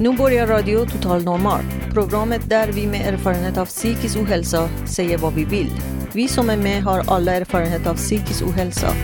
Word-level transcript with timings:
Nu 0.00 0.16
börjar 0.16 0.46
Radio 0.46 0.86
Total 0.86 1.24
Normal. 1.24 1.60
Programmet 1.92 2.50
där 2.50 2.72
vi 2.72 2.86
med 2.86 3.14
erfarenhet 3.14 3.58
av 3.58 3.66
psykisk 3.66 4.16
ohälsa 4.16 4.68
säger 4.86 5.18
vad 5.18 5.34
vi 5.34 5.44
vill. 5.44 5.70
Vi 6.12 6.28
som 6.28 6.50
är 6.50 6.56
med 6.56 6.82
har 6.82 7.02
alla 7.06 7.32
erfarenhet 7.32 7.86
av 7.86 7.94
psykisk 7.94 8.42
ohälsa. 8.42 8.94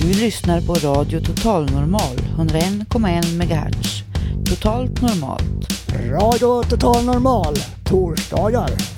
Du 0.00 0.08
lyssnar 0.08 0.60
på 0.60 0.74
Radio 0.74 1.20
Total 1.20 1.70
Normal 1.70 2.16
101,1 2.36 3.34
MHz. 3.36 4.02
Totalt 4.50 5.02
normalt. 5.02 5.68
Radio 6.10 6.62
Total 6.62 7.04
Normal, 7.04 7.54
torsdagar 7.84 8.97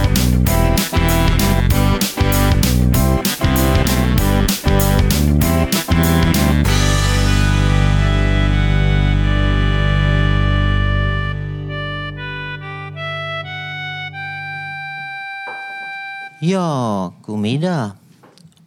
Ja, 16.43 17.13
god 17.21 17.39
middag 17.39 17.91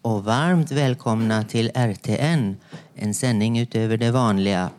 och 0.03 0.25
varmt 0.25 0.72
välkomna 0.72 1.44
till 1.44 1.70
RTN, 1.75 2.56
en 2.94 3.14
sändning 3.14 3.58
utöver 3.58 3.97
det 3.97 4.11
vanliga. 4.11 4.70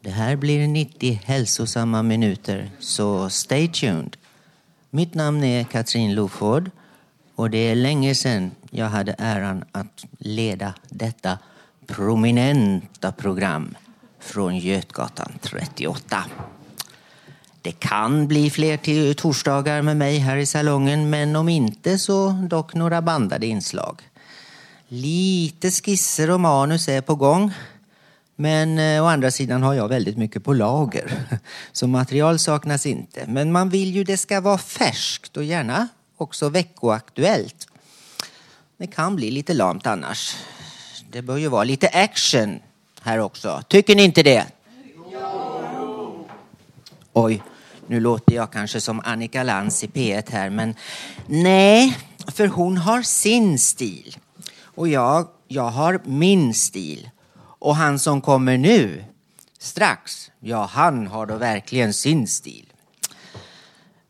Det 0.00 0.10
här 0.10 0.36
blir 0.36 0.68
90 0.68 1.20
hälsosamma 1.24 2.02
minuter, 2.02 2.70
så 2.78 3.30
stay 3.30 3.68
tuned. 3.68 4.16
Mitt 4.90 5.14
namn 5.14 5.44
är 5.44 5.64
Katrin 5.64 6.14
Loford 6.14 6.70
och 7.34 7.50
det 7.50 7.58
är 7.58 7.74
länge 7.74 8.14
sedan 8.14 8.50
jag 8.70 8.86
hade 8.86 9.14
äran 9.18 9.64
att 9.72 10.04
leda 10.18 10.74
detta 10.88 11.38
prominenta 11.86 13.12
program 13.12 13.74
från 14.20 14.58
Götgatan 14.58 15.32
38. 15.40 16.24
Det 17.66 17.72
kan 17.72 18.26
bli 18.26 18.50
fler 18.50 18.76
till 18.76 19.14
torsdagar 19.14 19.82
med 19.82 19.96
mig 19.96 20.18
här 20.18 20.36
i 20.36 20.46
salongen, 20.46 21.10
men 21.10 21.36
om 21.36 21.48
inte 21.48 21.98
så 21.98 22.30
dock 22.30 22.74
några 22.74 23.02
bandade 23.02 23.46
inslag. 23.46 24.02
Lite 24.88 25.70
skisser 25.70 26.30
och 26.30 26.40
manus 26.40 26.88
är 26.88 27.00
på 27.00 27.14
gång. 27.14 27.52
Men 28.36 28.78
eh, 28.78 29.04
å 29.04 29.06
andra 29.06 29.30
sidan 29.30 29.62
har 29.62 29.74
jag 29.74 29.88
väldigt 29.88 30.16
mycket 30.16 30.44
på 30.44 30.52
lager. 30.52 31.12
Så 31.72 31.86
material 31.86 32.38
saknas 32.38 32.86
inte. 32.86 33.24
Men 33.26 33.52
man 33.52 33.68
vill 33.68 33.94
ju 33.94 34.04
det 34.04 34.16
ska 34.16 34.40
vara 34.40 34.58
färskt 34.58 35.36
och 35.36 35.44
gärna 35.44 35.88
också 36.16 36.48
veckoaktuellt. 36.48 37.68
Det 38.76 38.86
kan 38.86 39.16
bli 39.16 39.30
lite 39.30 39.54
lamt 39.54 39.86
annars. 39.86 40.36
Det 41.10 41.22
bör 41.22 41.36
ju 41.36 41.48
vara 41.48 41.64
lite 41.64 41.88
action 41.88 42.60
här 43.02 43.18
också. 43.18 43.62
Tycker 43.68 43.96
ni 43.96 44.04
inte 44.04 44.22
det? 44.22 44.46
Oj, 47.12 47.42
nu 47.86 48.00
låter 48.00 48.34
jag 48.34 48.52
kanske 48.52 48.80
som 48.80 49.00
Annika 49.04 49.42
Lantz 49.42 49.84
i 49.84 49.86
P1 49.86 50.30
här, 50.30 50.50
men 50.50 50.74
nej, 51.26 51.98
för 52.26 52.46
hon 52.46 52.76
har 52.76 53.02
sin 53.02 53.58
stil. 53.58 54.16
Och 54.64 54.88
jag, 54.88 55.28
jag 55.48 55.68
har 55.68 56.00
min 56.04 56.54
stil. 56.54 57.10
Och 57.58 57.76
han 57.76 57.98
som 57.98 58.20
kommer 58.20 58.58
nu, 58.58 59.04
strax, 59.58 60.30
ja 60.40 60.70
han 60.72 61.06
har 61.06 61.26
då 61.26 61.36
verkligen 61.36 61.94
sin 61.94 62.28
stil. 62.28 62.72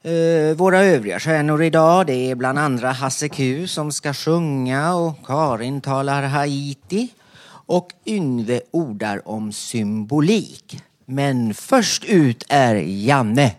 Eh, 0.03 0.56
våra 0.56 0.78
övriga 0.78 1.21
stjärnor 1.21 1.62
idag, 1.62 2.06
det 2.06 2.31
är 2.31 2.34
bland 2.34 2.59
andra 2.59 2.93
Hasse 2.93 3.28
Q 3.28 3.69
som 3.69 3.93
ska 3.93 4.15
sjunga 4.15 4.95
och 4.95 5.27
Karin 5.27 5.81
talar 5.81 6.22
Haiti 6.22 7.09
och 7.49 7.93
Yngve 8.06 8.61
ordar 8.71 9.28
om 9.28 9.53
symbolik. 9.53 10.83
Men 11.05 11.55
först 11.55 12.05
ut 12.05 12.45
är 12.49 12.75
Janne. 12.75 13.55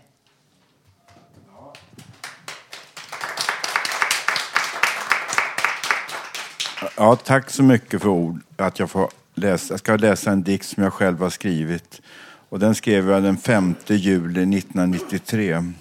Ja, 7.00 7.16
tack 7.16 7.50
så 7.50 7.62
mycket 7.62 8.02
för 8.02 8.08
ord. 8.08 8.40
Att 8.56 8.78
jag, 8.78 8.90
får 8.90 9.10
läsa. 9.34 9.72
jag 9.72 9.80
ska 9.80 9.96
läsa 9.96 10.30
en 10.30 10.42
dikt 10.42 10.64
som 10.64 10.82
jag 10.82 10.92
själv 10.92 11.20
har 11.20 11.30
skrivit. 11.30 12.00
Och 12.48 12.58
den 12.58 12.74
skrev 12.74 13.10
jag 13.10 13.22
den 13.22 13.36
5 13.36 13.74
juli 13.86 14.58
1993. 14.58 15.72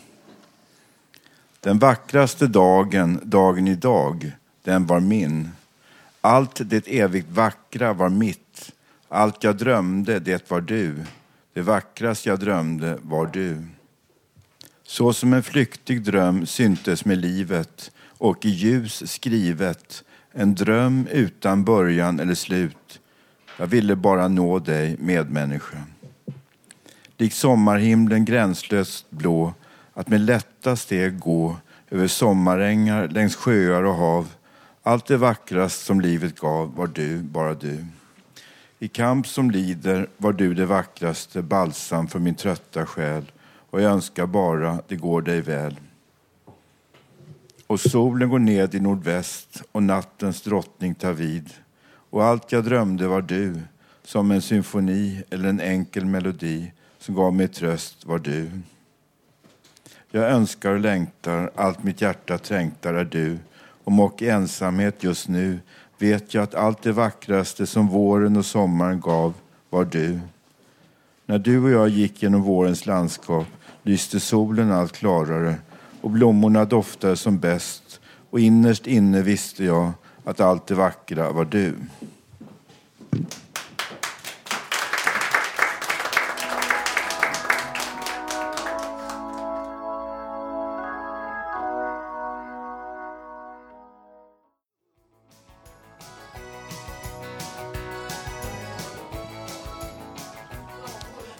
Den 1.59 1.79
vackraste 1.79 2.47
dagen, 2.47 3.19
dagen 3.23 3.67
idag, 3.67 4.31
den 4.63 4.85
var 4.85 4.99
min. 4.99 5.49
Allt 6.21 6.61
det 6.65 6.87
evigt 6.87 7.31
vackra 7.31 7.93
var 7.93 8.09
mitt. 8.09 8.71
Allt 9.09 9.43
jag 9.43 9.57
drömde, 9.57 10.19
det 10.19 10.51
var 10.51 10.61
du. 10.61 10.95
Det 11.53 11.61
vackraste 11.61 12.29
jag 12.29 12.39
drömde 12.39 12.97
var 13.01 13.25
du. 13.25 13.67
Så 14.83 15.13
som 15.13 15.33
en 15.33 15.43
flyktig 15.43 16.03
dröm 16.03 16.45
syntes 16.45 17.05
med 17.05 17.17
livet 17.17 17.91
och 18.17 18.45
i 18.45 18.49
ljus 18.49 19.11
skrivet 19.11 20.03
en 20.31 20.55
dröm 20.55 21.07
utan 21.11 21.63
början 21.63 22.19
eller 22.19 22.35
slut. 22.35 22.99
Jag 23.57 23.67
ville 23.67 23.95
bara 23.95 24.27
nå 24.27 24.59
dig, 24.59 24.97
medmänniska. 24.99 25.77
Lik 27.17 27.33
sommarhimlen 27.33 28.25
gränslöst 28.25 29.09
blå, 29.09 29.53
att 29.93 30.07
med 30.07 30.21
lätta 30.21 30.75
steg 30.75 31.19
gå 31.19 31.55
över 31.89 32.07
sommarängar, 32.07 33.07
längs 33.07 33.35
sjöar 33.35 33.83
och 33.83 33.95
hav. 33.95 34.33
Allt 34.83 35.05
det 35.05 35.17
vackrast 35.17 35.85
som 35.85 36.01
livet 36.01 36.39
gav 36.39 36.75
var 36.75 36.87
du, 36.87 37.17
bara 37.17 37.53
du. 37.53 37.85
I 38.79 38.87
kamp 38.87 39.27
som 39.27 39.51
lider 39.51 40.07
var 40.17 40.33
du 40.33 40.53
det 40.53 40.65
vackraste 40.65 41.41
balsam 41.41 42.07
för 42.07 42.19
min 42.19 42.35
trötta 42.35 42.85
själ 42.85 43.31
och 43.69 43.81
jag 43.81 43.91
önskar 43.91 44.25
bara 44.25 44.79
det 44.87 44.95
går 44.95 45.21
dig 45.21 45.41
väl. 45.41 45.75
Och 47.67 47.79
solen 47.79 48.29
går 48.29 48.39
ned 48.39 48.75
i 48.75 48.79
nordväst 48.79 49.63
och 49.71 49.83
nattens 49.83 50.41
drottning 50.41 50.95
tar 50.95 51.13
vid. 51.13 51.49
Och 52.09 52.23
allt 52.23 52.51
jag 52.51 52.63
drömde 52.63 53.07
var 53.07 53.21
du, 53.21 53.55
som 54.03 54.31
en 54.31 54.41
symfoni 54.41 55.23
eller 55.29 55.49
en 55.49 55.59
enkel 55.59 56.05
melodi 56.05 56.71
som 56.99 57.15
gav 57.15 57.33
mig 57.33 57.47
tröst 57.47 58.05
var 58.05 58.19
du. 58.19 58.49
Jag 60.11 60.31
önskar 60.31 60.71
och 60.71 60.79
längtar, 60.79 61.51
allt 61.55 61.83
mitt 61.83 62.01
hjärta 62.01 62.37
trängtar 62.37 62.93
är 62.93 63.05
du. 63.05 63.37
Om 63.83 63.99
och 63.99 64.21
i 64.21 64.29
ensamhet 64.29 65.03
just 65.03 65.27
nu 65.27 65.59
vet 65.97 66.33
jag 66.33 66.43
att 66.43 66.55
allt 66.55 66.81
det 66.81 66.91
vackraste 66.91 67.65
som 67.65 67.87
våren 67.87 68.37
och 68.37 68.45
sommaren 68.45 68.99
gav 68.99 69.33
var 69.69 69.85
du. 69.85 70.19
När 71.25 71.39
du 71.39 71.63
och 71.63 71.69
jag 71.69 71.89
gick 71.89 72.23
genom 72.23 72.41
vårens 72.41 72.85
landskap 72.85 73.47
lyste 73.83 74.19
solen 74.19 74.71
allt 74.71 74.91
klarare 74.91 75.55
och 76.07 76.11
blommorna 76.11 76.65
doftade 76.65 77.15
som 77.15 77.39
bäst 77.39 77.99
och 78.29 78.39
innerst 78.39 78.87
inne 78.87 79.21
visste 79.21 79.63
jag 79.63 79.91
att 80.23 80.39
allt 80.39 80.67
det 80.67 80.75
vackra 80.75 81.31
var 81.31 81.45
du. 81.45 81.75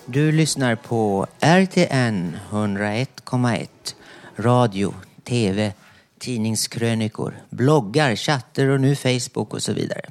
Du 0.06 0.32
lyssnar 0.32 0.76
på 0.76 1.28
RTN 1.40 2.38
101,1 2.52 3.97
radio, 4.38 4.94
tv, 5.24 5.74
tidningskrönikor, 6.20 7.34
bloggar, 7.50 8.16
chatter 8.16 8.68
och 8.68 8.82
nu 8.82 8.96
Facebook 8.96 9.54
och 9.54 9.62
så 9.62 9.74
vidare. 9.74 10.02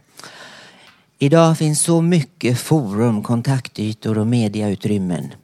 Idag 1.19 1.59
finns 1.59 1.81
så 1.81 2.01
mycket 2.01 2.59
forum, 2.59 3.23
kontaktytor 3.23 4.19
och 4.19 4.27
mediautrymmen. 4.27 5.35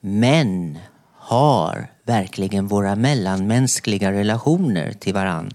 Men 0.00 0.78
har 1.12 1.90
verkligen 2.04 2.66
våra 2.66 2.96
mellanmänskliga 2.96 4.12
relationer 4.12 4.92
till 4.92 5.14
varann 5.14 5.50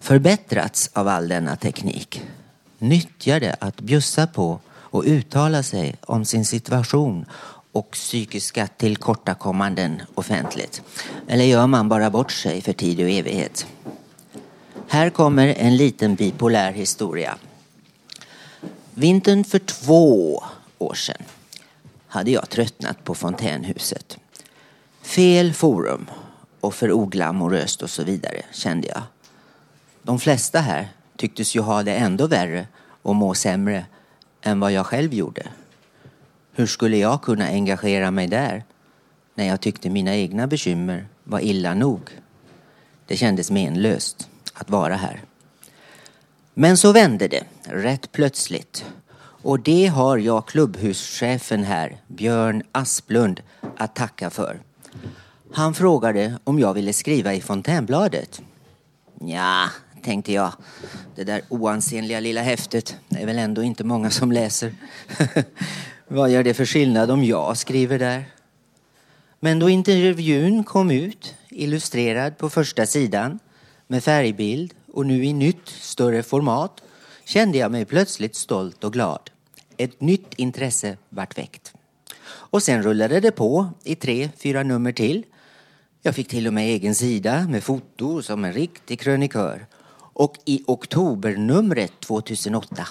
förbättrats 0.00 0.90
av 0.92 1.08
all 1.08 1.28
denna 1.28 1.56
teknik? 1.56 2.22
Nyttjar 2.78 3.40
det 3.40 3.56
att 3.60 3.80
bjussa 3.80 4.26
på 4.26 4.60
och 4.66 5.02
uttala 5.06 5.62
sig 5.62 5.96
om 6.02 6.24
sin 6.24 6.44
situation 6.44 7.26
och 7.74 7.90
psykiska 7.90 8.66
tillkortakommanden 8.66 10.02
offentligt? 10.14 10.82
Eller 11.28 11.44
gör 11.44 11.66
man 11.66 11.88
bara 11.88 12.10
bort 12.10 12.32
sig 12.32 12.62
för 12.62 12.72
tid 12.72 13.00
och 13.00 13.10
evighet? 13.10 13.66
Här 14.88 15.10
kommer 15.10 15.54
en 15.58 15.76
liten 15.76 16.14
bipolär 16.14 16.72
historia. 16.72 17.38
Vintern 18.94 19.44
för 19.44 19.58
två 19.58 20.42
år 20.78 20.94
sedan 20.94 21.22
hade 22.06 22.30
jag 22.30 22.50
tröttnat 22.50 23.04
på 23.04 23.14
fontänhuset. 23.14 24.18
Fel 25.02 25.52
forum 25.52 26.10
och 26.60 26.74
för 26.74 26.92
oglamoröst 26.92 27.82
och 27.82 27.90
så 27.90 28.04
vidare 28.04 28.42
kände 28.52 28.88
jag. 28.88 29.02
De 30.02 30.18
flesta 30.18 30.60
här 30.60 30.88
tycktes 31.16 31.56
ju 31.56 31.60
ha 31.60 31.82
det 31.82 31.94
ändå 31.94 32.26
värre 32.26 32.66
och 33.02 33.14
må 33.14 33.34
sämre 33.34 33.86
än 34.42 34.60
vad 34.60 34.72
jag 34.72 34.86
själv 34.86 35.14
gjorde. 35.14 35.46
Hur 36.56 36.66
skulle 36.66 36.96
jag 36.96 37.22
kunna 37.22 37.46
engagera 37.46 38.10
mig 38.10 38.26
där 38.26 38.64
när 39.34 39.46
jag 39.46 39.60
tyckte 39.60 39.90
mina 39.90 40.16
egna 40.16 40.46
bekymmer 40.46 41.06
var 41.24 41.40
illa 41.40 41.74
nog? 41.74 42.00
Det 43.06 43.16
kändes 43.16 43.50
menlöst 43.50 44.28
att 44.54 44.70
vara 44.70 44.94
här. 44.94 45.22
Men 46.54 46.76
så 46.76 46.92
vände 46.92 47.28
det, 47.28 47.44
rätt 47.62 48.12
plötsligt. 48.12 48.84
Och 49.18 49.60
det 49.60 49.86
har 49.86 50.18
jag 50.18 50.46
klubbhuschefen 50.46 51.64
här, 51.64 52.00
Björn 52.06 52.62
Asplund, 52.72 53.40
att 53.76 53.94
tacka 53.94 54.30
för. 54.30 54.60
Han 55.52 55.74
frågade 55.74 56.38
om 56.44 56.58
jag 56.58 56.74
ville 56.74 56.92
skriva 56.92 57.34
i 57.34 57.40
Fontänbladet. 57.40 58.42
Ja, 59.20 59.68
tänkte 60.02 60.32
jag. 60.32 60.52
Det 61.16 61.24
där 61.24 61.42
oansenliga 61.48 62.20
lilla 62.20 62.42
häftet 62.42 62.96
det 63.08 63.22
är 63.22 63.26
väl 63.26 63.38
ändå 63.38 63.62
inte 63.62 63.84
många 63.84 64.10
som 64.10 64.32
läser. 64.32 64.74
Vad 66.08 66.30
gör 66.30 66.42
det 66.42 66.54
för 66.54 66.64
skillnad 66.64 67.10
om 67.10 67.24
jag 67.24 67.56
skriver 67.56 67.98
där? 67.98 68.24
Men 69.40 69.58
då 69.58 69.68
intervjun 69.68 70.64
kom 70.64 70.90
ut, 70.90 71.34
illustrerad 71.48 72.38
på 72.38 72.50
första 72.50 72.86
sidan 72.86 73.38
med 73.86 74.04
färgbild 74.04 74.74
och 74.92 75.06
nu 75.06 75.24
i 75.24 75.32
nytt, 75.32 75.68
större 75.68 76.22
format 76.22 76.82
kände 77.24 77.58
jag 77.58 77.72
mig 77.72 77.84
plötsligt 77.84 78.34
stolt 78.36 78.84
och 78.84 78.92
glad. 78.92 79.30
Ett 79.76 80.00
nytt 80.00 80.34
intresse 80.36 80.96
vart 81.08 81.38
väckt. 81.38 81.72
Och 82.26 82.62
sen 82.62 82.82
rullade 82.82 83.20
det 83.20 83.32
på 83.32 83.68
i 83.84 83.94
tre, 83.94 84.30
fyra 84.36 84.62
nummer 84.62 84.92
till. 84.92 85.24
Jag 86.02 86.14
fick 86.14 86.28
till 86.28 86.46
och 86.46 86.54
med 86.54 86.64
egen 86.64 86.94
sida 86.94 87.46
med 87.48 87.64
foto 87.64 88.22
som 88.22 88.44
en 88.44 88.52
riktig 88.52 89.00
krönikör. 89.00 89.66
Och 89.96 90.36
i 90.44 90.64
oktobernumret 90.66 92.00
2008 92.00 92.88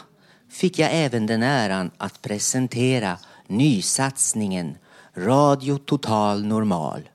fick 0.54 0.80
jag 0.80 0.90
även 0.94 1.26
den 1.26 1.44
äran 1.44 1.92
att 1.98 2.22
presentera 2.22 3.18
nysatsningen 3.48 4.78
Radio 5.16 5.78
Total 5.78 6.46
Normal. 6.46 7.10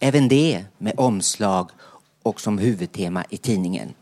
Även 0.00 0.28
det 0.28 0.64
med 0.78 0.94
omslag 0.96 1.70
och 2.22 2.40
som 2.40 2.58
huvudtema 2.58 3.24
i 3.30 3.36
tidningen. 3.36 3.94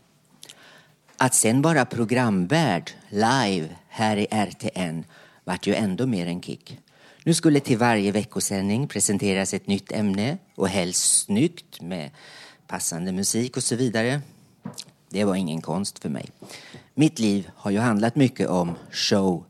Att 1.17 1.33
sen 1.33 1.61
vara 1.61 1.85
programvärd 1.85 2.91
live 3.09 3.69
här 3.89 4.17
i 4.17 4.27
RTN 4.31 5.03
vart 5.43 5.67
ju 5.67 5.75
ändå 5.75 6.05
mer 6.05 6.27
en 6.27 6.41
kick. 6.41 6.79
Nu 7.23 7.33
skulle 7.33 7.59
till 7.59 7.77
varje 7.77 8.11
veckosändning 8.11 8.87
presenteras 8.87 9.53
ett 9.53 9.67
nytt 9.67 9.91
ämne 9.91 10.37
och 10.55 10.69
helst 10.69 11.23
snyggt 11.25 11.81
med 11.81 12.09
passande 12.67 13.11
musik 13.11 13.57
och 13.57 13.63
så 13.63 13.75
vidare. 13.75 14.21
Det 15.13 15.23
var 15.23 15.35
ingen 15.35 15.61
konst 15.61 15.99
för 15.99 16.09
mig. 16.09 16.29
Mitt 16.93 17.19
liv 17.19 17.49
har 17.55 17.71
ju 17.71 17.79
handlat 17.79 18.15
mycket 18.15 18.49
om 18.49 18.75
show, 18.91 19.43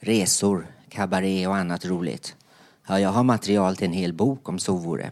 resor, 0.00 0.66
kabaré 0.88 1.46
och 1.46 1.56
annat 1.56 1.84
roligt. 1.84 2.34
Ja, 2.88 3.00
jag 3.00 3.10
har 3.10 3.22
material 3.22 3.76
till 3.76 3.86
en 3.86 3.92
hel 3.92 4.12
bok 4.12 4.48
om 4.48 4.58
så 4.58 4.76
vore. 4.76 5.10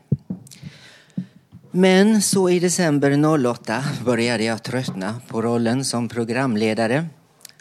Men 1.70 2.22
så 2.22 2.50
i 2.50 2.60
december 2.60 3.46
08 3.48 3.84
började 4.04 4.44
jag 4.44 4.62
tröttna 4.62 5.20
på 5.28 5.42
rollen 5.42 5.84
som 5.84 6.08
programledare. 6.08 7.06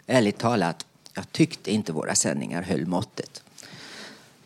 Ärligt 0.06 0.38
talat, 0.38 0.86
jag 1.14 1.32
tyckte 1.32 1.70
inte 1.70 1.92
våra 1.92 2.14
sändningar 2.14 2.62
höll 2.62 2.86
måttet. 2.86 3.42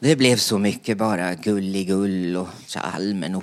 Det 0.02 0.16
blev 0.16 0.36
så 0.36 0.58
mycket 0.58 0.98
bara 0.98 1.34
gulligull 1.34 2.36
och 2.36 2.48
allmän 2.74 3.42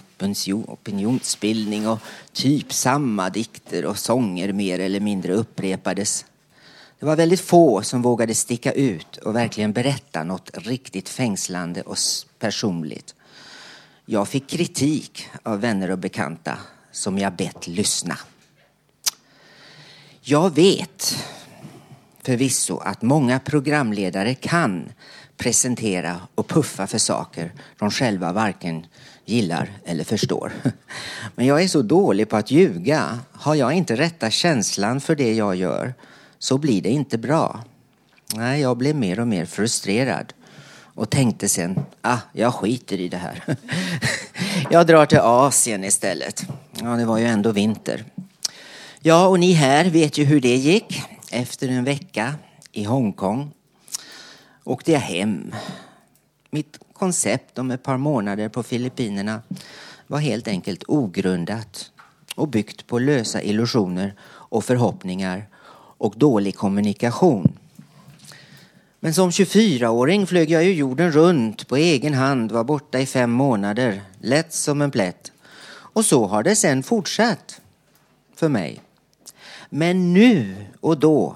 opinionsbildning 0.68 1.88
och 1.88 2.00
typ 2.34 2.74
samma 2.74 3.30
dikter 3.30 3.86
och 3.86 3.98
sånger 3.98 4.54
mer 4.54 4.80
eller 4.80 5.00
mindre 5.00 5.34
upprepades. 5.34 6.26
Det 7.00 7.06
var 7.06 7.16
väldigt 7.16 7.42
få 7.42 7.82
som 7.82 8.02
vågade 8.02 8.36
sticka 8.36 8.72
ut 8.72 9.18
och 9.18 9.36
verkligen 9.36 9.74
berätta 9.74 10.24
något 10.24 10.50
riktigt 10.54 11.10
fängslande 11.10 11.82
och 11.82 11.98
personligt. 12.40 13.16
Jag 14.06 14.28
fick 14.28 14.48
kritik 14.48 15.28
av 15.44 15.62
vänner 15.62 15.92
och 15.92 16.00
bekanta 16.00 16.58
som 16.92 17.18
jag 17.18 17.34
bett 17.34 17.68
lyssna. 17.68 18.18
Jag 20.22 20.56
vet 20.56 21.18
förvisso 22.24 22.78
att 22.78 23.02
många 23.02 23.40
programledare 23.40 24.36
kan 24.36 24.90
presentera 25.38 26.20
och 26.36 26.48
puffa 26.48 26.88
för 26.88 26.98
saker 26.98 27.52
de 27.80 27.92
själva 27.92 28.32
varken 28.32 28.86
gillar 29.26 29.72
eller 29.86 30.04
förstår. 30.04 30.52
Men 31.36 31.46
jag 31.46 31.64
är 31.64 31.68
så 31.68 31.82
dålig 31.82 32.30
på 32.30 32.38
att 32.38 32.52
ljuga. 32.52 33.20
Har 33.32 33.56
jag 33.56 33.74
inte 33.74 33.96
rätta 33.96 34.30
känslan 34.30 35.02
för 35.02 35.16
det 35.16 35.34
jag 35.34 35.56
gör 35.56 35.94
så 36.40 36.58
blir 36.58 36.82
det 36.82 36.90
inte 36.90 37.18
bra. 37.18 37.64
Nej, 38.36 38.62
jag 38.62 38.78
blev 38.78 38.96
mer 38.96 39.20
och 39.20 39.28
mer 39.28 39.46
frustrerad 39.46 40.34
och 40.98 41.10
tänkte 41.10 41.50
sen, 41.50 41.80
ah, 42.02 42.18
jag 42.34 42.54
skiter 42.54 43.00
i 43.00 43.10
det 43.10 43.18
här. 43.18 43.44
jag 44.70 44.88
drar 44.88 45.06
till 45.06 45.20
Asien 45.20 45.84
istället. 45.84 46.46
Ja, 46.82 46.88
det 46.88 47.06
var 47.06 47.18
ju 47.18 47.26
ändå 47.26 47.52
vinter. 47.52 48.06
Ja, 49.00 49.28
och 49.28 49.40
ni 49.40 49.54
här 49.54 49.86
vet 49.86 50.18
ju 50.18 50.24
hur 50.24 50.42
det 50.42 50.56
gick. 50.56 51.02
Efter 51.32 51.68
en 51.68 51.84
vecka 51.84 52.36
i 52.72 52.84
Hongkong 52.84 53.52
åkte 54.68 54.92
jag 54.92 55.00
hem. 55.00 55.56
Mitt 56.52 56.80
koncept 56.94 57.58
om 57.58 57.72
ett 57.72 57.84
par 57.84 57.98
månader 57.98 58.50
på 58.50 58.64
Filippinerna 58.64 59.42
var 60.08 60.20
helt 60.20 60.48
enkelt 60.48 60.84
ogrundat 60.88 61.92
och 62.36 62.48
byggt 62.48 62.88
på 62.88 63.00
lösa 63.00 63.42
illusioner 63.42 64.14
och 64.24 64.64
förhoppningar 64.64 65.48
och 65.98 66.14
dålig 66.18 66.56
kommunikation. 66.56 67.58
Men 69.00 69.14
som 69.14 69.30
24-åring 69.30 70.28
flög 70.28 70.50
jag 70.52 70.64
ju 70.64 70.74
jorden 70.74 71.12
runt 71.12 71.68
på 71.68 71.76
egen 71.76 72.14
hand, 72.14 72.52
var 72.52 72.64
borta 72.64 73.00
i 73.00 73.06
fem 73.06 73.32
månader, 73.32 74.02
lätt 74.20 74.54
som 74.54 74.82
en 74.82 74.92
plätt. 74.92 75.32
Och 75.70 76.06
så 76.06 76.26
har 76.26 76.44
det 76.44 76.56
sen 76.56 76.84
fortsatt 76.84 77.62
för 78.36 78.50
mig. 78.50 78.82
Men 79.70 80.14
nu 80.14 80.56
och 80.80 81.00
då 81.00 81.36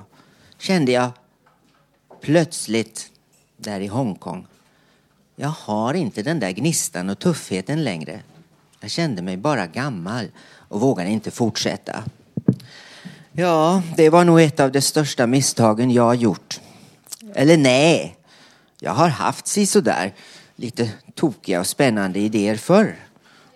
kände 0.57 0.91
jag 0.91 1.11
plötsligt 2.21 3.10
där 3.63 3.79
i 3.79 3.87
Hongkong, 3.87 4.47
jag 5.35 5.49
har 5.49 5.93
inte 5.93 6.21
den 6.23 6.39
där 6.39 6.51
gnistan 6.51 7.09
och 7.09 7.19
tuffheten 7.19 7.83
längre. 7.83 8.19
Jag 8.79 8.91
kände 8.91 9.21
mig 9.21 9.37
bara 9.37 9.67
gammal 9.67 10.27
och 10.43 10.81
vågade 10.81 11.09
inte 11.09 11.31
fortsätta. 11.31 12.03
Ja, 13.31 13.83
det 13.97 14.09
var 14.09 14.25
nog 14.25 14.41
ett 14.41 14.59
av 14.59 14.71
de 14.71 14.81
största 14.81 15.27
misstagen 15.27 15.91
jag 15.91 16.03
har 16.03 16.13
gjort. 16.13 16.59
Eller 17.33 17.57
nej, 17.57 18.17
jag 18.79 18.91
har 18.91 19.09
haft 19.09 19.47
sådär 19.69 20.13
lite 20.55 20.91
tokiga 21.15 21.59
och 21.59 21.67
spännande 21.67 22.19
idéer 22.19 22.55
förr. 22.55 22.95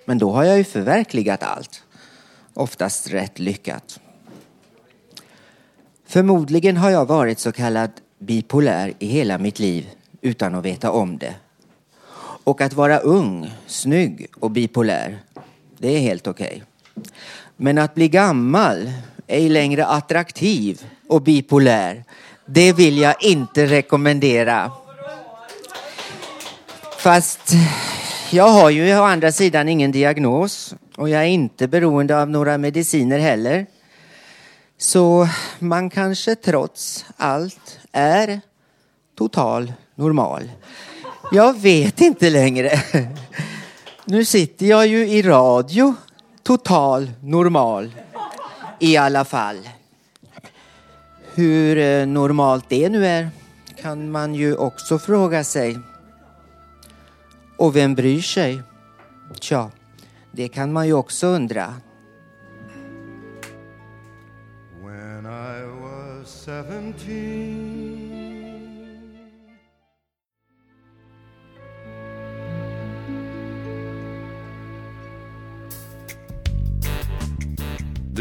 Men 0.05 0.17
då 0.17 0.31
har 0.31 0.43
jag 0.43 0.57
ju 0.57 0.63
förverkligat 0.63 1.43
allt. 1.43 1.83
Oftast 2.53 3.09
rätt 3.09 3.39
lyckat. 3.39 4.00
Förmodligen 6.05 6.77
har 6.77 6.89
jag 6.89 7.05
varit 7.05 7.39
så 7.39 7.51
kallad 7.51 7.91
bipolär 8.19 8.93
i 9.00 9.05
hela 9.05 9.38
mitt 9.38 9.60
liv 9.60 9.89
utan 10.22 10.55
att 10.55 10.65
veta 10.65 10.91
om 10.91 11.17
det. 11.17 11.34
Och 12.43 12.62
att 12.62 12.74
vara 12.74 13.00
ung, 13.00 13.51
snygg 13.67 14.27
och 14.39 14.51
bipolär, 14.51 15.19
det 15.77 15.88
är 15.88 16.00
helt 16.00 16.27
okej. 16.27 16.63
Okay. 16.95 17.12
Men 17.57 17.77
att 17.77 17.95
bli 17.95 18.07
gammal, 18.07 18.91
ej 19.27 19.50
längre 19.50 19.86
attraktiv 19.86 20.86
och 21.07 21.22
bipolär, 21.22 22.03
det 22.45 22.74
vill 22.74 22.98
jag 22.98 23.24
inte 23.24 23.65
rekommendera. 23.65 24.72
Fast 26.98 27.51
jag 28.31 28.48
har 28.48 28.69
ju 28.69 29.00
å 29.00 29.03
andra 29.03 29.31
sidan 29.31 29.69
ingen 29.69 29.91
diagnos 29.91 30.75
och 30.95 31.10
jag 31.10 31.22
är 31.22 31.27
inte 31.27 31.67
beroende 31.67 32.22
av 32.22 32.29
några 32.29 32.57
mediciner 32.57 33.19
heller. 33.19 33.65
Så 34.77 35.27
man 35.60 35.89
kanske 35.89 36.36
trots 36.36 37.05
allt 37.17 37.79
är 37.95 38.41
total 39.17 39.73
normal. 39.95 40.51
Jag 41.31 41.59
vet 41.59 42.01
inte 42.01 42.29
längre. 42.29 42.81
Nu 44.05 44.25
sitter 44.25 44.65
jag 44.65 44.87
ju 44.87 45.07
i 45.07 45.21
radio, 45.21 45.95
total 46.43 47.11
normal. 47.21 47.91
I 48.79 48.97
alla 48.97 49.25
fall. 49.25 49.69
Hur 51.33 51.77
eh, 51.77 52.07
normalt 52.07 52.65
det 52.69 52.89
nu 52.89 53.05
är 53.05 53.29
kan 53.81 54.11
man 54.11 54.35
ju 54.35 54.55
också 54.55 54.99
fråga 54.99 55.43
sig. 55.43 55.79
Och 57.57 57.75
vem 57.75 57.95
bryr 57.95 58.21
sig? 58.21 58.61
Tja, 59.39 59.71
det 60.31 60.47
kan 60.47 60.73
man 60.73 60.87
ju 60.87 60.93
också 60.93 61.27
undra. 61.27 61.73
seventeen. 66.45 67.85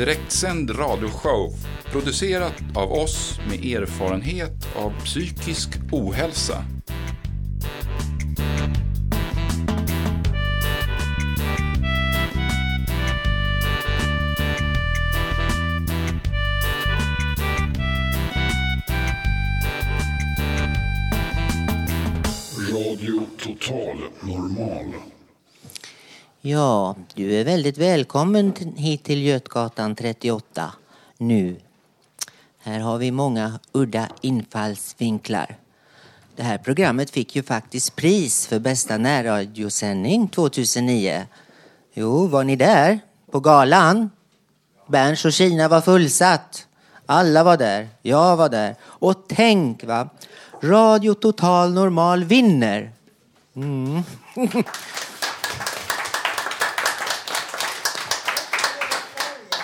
Direktsänd 0.05 0.71
radioshow 0.79 1.53
producerat 1.93 2.63
av 2.75 2.93
oss 2.93 3.41
med 3.49 3.65
erfarenhet 3.65 4.69
av 4.77 4.93
psykisk 5.05 5.69
ohälsa. 5.93 6.65
Du 27.35 27.41
är 27.41 27.45
väldigt 27.45 27.79
välkommen 27.79 28.53
hit 28.77 29.05
till 29.05 29.23
Götgatan 29.23 29.95
38 29.95 30.73
nu. 31.19 31.57
Här 32.59 32.81
har 32.81 32.99
vi 32.99 33.11
många 33.11 33.59
udda 33.73 34.09
infallsvinklar. 34.21 35.57
Det 36.37 36.43
här 36.43 36.59
programmet 36.59 37.11
fick 37.11 37.37
ju 37.37 37.43
faktiskt 37.43 37.97
pris 37.97 38.47
för 38.47 38.59
bästa 38.59 38.99
närradiosändning 38.99 40.29
2009. 40.29 41.27
Jo, 41.95 42.27
var 42.27 42.45
ni 42.45 42.57
där? 42.57 42.99
På 43.31 43.41
galan? 43.41 44.11
Berns 44.87 45.25
och 45.25 45.33
Kina 45.33 45.69
var 45.69 45.81
fullsatt. 45.81 46.67
Alla 47.07 47.45
var 47.45 47.57
där. 47.57 47.89
Jag 48.03 48.37
var 48.37 48.49
där. 48.49 48.77
Och 48.83 49.25
tänk 49.29 49.85
va, 49.85 50.09
Radio 50.63 51.15
Total 51.15 51.73
Normal 51.73 52.25
vinner. 52.25 52.93
Mm. 53.57 54.03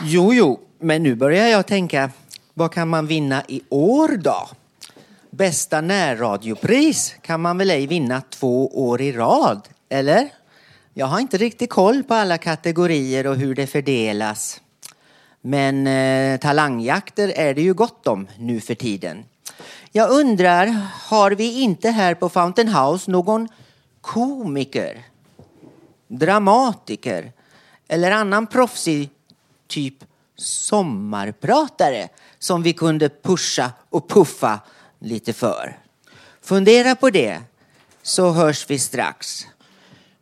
Jo, 0.05 0.35
jo, 0.35 0.61
men 0.79 1.03
nu 1.03 1.15
börjar 1.15 1.47
jag 1.47 1.67
tänka, 1.67 2.11
vad 2.55 2.73
kan 2.73 2.89
man 2.89 3.07
vinna 3.07 3.43
i 3.49 3.63
år 3.69 4.09
då? 4.09 4.49
Bästa 5.31 5.81
närradiopris 5.81 7.15
kan 7.21 7.41
man 7.41 7.59
väl 7.59 7.71
ej 7.71 7.87
vinna 7.87 8.23
två 8.31 8.87
år 8.89 9.01
i 9.01 9.13
rad, 9.13 9.69
eller? 9.89 10.29
Jag 10.95 11.07
har 11.07 11.21
inte 11.21 11.37
riktigt 11.39 11.71
koll 11.71 12.03
på 12.03 12.15
alla 12.15 12.39
kategorier 12.39 13.27
och 13.27 13.37
hur 13.37 13.55
det 13.55 13.67
fördelas. 13.67 14.61
Men 15.41 15.87
eh, 15.87 16.41
talangjakter 16.41 17.33
är 17.37 17.55
det 17.55 17.63
ju 17.63 17.75
gott 17.75 18.07
om 18.07 18.29
nu 18.39 18.61
för 18.61 18.75
tiden. 18.75 19.25
Jag 19.93 20.11
undrar, 20.11 20.67
har 21.09 21.31
vi 21.31 21.61
inte 21.61 21.91
här 21.91 22.15
på 22.15 22.29
Fountain 22.29 22.69
House 22.69 23.11
någon 23.11 23.49
komiker, 24.01 25.03
dramatiker 26.09 27.33
eller 27.89 28.11
annan 28.11 28.47
proffsig 28.47 29.11
typ 29.71 30.05
sommarpratare 30.37 32.09
som 32.39 32.63
vi 32.63 32.73
kunde 32.73 33.09
pusha 33.09 33.73
och 33.91 34.09
puffa 34.09 34.61
lite 34.99 35.33
för. 35.33 35.79
Fundera 36.43 36.97
på 36.97 37.11
det 37.11 37.41
så 38.03 38.31
hörs 38.31 38.71
vi 38.71 38.79
strax. 38.79 39.47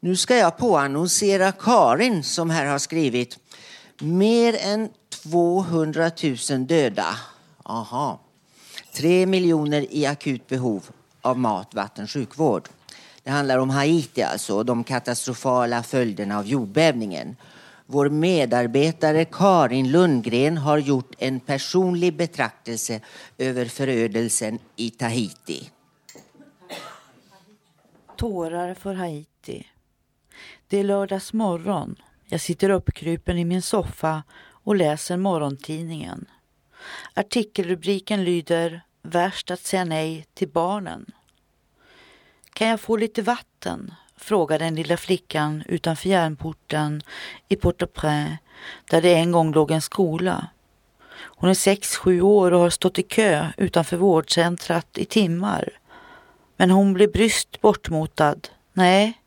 Nu 0.00 0.16
ska 0.16 0.36
jag 0.36 0.58
påannonsera 0.58 1.52
Karin 1.52 2.24
som 2.24 2.50
här 2.50 2.66
har 2.66 2.78
skrivit 2.78 3.38
mer 3.98 4.56
än 4.60 4.88
200 5.10 6.10
000 6.50 6.66
döda. 6.66 7.16
Aha. 7.62 8.20
Tre 8.92 9.26
miljoner 9.26 9.86
i 9.90 10.06
akut 10.06 10.46
behov 10.46 10.82
av 11.22 11.38
mat, 11.38 11.74
vatten, 11.74 12.08
sjukvård. 12.08 12.68
Det 13.22 13.30
handlar 13.30 13.58
om 13.58 13.70
Haiti 13.70 14.22
alltså 14.22 14.56
och 14.56 14.66
de 14.66 14.84
katastrofala 14.84 15.82
följderna 15.82 16.38
av 16.38 16.46
jordbävningen. 16.46 17.36
Vår 17.90 18.08
medarbetare 18.08 19.24
Karin 19.24 19.90
Lundgren 19.90 20.58
har 20.58 20.78
gjort 20.78 21.14
en 21.18 21.40
personlig 21.40 22.16
betraktelse 22.16 23.00
över 23.38 23.64
förödelsen 23.64 24.58
i 24.76 24.90
Tahiti. 24.90 25.70
Tårar 28.16 28.74
för 28.74 28.94
Haiti. 28.94 29.66
Det 30.68 30.78
är 30.78 30.84
lördags 30.84 31.32
morgon. 31.32 31.96
Jag 32.24 32.40
sitter 32.40 32.70
uppkrupen 32.70 33.38
i 33.38 33.44
min 33.44 33.62
soffa 33.62 34.22
och 34.40 34.76
läser 34.76 35.16
morgontidningen. 35.16 36.26
Artikelrubriken 37.14 38.24
lyder 38.24 38.82
Värst 39.02 39.50
att 39.50 39.60
säga 39.60 39.84
nej 39.84 40.26
till 40.34 40.48
barnen. 40.48 41.06
Kan 42.52 42.68
jag 42.68 42.80
få 42.80 42.96
lite 42.96 43.22
vatten? 43.22 43.94
Frågar 44.18 44.58
den 44.58 44.74
lilla 44.74 44.96
flickan 44.96 45.62
utanför 45.66 46.08
järnporten 46.08 47.02
i 47.48 47.56
Port-au-Prince 47.56 48.38
där 48.90 49.02
det 49.02 49.14
en 49.14 49.32
gång 49.32 49.52
låg 49.52 49.70
en 49.70 49.82
skola. 49.82 50.46
Hon 51.20 51.50
är 51.50 51.54
sex, 51.54 51.96
sju 51.96 52.20
år 52.20 52.52
och 52.52 52.60
har 52.60 52.70
stått 52.70 52.98
i 52.98 53.02
kö 53.02 53.46
utanför 53.56 53.96
vårdcentrat 53.96 54.98
i 54.98 55.04
timmar. 55.04 55.68
Men 56.56 56.70
hon 56.70 56.92
blir 56.92 57.08
bryskt 57.08 57.60
bortmotad. 57.60 58.48
Nej, 58.72 59.20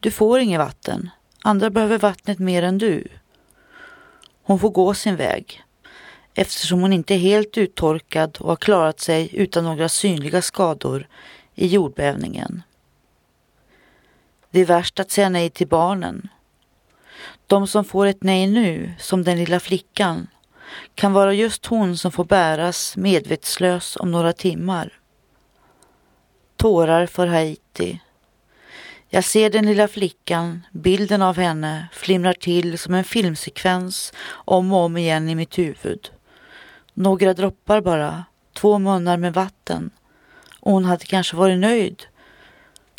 du 0.00 0.10
får 0.10 0.40
inget 0.40 0.58
vatten. 0.58 1.10
Andra 1.42 1.70
behöver 1.70 1.98
vattnet 1.98 2.38
mer 2.38 2.62
än 2.62 2.78
du. 2.78 3.08
Hon 4.42 4.58
får 4.58 4.70
gå 4.70 4.94
sin 4.94 5.16
väg. 5.16 5.62
Eftersom 6.34 6.80
hon 6.80 6.92
inte 6.92 7.14
är 7.14 7.18
helt 7.18 7.58
uttorkad 7.58 8.36
och 8.40 8.48
har 8.48 8.56
klarat 8.56 9.00
sig 9.00 9.30
utan 9.32 9.64
några 9.64 9.88
synliga 9.88 10.42
skador 10.42 11.08
i 11.54 11.66
jordbävningen. 11.66 12.62
Det 14.54 14.60
är 14.60 14.64
värst 14.64 15.00
att 15.00 15.10
säga 15.10 15.28
nej 15.28 15.50
till 15.50 15.68
barnen. 15.68 16.28
De 17.46 17.66
som 17.66 17.84
får 17.84 18.06
ett 18.06 18.22
nej 18.22 18.46
nu, 18.46 18.92
som 18.98 19.24
den 19.24 19.38
lilla 19.38 19.60
flickan, 19.60 20.26
kan 20.94 21.12
vara 21.12 21.32
just 21.32 21.66
hon 21.66 21.96
som 21.96 22.12
får 22.12 22.24
bäras 22.24 22.96
medvetslös 22.96 23.96
om 23.96 24.10
några 24.10 24.32
timmar. 24.32 24.92
Tårar 26.56 27.06
för 27.06 27.26
Haiti. 27.26 28.00
Jag 29.08 29.24
ser 29.24 29.50
den 29.50 29.66
lilla 29.66 29.88
flickan, 29.88 30.66
bilden 30.72 31.22
av 31.22 31.36
henne 31.36 31.88
flimrar 31.92 32.34
till 32.34 32.78
som 32.78 32.94
en 32.94 33.04
filmsekvens 33.04 34.12
om 34.28 34.72
och 34.72 34.78
om 34.78 34.96
igen 34.96 35.28
i 35.28 35.34
mitt 35.34 35.58
huvud. 35.58 36.10
Några 36.92 37.34
droppar 37.34 37.80
bara, 37.80 38.24
två 38.52 38.78
munnar 38.78 39.16
med 39.16 39.34
vatten. 39.34 39.90
Och 40.60 40.72
hon 40.72 40.84
hade 40.84 41.04
kanske 41.04 41.36
varit 41.36 41.58
nöjd. 41.58 42.02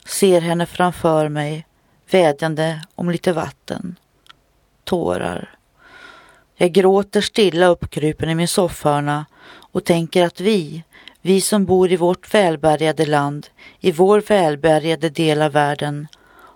Ser 0.06 0.42
henne 0.42 0.66
framför 0.66 1.30
mig, 1.30 1.66
vädjande 2.12 2.82
om 2.96 3.10
lite 3.10 3.34
vatten. 3.34 3.96
Tårar. 4.84 5.50
Jag 6.56 6.72
gråter 6.72 7.22
stilla 7.22 7.68
uppkrupen 7.68 8.30
i 8.30 8.36
min 8.36 8.48
soffhörna 8.48 9.26
och 9.72 9.84
tänker 9.84 10.26
att 10.26 10.40
vi, 10.40 10.84
vi 11.22 11.42
som 11.42 11.66
bor 11.66 11.92
i 11.92 11.96
vårt 11.96 12.34
välbärgade 12.34 13.06
land, 13.06 13.48
i 13.80 13.92
vår 13.92 14.22
välbärgade 14.22 15.10
del 15.10 15.42
av 15.42 15.52
världen, 15.52 16.08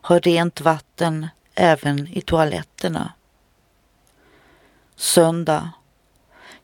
har 0.02 0.20
rent 0.20 0.62
vatten 0.62 1.28
även 1.56 2.08
i 2.08 2.22
toaletterna. 2.22 3.14
Söndag. 4.96 5.70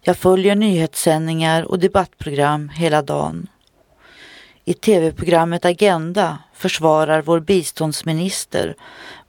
Jag 0.02 0.18
följer 0.18 0.56
nyhetssändningar 0.56 1.64
och 1.64 1.80
debattprogram 1.80 2.70
hela 2.70 3.02
dagen. 3.02 3.48
I 4.68 4.74
tv-programmet 4.74 5.66
Agenda 5.66 6.38
försvarar 6.54 7.22
vår 7.22 7.40
biståndsminister 7.40 8.76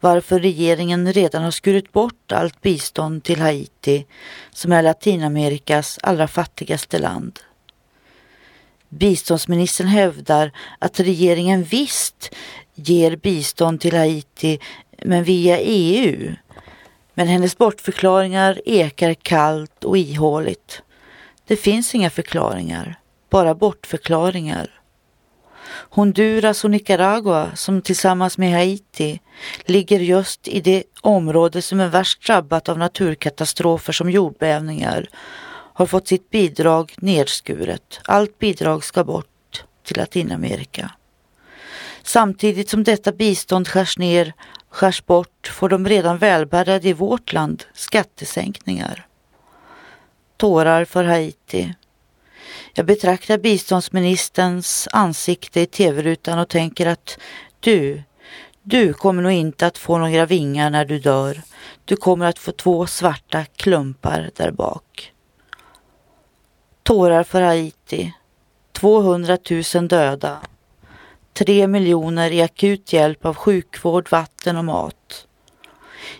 varför 0.01 0.41
regeringen 0.41 1.13
redan 1.13 1.43
har 1.43 1.51
skurit 1.51 1.93
bort 1.93 2.33
allt 2.33 2.61
bistånd 2.61 3.25
till 3.25 3.41
Haiti 3.41 4.07
som 4.51 4.73
är 4.73 4.83
Latinamerikas 4.83 5.99
allra 6.03 6.29
fattigaste 6.29 6.99
land. 6.99 7.41
Biståndsministern 8.89 9.87
hävdar 9.87 10.53
att 10.79 11.01
regeringen 11.01 11.63
visst 11.63 12.35
ger 12.75 13.17
bistånd 13.17 13.81
till 13.81 13.97
Haiti 13.97 14.59
men 15.03 15.25
via 15.25 15.59
EU. 15.59 16.35
Men 17.15 17.29
hennes 17.29 17.59
bortförklaringar 17.59 18.61
ekar 18.65 19.15
kallt 19.15 19.85
och 19.85 19.99
ihåligt. 19.99 20.83
Det 21.47 21.57
finns 21.57 21.95
inga 21.95 22.11
förklaringar, 22.11 22.99
bara 23.31 23.55
bortförklaringar. 23.55 24.76
Honduras 25.69 26.65
och 26.65 26.71
Nicaragua 26.71 27.57
som 27.57 27.83
tillsammans 27.83 28.39
med 28.39 28.53
Haiti 28.53 29.21
ligger 29.65 30.01
just 30.01 30.49
i 30.49 30.61
det 30.61 30.85
område 31.01 31.63
som 31.63 31.81
är 31.81 31.89
värst 31.89 32.27
drabbat 32.27 32.69
av 32.69 32.79
naturkatastrofer 32.79 33.93
som 33.93 34.11
jordbävningar 34.11 35.09
har 35.77 35.87
fått 35.87 36.09
sitt 36.09 36.31
bidrag 36.31 36.95
nedskuret. 36.97 38.01
Allt 38.05 38.39
bidrag 38.39 38.85
ska 38.85 39.05
bort 39.05 39.65
till 39.83 39.97
Latinamerika. 39.97 40.91
Samtidigt 42.03 42.71
som 42.71 42.85
detta 42.85 43.13
bistånd 43.13 43.69
skärs 43.69 43.99
ner, 43.99 44.33
skärs 44.71 45.07
bort 45.07 45.53
får 45.55 45.69
de 45.69 45.89
redan 45.89 46.19
välbärgade 46.19 46.89
i 46.89 46.93
vårt 46.93 47.33
land 47.33 47.65
skattesänkningar. 47.75 49.07
Tårar 50.37 50.85
för 50.85 51.05
Haiti. 51.05 51.75
Jag 52.79 52.87
betraktar 52.87 53.39
biståndsministerns 53.39 54.89
ansikte 54.93 55.61
i 55.61 55.67
tv-rutan 55.67 56.39
och 56.39 56.49
tänker 56.49 56.87
att 56.87 57.19
du, 57.61 58.03
du 58.63 58.93
kommer 58.93 59.23
nog 59.23 59.33
inte 59.33 59.67
att 59.67 59.79
få 59.79 59.99
några 59.99 60.27
vingar 60.27 60.71
när 60.71 60.85
du 60.85 60.99
dör. 60.99 61.43
Du 61.85 61.97
kommer 61.97 62.27
att 62.27 62.39
få 62.39 62.53
två 62.53 62.87
svarta 62.87 63.45
klumpar 63.45 64.31
där 64.37 64.51
bak. 64.51 65.13
Tårar 66.83 67.25
för 67.25 67.43
Haiti. 67.43 68.13
200 68.73 69.39
000 69.75 69.89
döda. 69.89 70.41
3 71.33 71.67
miljoner 71.67 72.31
i 72.31 72.43
akut 72.43 72.93
hjälp 72.93 73.25
av 73.25 73.35
sjukvård, 73.35 74.11
vatten 74.11 74.57
och 74.57 74.65
mat. 74.65 75.26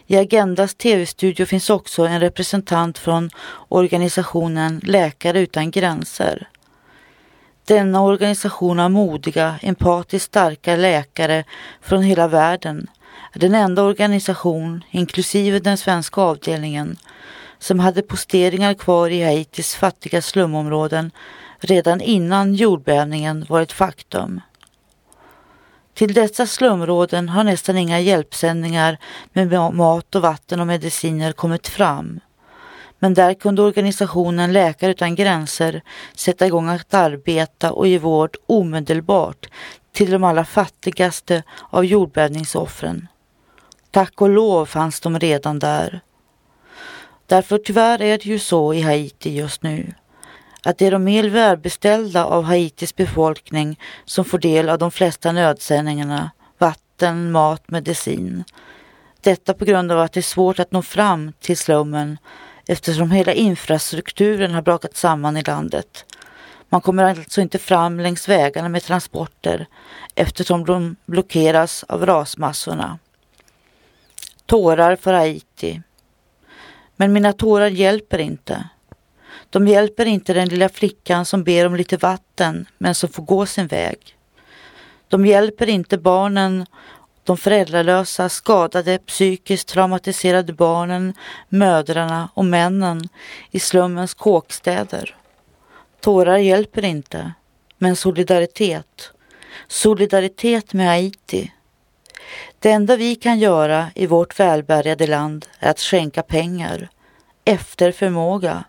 I 0.09 0.17
Agendas 0.17 0.75
tv-studio 0.75 1.47
finns 1.47 1.71
också 1.71 2.07
en 2.07 2.21
representant 2.21 2.99
från 2.99 3.31
organisationen 3.69 4.81
Läkare 4.85 5.41
utan 5.41 5.71
gränser. 5.71 6.49
Denna 7.65 8.03
organisation 8.03 8.81
av 8.81 8.91
modiga, 8.91 9.59
empatiskt 9.63 10.27
starka 10.27 10.77
läkare 10.77 11.45
från 11.81 12.03
hela 12.03 12.29
världen 12.29 12.87
är 13.33 13.39
den 13.39 13.55
enda 13.55 13.83
organisation, 13.83 14.85
inklusive 14.91 15.59
den 15.59 15.77
svenska 15.77 16.21
avdelningen, 16.21 16.97
som 17.59 17.81
hade 17.81 18.03
posteringar 18.03 18.75
kvar 18.75 19.11
i 19.11 19.25
Haitis 19.25 19.75
fattiga 19.75 20.23
slumområden 20.23 21.11
redan 21.61 22.01
innan 22.01 22.55
jordbävningen 22.55 23.47
var 23.49 23.61
ett 23.61 23.73
faktum. 23.73 24.41
Till 25.97 26.15
dessa 26.15 26.47
slumråden 26.47 27.29
har 27.29 27.45
nästan 27.45 27.77
inga 27.77 28.01
hjälpsändningar 28.01 28.99
med 29.33 29.75
mat 29.75 30.15
och 30.15 30.23
vatten 30.23 30.61
och 30.61 30.67
mediciner 30.67 31.33
kommit 31.33 31.69
fram. 31.69 32.21
Men 32.99 33.15
där 33.15 33.35
kunde 33.35 33.63
organisationen 33.63 34.53
Läkare 34.53 34.91
utan 34.91 35.15
gränser 35.15 35.83
sätta 36.15 36.47
igång 36.47 36.69
att 36.69 36.95
arbeta 36.95 37.73
och 37.73 37.87
ge 37.87 37.99
vård 37.99 38.37
omedelbart 38.47 39.47
till 39.93 40.11
de 40.11 40.25
allra 40.25 40.45
fattigaste 40.45 41.43
av 41.71 41.85
jordbävningsoffren. 41.85 43.09
Tack 43.91 44.23
och 44.23 44.31
lov 44.31 44.67
fanns 44.67 45.01
de 45.01 45.19
redan 45.19 45.59
där. 45.59 46.01
Därför 47.27 47.59
tyvärr 47.59 48.03
är 48.03 48.19
det 48.19 48.27
ju 48.27 48.39
så 48.39 48.75
i 48.75 48.81
Haiti 48.81 49.31
just 49.31 49.63
nu 49.63 49.95
att 50.67 50.79
det 50.79 50.87
är 50.87 50.91
de 50.91 51.05
mer 51.05 51.25
välbeställda 51.25 52.25
av 52.25 52.45
Haitis 52.45 52.97
befolkning 52.97 53.81
som 54.05 54.25
får 54.25 54.39
del 54.39 54.69
av 54.69 54.79
de 54.79 54.91
flesta 54.91 55.33
nödsändningarna, 55.33 56.31
vatten, 56.59 57.33
mat, 57.33 57.71
medicin. 57.71 58.45
Detta 59.21 59.55
på 59.55 59.65
grund 59.65 59.93
av 59.93 60.01
att 60.01 60.13
det 60.13 60.21
är 60.21 60.23
svårt 60.23 60.59
att 60.59 60.73
nå 60.73 60.83
fram 60.83 61.33
till 61.41 61.57
slummen 61.57 62.19
eftersom 62.67 63.11
hela 63.11 63.33
infrastrukturen 63.33 64.55
har 64.55 64.63
brakat 64.63 64.97
samman 64.97 65.37
i 65.37 65.43
landet. 65.43 66.05
Man 66.69 66.81
kommer 66.81 67.05
alltså 67.05 67.41
inte 67.41 67.59
fram 67.59 68.01
längs 68.01 68.29
vägarna 68.29 68.69
med 68.69 68.83
transporter 68.83 69.67
eftersom 70.15 70.65
de 70.65 70.97
blockeras 71.07 71.85
av 71.89 72.07
rasmassorna. 72.07 72.99
Tårar 74.47 74.97
för 74.97 75.13
Haiti. 75.13 75.83
Men 76.97 77.13
mina 77.13 77.33
tårar 77.33 77.69
hjälper 77.69 78.19
inte. 78.19 78.69
De 79.57 79.69
hjälper 79.69 80.07
inte 80.07 80.33
den 80.33 80.49
lilla 80.49 80.69
flickan 80.69 81.25
som 81.25 81.45
ber 81.45 81.67
om 81.67 81.77
lite 81.77 81.97
vatten 81.97 82.67
men 82.79 82.95
som 82.95 83.09
får 83.09 83.23
gå 83.23 83.47
sin 83.47 83.67
väg. 83.67 84.17
De 85.09 85.27
hjälper 85.27 85.69
inte 85.69 85.99
barnen, 85.99 86.67
de 87.25 87.37
föräldralösa, 87.37 88.29
skadade, 88.29 88.99
psykiskt 88.99 89.69
traumatiserade 89.69 90.53
barnen, 90.53 91.15
mödrarna 91.49 92.29
och 92.35 92.45
männen 92.45 93.09
i 93.51 93.61
slummens 93.61 94.15
kåkstäder. 94.15 95.17
Tårar 96.01 96.39
hjälper 96.39 96.85
inte, 96.85 97.33
men 97.79 97.97
solidaritet. 97.97 99.13
Solidaritet 99.69 100.73
med 100.73 100.87
Haiti. 100.87 101.53
Det 102.59 102.71
enda 102.71 102.97
vi 102.97 103.15
kan 103.15 103.39
göra 103.39 103.87
i 103.95 104.07
vårt 104.07 104.41
välbärgade 104.41 105.07
land 105.07 105.47
är 105.59 105.71
att 105.71 105.81
skänka 105.81 106.23
pengar, 106.23 106.89
efter 107.45 107.93
förmåga 107.93 108.65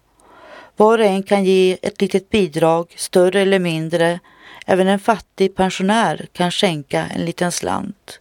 var 0.78 1.00
och 1.00 1.06
en 1.06 1.24
kan 1.24 1.46
ge 1.46 1.78
ett 1.82 2.02
litet 2.02 2.30
bidrag, 2.30 2.94
större 2.98 3.42
eller 3.42 3.60
mindre. 3.60 4.20
Även 4.66 4.88
en 4.88 5.00
fattig 5.00 5.56
pensionär 5.56 6.28
kan 6.34 6.52
skänka 6.52 7.06
en 7.16 7.26
liten 7.26 7.52
slant. 7.52 8.20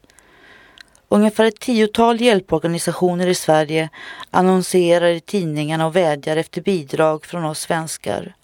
Ungefär 1.08 1.44
ett 1.44 1.60
tiotal 1.60 2.20
hjälporganisationer 2.20 3.26
i 3.26 3.34
Sverige 3.34 3.88
annonserar 4.30 5.08
i 5.08 5.20
tidningarna 5.20 5.86
och 5.86 5.96
vädjar 5.96 6.36
efter 6.36 6.60
bidrag 6.60 7.26
från 7.26 7.44
oss 7.44 7.60
svenskar. 7.60 8.34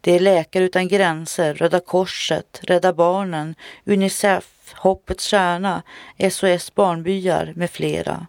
Det 0.00 0.12
är 0.12 0.20
Läkare 0.20 0.64
utan 0.64 0.88
gränser, 0.88 1.54
Röda 1.54 1.80
Korset, 1.80 2.60
Rädda 2.62 2.92
Barnen, 2.92 3.54
Unicef, 3.84 4.74
Hoppets 4.74 5.30
Stjärna, 5.30 5.82
SOS 6.30 6.74
Barnbyar 6.74 7.52
med 7.56 7.70
flera. 7.70 8.26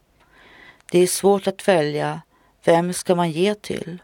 Det 0.91 0.99
är 0.99 1.07
svårt 1.07 1.47
att 1.47 1.67
välja. 1.67 2.21
Vem 2.63 2.93
ska 2.93 3.15
man 3.15 3.31
ge 3.31 3.55
till? 3.55 3.99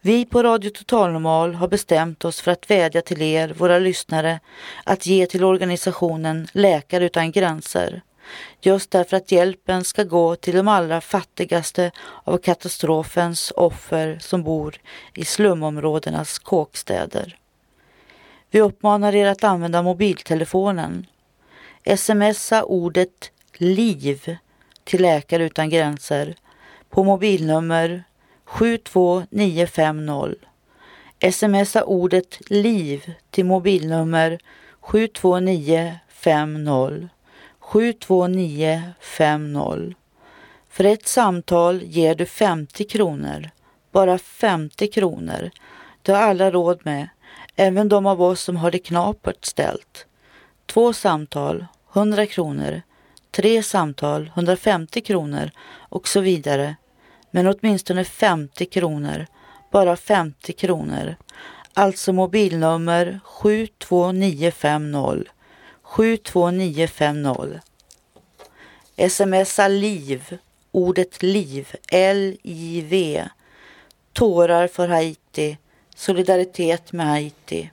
Vi 0.00 0.24
på 0.24 0.42
Radio 0.42 0.70
Total 0.70 1.12
Normal 1.12 1.54
har 1.54 1.68
bestämt 1.68 2.24
oss 2.24 2.40
för 2.40 2.50
att 2.50 2.70
vädja 2.70 3.02
till 3.02 3.22
er, 3.22 3.48
våra 3.48 3.78
lyssnare, 3.78 4.40
att 4.84 5.06
ge 5.06 5.26
till 5.26 5.44
organisationen 5.44 6.46
Läkare 6.52 7.04
utan 7.04 7.32
gränser. 7.32 8.02
Just 8.60 8.90
därför 8.90 9.16
att 9.16 9.32
hjälpen 9.32 9.84
ska 9.84 10.04
gå 10.04 10.36
till 10.36 10.56
de 10.56 10.68
allra 10.68 11.00
fattigaste 11.00 11.90
av 12.24 12.38
katastrofens 12.38 13.52
offer 13.56 14.18
som 14.20 14.42
bor 14.42 14.76
i 15.14 15.24
slumområdenas 15.24 16.38
kåkstäder. 16.38 17.38
Vi 18.50 18.60
uppmanar 18.60 19.14
er 19.14 19.26
att 19.26 19.44
använda 19.44 19.82
mobiltelefonen. 19.82 21.06
Smsa 21.96 22.64
ordet 22.64 23.30
LIV 23.58 24.36
till 24.84 25.02
Läkare 25.02 25.44
utan 25.44 25.70
gränser 25.70 26.34
på 26.90 27.04
mobilnummer 27.04 28.04
72950. 28.44 30.34
Smsa 31.32 31.84
ordet 31.84 32.50
LIV 32.50 33.12
till 33.30 33.44
mobilnummer 33.44 34.38
72950. 34.80 37.08
72950. 37.60 39.94
För 40.70 40.84
ett 40.84 41.06
samtal 41.06 41.82
ger 41.82 42.14
du 42.14 42.26
50 42.26 42.84
kronor. 42.84 43.50
Bara 43.92 44.18
50 44.18 44.86
kronor. 44.86 45.50
Det 46.02 46.12
har 46.12 46.22
alla 46.22 46.50
råd 46.50 46.80
med, 46.82 47.08
även 47.56 47.88
de 47.88 48.06
av 48.06 48.22
oss 48.22 48.40
som 48.40 48.56
har 48.56 48.70
det 48.70 48.78
knapert 48.78 49.44
ställt. 49.44 50.06
Två 50.66 50.92
samtal, 50.92 51.66
100 51.92 52.26
kronor. 52.26 52.82
Tre 53.30 53.62
samtal, 53.62 54.30
150 54.34 55.00
kronor 55.00 55.50
och 55.88 56.08
så 56.08 56.20
vidare 56.20 56.76
men 57.34 57.46
åtminstone 57.46 58.04
50 58.04 58.66
kronor. 58.66 59.26
Bara 59.70 59.96
50 59.96 60.52
kronor. 60.52 61.16
Alltså 61.72 62.12
mobilnummer 62.12 63.20
72950 63.24 65.24
72950. 65.82 67.60
Smsa 69.08 69.68
LIV, 69.68 70.38
ordet 70.72 71.22
LIV, 71.22 71.68
L-I-V. 71.92 73.28
Tårar 74.12 74.68
för 74.68 74.88
Haiti, 74.88 75.58
solidaritet 75.94 76.92
med 76.92 77.06
Haiti. 77.06 77.70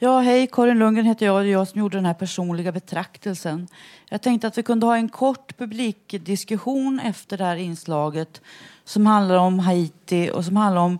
Ja, 0.00 0.20
hej, 0.20 0.46
Karin 0.52 0.78
Lundgren 0.78 1.06
heter 1.06 1.26
jag. 1.26 1.44
Det 1.44 1.48
är 1.48 1.52
jag 1.52 1.68
som 1.68 1.80
gjorde 1.80 1.96
den 1.96 2.06
här 2.06 2.14
personliga 2.14 2.72
betraktelsen. 2.72 3.68
Jag 4.08 4.22
tänkte 4.22 4.46
att 4.46 4.58
vi 4.58 4.62
kunde 4.62 4.86
ha 4.86 4.96
en 4.96 5.08
kort 5.08 5.58
publikdiskussion 5.58 7.00
efter 7.00 7.38
det 7.38 7.44
här 7.44 7.56
inslaget 7.56 8.40
som 8.84 9.06
handlar 9.06 9.36
om 9.36 9.58
Haiti 9.58 10.30
och 10.34 10.44
som 10.44 10.56
handlar 10.56 10.82
om 10.82 10.98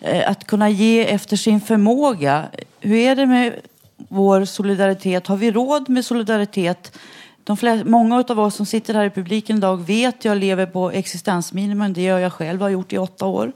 eh, 0.00 0.30
att 0.30 0.46
kunna 0.46 0.70
ge 0.70 1.10
efter 1.10 1.36
sin 1.36 1.60
förmåga. 1.60 2.44
Hur 2.80 2.96
är 2.96 3.16
det 3.16 3.26
med 3.26 3.60
vår 3.96 4.44
solidaritet? 4.44 5.26
Har 5.26 5.36
vi 5.36 5.50
råd 5.50 5.88
med 5.88 6.04
solidaritet? 6.04 6.98
De 7.44 7.56
flest, 7.56 7.84
många 7.84 8.24
av 8.28 8.40
oss 8.40 8.54
som 8.54 8.66
sitter 8.66 8.94
här 8.94 9.04
i 9.04 9.10
publiken 9.10 9.56
idag 9.56 9.76
vet 9.76 10.14
att 10.18 10.24
jag 10.24 10.38
lever 10.38 10.66
på 10.66 10.90
existensminimum. 10.90 11.92
Det 11.92 12.02
gör 12.02 12.18
jag 12.18 12.32
själv, 12.32 12.60
har 12.60 12.68
gjort 12.68 12.92
i 12.92 12.98
åtta 12.98 13.26
år. 13.26 13.52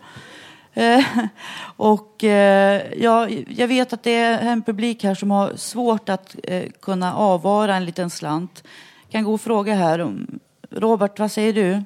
Eh, 0.77 1.05
och 1.77 2.25
eh, 2.25 2.83
ja, 2.97 3.29
jag 3.49 3.69
vet 3.69 3.93
att 3.93 4.03
det 4.03 4.15
är 4.15 4.53
en 4.53 4.62
publik 4.62 5.05
här 5.05 5.15
som 5.15 5.31
har 5.31 5.57
svårt 5.57 6.09
att 6.09 6.37
eh, 6.43 6.65
kunna 6.81 7.15
avvara 7.15 7.77
en 7.77 7.85
liten 7.85 8.11
slant. 8.11 8.65
Jag 9.03 9.12
kan 9.12 9.25
gå 9.25 9.35
och 9.35 9.41
fråga 9.41 9.75
här. 9.75 10.17
Robert, 10.71 11.19
vad 11.19 11.33
säger 11.33 11.53
du? 11.53 11.83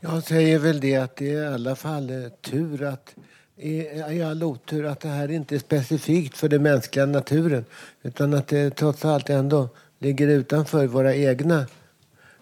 Jag 0.00 0.22
säger 0.22 0.58
väl 0.58 0.80
det 0.80 0.96
att 0.96 1.16
det 1.16 1.30
är 1.30 1.50
i 1.50 1.54
alla 1.54 1.76
fall 1.76 2.30
tur 2.40 2.84
att 2.84 3.14
i 3.56 4.22
all 4.22 4.42
otur 4.42 4.86
att 4.86 5.00
det 5.00 5.08
här 5.08 5.30
inte 5.30 5.54
är 5.54 5.58
specifikt 5.58 6.36
för 6.36 6.48
den 6.48 6.62
mänskliga 6.62 7.06
naturen 7.06 7.64
utan 8.02 8.34
att 8.34 8.48
det 8.48 8.70
trots 8.70 9.04
allt 9.04 9.30
ändå 9.30 9.68
ligger 9.98 10.28
utanför 10.28 10.86
våra 10.86 11.14
egna 11.14 11.66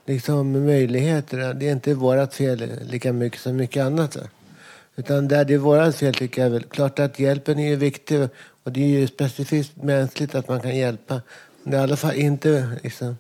liksom, 0.07 0.67
möjligheter. 0.67 1.55
Det 1.55 1.69
är 1.69 1.73
inte 1.73 1.95
vårt 1.95 2.35
fel 2.35 2.73
lika 2.91 3.13
mycket 3.13 3.41
som 3.41 3.57
mycket 3.57 3.85
annat. 3.85 4.17
Utan 4.97 5.29
där 5.29 5.45
det 5.45 5.55
är 5.55 5.59
vårt 5.59 5.95
fel 5.95 6.15
tycker 6.15 6.43
jag 6.43 6.51
väl. 6.51 6.63
Klart 6.63 6.99
att 6.99 7.19
hjälpen 7.19 7.59
är 7.59 7.69
ju 7.69 7.77
viktig 7.77 8.29
och 8.65 8.73
det 8.73 8.81
är 8.81 8.89
ju 8.89 9.07
specifikt 9.07 9.77
mänskligt 9.77 10.35
att 10.35 10.49
man 10.49 10.61
kan 10.61 10.77
hjälpa. 10.77 11.21
Men 11.63 11.71
det 11.71 11.77
är 11.77 11.81
i 11.81 11.83
alla 11.83 11.97
fall 11.97 12.15
inte 12.15 12.71
liksom, 12.83 13.19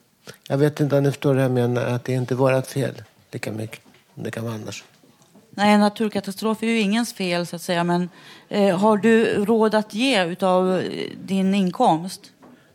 jag 0.48 0.58
vet 0.58 0.80
inte 0.80 0.96
om 0.96 1.02
ni 1.02 1.10
förstår 1.10 1.34
det 1.34 1.42
jag 1.42 1.50
menar, 1.50 1.84
att 1.84 2.04
det 2.04 2.14
är 2.14 2.16
inte 2.16 2.34
vårt 2.34 2.66
fel 2.66 3.02
lika 3.30 3.52
mycket 3.52 3.80
det 4.14 4.30
kan 4.30 4.44
vara 4.44 4.54
annars. 4.54 4.84
Nej, 5.50 5.72
en 5.72 5.80
naturkatastrof 5.80 6.62
är 6.62 6.66
ju 6.66 6.80
ingens 6.80 7.12
fel 7.12 7.46
så 7.46 7.56
att 7.56 7.62
säga, 7.62 7.84
men 7.84 8.08
eh, 8.48 8.78
har 8.78 8.96
du 8.96 9.44
råd 9.44 9.74
att 9.74 9.94
ge 9.94 10.24
utav 10.24 10.78
eh, 10.78 11.10
din 11.24 11.54
inkomst? 11.54 12.20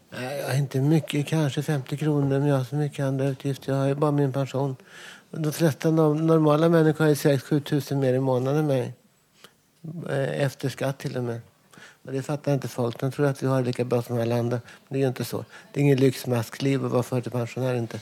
Nej, 0.10 0.60
inte 0.60 0.82
mycket, 0.82 1.28
kanske 1.28 1.64
50 1.64 1.98
kronor, 1.98 2.40
men 2.40 2.48
jag 2.48 2.58
har 2.58 2.64
så 2.64 2.76
mycket 2.76 3.06
andra 3.06 3.28
utgifter. 3.28 3.72
Jag 3.72 3.80
har 3.80 3.88
ju 3.88 3.96
bara 3.96 4.12
min 4.12 4.34
pension. 4.34 4.76
De 5.32 5.54
flesta 5.54 5.92
normala 5.92 6.70
människor 6.70 7.04
har 7.04 7.10
ju 7.10 7.16
6-7 7.16 7.60
tusen 7.60 8.00
mer 8.00 8.14
i 8.14 8.20
månaden 8.20 8.60
än 8.60 8.68
mig. 8.68 8.94
Eh, 10.10 10.42
efter 10.42 10.70
skatt 10.70 10.98
till 10.98 11.18
och 11.18 11.24
med. 11.24 11.42
Och 12.06 12.12
det 12.12 12.22
fattar 12.22 12.54
inte 12.54 12.68
folk. 12.68 13.00
De 13.00 13.12
tror 13.12 13.26
att 13.26 13.44
vi 13.44 13.48
har 13.48 13.62
det 13.62 13.68
lika 13.68 13.84
bra 13.84 14.02
som 14.02 14.22
alla 14.22 14.36
andra. 14.36 14.60
Men 14.88 14.94
det 14.94 14.98
är 14.98 15.02
ju 15.02 15.08
inte 15.08 15.26
så. 15.26 15.46
Det 15.74 15.80
är 15.80 15.84
ingen 15.84 15.98
lyxmaskliv 15.98 16.86
att 16.86 16.92
vara 16.92 17.04
förtidspensionär 17.04 17.76
inte. 17.76 18.00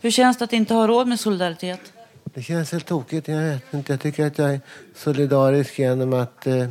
Hur 0.00 0.10
känns 0.10 0.38
det 0.38 0.44
att 0.44 0.52
inte 0.52 0.74
ha 0.74 0.86
råd 0.86 1.08
med 1.08 1.20
solidaritet? 1.20 1.80
Det 2.24 2.42
känns 2.42 2.72
helt 2.72 2.86
tokigt. 2.86 3.28
Jag 3.28 3.38
vet 3.38 3.74
inte. 3.74 3.92
Jag 3.92 4.00
tycker 4.00 4.26
att 4.26 4.38
jag 4.38 4.54
är 4.54 4.60
solidarisk 4.94 5.78
genom 5.78 6.12
att 6.12 6.46
eh, 6.46 6.68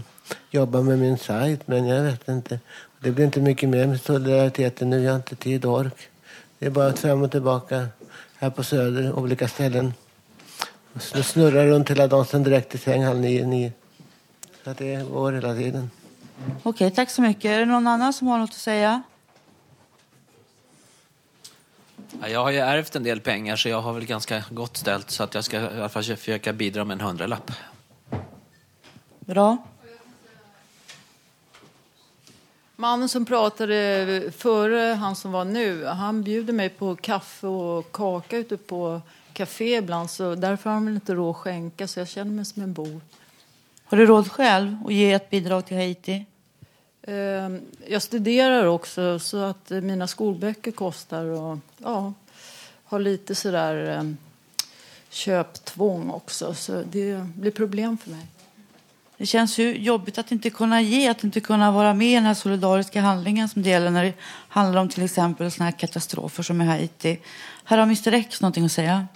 jobba 0.52 0.82
med 0.82 1.00
min 1.00 1.18
sajt. 1.18 1.68
Men 1.68 1.86
jag 1.86 2.04
vet 2.04 2.28
inte. 2.28 2.60
Det 3.00 3.12
blir 3.12 3.26
inte 3.26 3.42
mycket 3.42 3.70
mer 3.70 3.88
med 3.88 4.02
solidariteten 4.02 4.90
nu. 4.90 5.04
Jag 5.04 5.12
har 5.12 5.18
inte 5.18 5.36
tid 5.36 5.66
och 5.66 5.74
ork. 5.74 6.10
Det 6.60 6.66
är 6.66 6.70
bara 6.70 6.94
fram 6.94 7.22
och 7.22 7.32
tillbaka 7.32 7.88
här 8.40 8.50
på 8.50 8.64
Söder, 8.64 9.14
olika 9.14 9.48
ställen. 9.48 9.94
Och 10.94 11.26
snurra 11.26 11.66
runt 11.66 11.90
hela 11.90 12.08
dagen, 12.08 12.26
sen 12.26 12.44
direkt 12.44 12.70
till 12.70 12.80
säng 12.80 13.04
halv 13.04 13.20
nio, 13.20 13.46
nio. 13.46 13.72
Så 14.64 14.70
att 14.70 14.78
det 14.78 15.10
går 15.12 15.32
hela 15.32 15.56
tiden. 15.56 15.90
Okej, 16.64 16.92
tack 16.92 17.10
så 17.10 17.22
mycket. 17.22 17.46
Är 17.46 17.60
det 17.60 17.66
någon 17.66 17.88
annan 17.88 18.14
som 18.14 18.28
har 18.28 18.38
något 18.38 18.50
att 18.50 18.56
säga? 18.56 19.02
Jag 22.28 22.44
har 22.44 22.52
ju 22.52 22.58
ärvt 22.58 22.96
en 22.96 23.04
del 23.04 23.22
pengar 23.22 23.56
så 23.56 23.70
jag 23.70 23.82
har 23.82 23.94
väl 23.94 24.06
ganska 24.06 24.44
gott 24.52 24.78
ställt 24.78 25.10
så 25.10 25.24
att 25.24 25.36
jag 25.36 25.44
ska 25.44 25.58
i 25.62 25.66
alla 25.66 25.90
fall 25.90 26.04
försöka 26.04 26.54
bidra 26.54 26.86
med 26.86 26.96
en 26.96 27.02
hundralapp. 27.02 27.52
Bra. 29.20 29.58
Mannen 32.80 33.10
som 33.10 33.26
pratade 33.26 34.32
före 34.38 34.94
han 34.94 35.16
som 35.16 35.32
var 35.32 35.46
nu, 35.46 35.86
han 35.86 36.24
bjuder 36.24 36.54
mig 36.54 36.70
på 36.70 36.96
kaffe 36.96 37.48
och 37.48 37.92
kaka 37.92 38.38
ute 38.38 38.58
på 38.58 39.02
café 39.34 39.78
ibland 39.78 40.10
så 40.10 40.36
därför 40.36 40.70
har 40.70 40.74
han 40.76 40.86
väl 40.86 40.96
inte 40.96 41.14
råd 41.14 41.30
att 41.30 41.36
skänka 41.36 41.88
så 41.88 42.00
jag 42.00 42.08
känner 42.08 42.32
mig 42.32 42.46
som 42.46 42.64
en 42.64 42.74
bov. 42.74 43.02
Har 43.84 43.98
du 43.98 44.06
råd 44.06 44.32
själv 44.32 44.78
att 44.86 44.94
ge 44.94 45.12
ett 45.12 45.30
bidrag 45.30 45.66
till 45.66 45.78
Haiti? 45.78 46.26
Ehm, 47.02 47.62
jag 47.88 48.02
studerar 48.02 48.66
också 48.66 49.20
så 49.20 49.38
att 49.38 49.70
mina 49.70 50.08
skolböcker 50.08 50.72
kostar 50.72 51.26
och 51.26 51.58
ja, 51.78 52.14
har 52.84 53.00
lite 53.00 53.36
sådär 53.36 53.76
ehm, 53.76 54.18
köptvång 55.10 56.10
också 56.10 56.54
så 56.54 56.84
det 56.92 57.26
blir 57.36 57.52
problem 57.52 57.98
för 57.98 58.10
mig. 58.10 58.28
Det 59.18 59.26
känns 59.26 59.58
ju 59.58 59.78
jobbigt 59.78 60.18
att 60.18 60.32
inte 60.32 60.50
kunna 60.50 60.82
ge, 60.82 61.08
att 61.08 61.24
inte 61.24 61.40
kunna 61.40 61.72
vara 61.72 61.94
med 61.94 62.08
i 62.08 62.14
den 62.14 62.26
här 62.26 62.34
solidariska 62.34 63.02
handlingen 63.02 63.50
som 63.50 63.64
det 63.64 63.70
gäller 63.70 63.92
när 63.92 64.04
det 64.04 64.14
handlar 64.50 64.82
om 64.82 64.90
till 64.90 65.04
exempel 65.04 65.52
såna 65.52 65.66
här 65.66 65.80
katastrofer 65.80 66.44
som 66.44 66.62
i 66.62 66.66
Haiti. 66.66 67.20
Här 67.64 67.78
har 67.78 67.84
Mr 67.84 68.14
X 68.14 68.42
någonting 68.42 68.66
att 68.66 68.72
säga. 68.72 69.08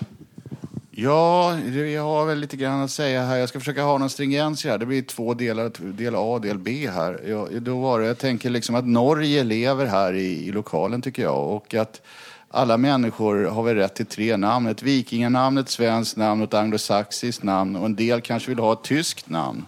Ja, 0.92 1.60
jag 1.60 2.04
har 2.04 2.26
väl 2.26 2.40
lite 2.40 2.58
grann 2.58 2.82
att 2.84 2.92
säga 2.92 3.26
här. 3.26 3.38
Jag 3.38 3.50
ska 3.50 3.60
försöka 3.60 3.84
ha 3.84 3.98
någon 3.98 4.10
stringens 4.10 4.66
här. 4.66 4.78
Det 4.78 4.86
blir 4.86 5.02
två 5.02 5.34
delar, 5.34 5.72
del 5.94 6.16
A 6.16 6.20
och 6.20 6.42
del 6.42 6.58
B 6.58 6.90
här. 6.94 7.20
Jag, 7.28 7.62
då 7.62 7.80
var 7.80 8.00
det, 8.00 8.08
jag 8.08 8.18
tänker 8.18 8.50
liksom 8.50 8.76
att 8.76 8.88
Norge 8.88 9.44
lever 9.44 9.86
här 9.86 10.14
i, 10.14 10.48
i 10.48 10.52
lokalen 10.52 11.02
tycker 11.02 11.24
jag. 11.24 11.48
Och 11.48 11.74
att 11.74 12.02
alla 12.50 12.78
människor 12.78 13.46
har 13.46 13.64
väl 13.64 13.76
rätt 13.76 13.96
till 13.96 14.06
tre 14.06 14.38
namn. 14.38 14.68
Ett 14.68 14.84
vikinganamn, 14.84 15.58
ett 15.58 15.70
svenskt 15.70 16.18
namn 16.18 16.42
och 16.42 16.48
ett 16.48 16.54
anglosaxiskt 16.54 17.44
namn. 17.44 17.76
Och 17.76 17.86
en 17.86 17.96
del 17.96 18.22
kanske 18.22 18.50
vill 18.50 18.60
ha 18.60 18.74
ett 18.74 18.84
tyskt 18.84 19.30
namn. 19.30 19.66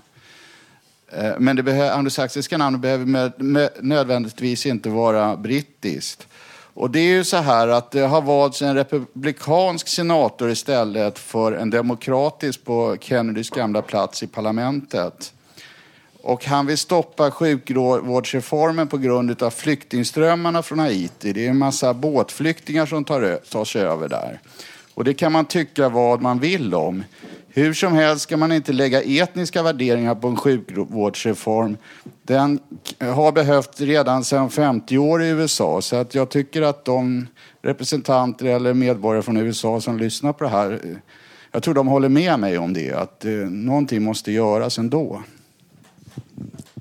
Eh, 1.17 1.33
men 1.39 1.55
det 1.55 1.93
anglosaxiska 1.93 2.57
namnet 2.57 2.81
behöver 2.81 3.05
med, 3.05 3.31
med, 3.37 3.69
nödvändigtvis 3.81 4.65
inte 4.65 4.89
vara 4.89 5.37
brittiskt. 5.37 6.27
Och 6.73 6.89
det 6.89 6.99
är 6.99 7.07
ju 7.07 7.23
så 7.23 7.37
här 7.37 7.67
att 7.67 7.91
det 7.91 8.01
har 8.01 8.21
valts 8.21 8.61
en 8.61 8.75
republikansk 8.75 9.87
senator 9.87 10.51
istället 10.51 11.19
för 11.19 11.51
en 11.51 11.69
demokratisk 11.69 12.65
på 12.65 12.97
Kennedys 12.99 13.49
gamla 13.49 13.81
plats 13.81 14.23
i 14.23 14.27
parlamentet. 14.27 15.33
Och 16.21 16.45
han 16.45 16.65
vill 16.65 16.77
stoppa 16.77 17.31
sjukvårdsreformen 17.31 18.87
på 18.87 18.97
grund 18.97 19.43
av 19.43 19.49
flyktingströmmarna 19.49 20.63
från 20.63 20.79
Haiti. 20.79 21.33
Det 21.33 21.45
är 21.45 21.49
en 21.49 21.57
massa 21.57 21.93
båtflyktingar 21.93 22.85
som 22.85 23.03
tar, 23.03 23.39
tar 23.51 23.65
sig 23.65 23.81
över 23.81 24.07
där. 24.07 24.39
Och 24.93 25.03
det 25.03 25.13
kan 25.13 25.31
man 25.31 25.45
tycka 25.45 25.89
vad 25.89 26.21
man 26.21 26.39
vill 26.39 26.73
om. 26.73 27.03
Hur 27.55 27.73
som 27.73 27.93
helst 27.93 28.23
ska 28.23 28.37
man 28.37 28.51
inte 28.51 28.73
lägga 28.73 29.01
etniska 29.01 29.63
värderingar 29.63 30.15
på 30.15 30.27
en 30.27 30.35
sjukvårdsreform. 30.35 31.77
Den 32.23 32.59
har 32.99 33.31
behövt 33.31 33.81
redan 33.81 34.23
sedan 34.23 34.49
50 34.49 34.97
år 34.97 35.23
i 35.23 35.27
USA. 35.27 35.81
Så 35.81 35.95
att 35.95 36.15
jag 36.15 36.29
tycker 36.29 36.61
att 36.61 36.85
de 36.85 37.27
representanter 37.61 38.45
eller 38.45 38.73
medborgare 38.73 39.23
från 39.23 39.37
USA 39.37 39.81
som 39.81 39.97
lyssnar 39.97 40.33
på 40.33 40.43
det 40.43 40.49
här, 40.49 40.79
jag 41.51 41.63
tror 41.63 41.73
de 41.73 41.87
håller 41.87 42.09
med 42.09 42.39
mig 42.39 42.57
om 42.57 42.73
det. 42.73 42.91
Att 42.91 43.25
eh, 43.25 43.31
någonting 43.31 44.03
måste 44.03 44.31
göras 44.31 44.77
ändå. 44.77 45.23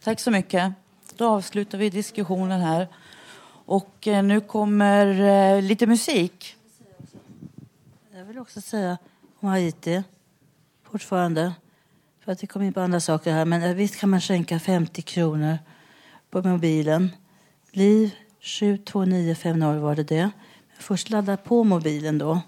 Tack 0.04 0.20
så 0.20 0.30
mycket. 0.30 0.72
Då 1.16 1.28
avslutar 1.28 1.78
vi 1.78 1.90
diskussionen 1.90 2.60
här. 2.60 2.88
Och 3.64 4.08
eh, 4.08 4.22
nu 4.22 4.40
kommer 4.40 5.20
eh, 5.56 5.62
lite 5.62 5.86
musik. 5.86 6.56
Jag 8.14 8.24
vill 8.24 8.38
också 8.38 8.60
säga 8.60 8.98
om 9.40 9.48
Haiti 9.48 10.02
fortfarande. 10.92 11.52
För 12.24 12.32
att 12.32 12.42
vi 12.42 12.46
kommer 12.46 12.66
in 12.66 12.72
på 12.72 12.80
andra 12.80 13.00
saker 13.00 13.32
här. 13.32 13.44
Men 13.44 13.62
eh, 13.62 13.74
visst 13.74 13.96
kan 13.96 14.10
man 14.10 14.20
skänka 14.20 14.58
50 14.58 15.02
kronor 15.02 15.58
på 16.30 16.42
mobilen. 16.42 17.10
Liv 17.70 18.14
72950 18.40 19.80
var 19.80 19.96
det 19.96 20.02
det. 20.02 20.30
Men 20.68 20.78
först 20.78 21.10
ladda 21.10 21.36
på 21.36 21.64
mobilen 21.64 22.18
då, 22.18 22.40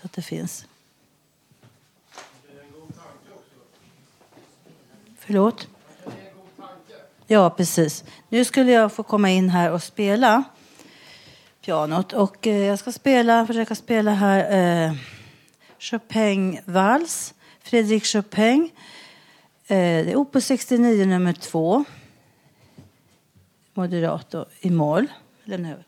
så 0.00 0.06
att 0.06 0.12
det 0.12 0.22
finns. 0.22 0.66
Förlåt? 5.18 5.68
Ja, 7.26 7.50
precis. 7.50 8.04
Nu 8.28 8.44
skulle 8.44 8.72
jag 8.72 8.92
få 8.92 9.02
komma 9.02 9.30
in 9.30 9.48
här 9.50 9.72
och 9.72 9.82
spela 9.82 10.44
pianot. 11.64 12.12
Och 12.12 12.46
eh, 12.46 12.66
jag 12.66 12.78
ska 12.78 12.92
spela, 12.92 13.46
försöka 13.46 13.74
spela 13.74 14.10
här 14.10 14.38
eh, 14.86 14.94
Chopin-vals 15.78 17.34
Fredrik 17.70 18.04
Chopin. 18.04 18.70
Eh, 19.66 19.76
det 19.76 20.10
är 20.10 20.16
opus 20.16 20.46
69 20.46 21.06
nummer 21.06 21.32
2. 21.32 21.84
Moderator 23.74 24.46
i 24.60 24.70
moll. 24.70 25.06
Lämna 25.44 25.72
över. 25.72 25.84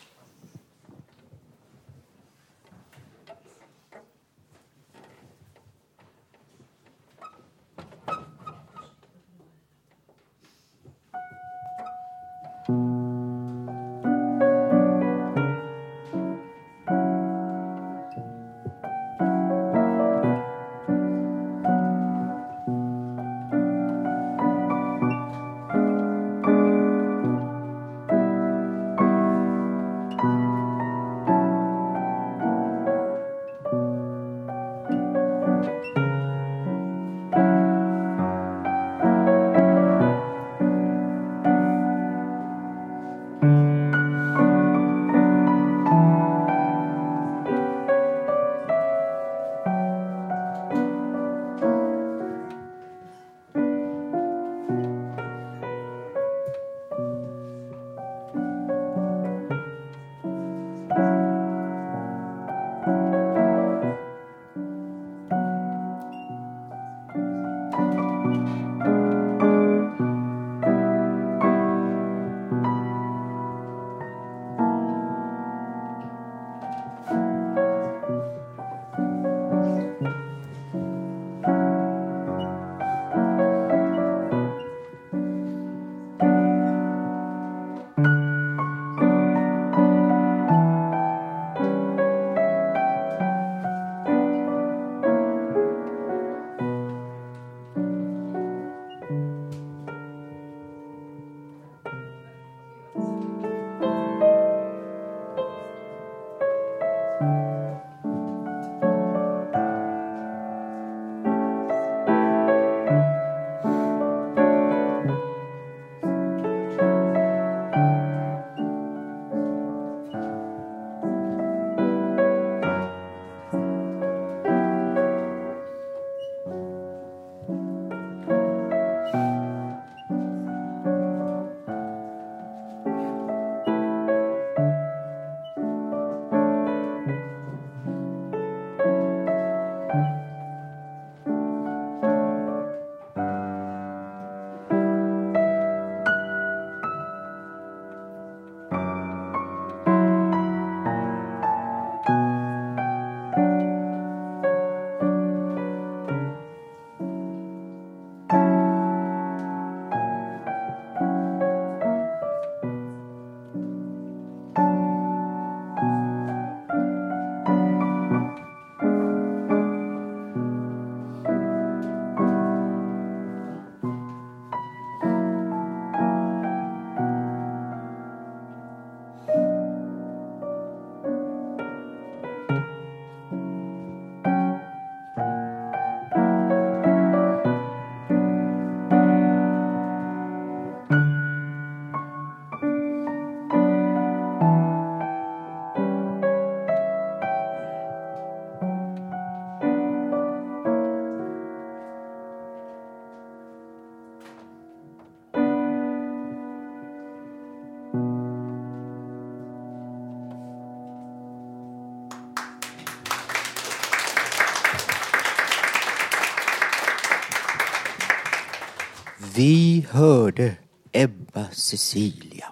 Vi 219.42 219.86
hörde 219.90 220.54
Ebba 220.92 221.46
Cecilia. 221.52 222.46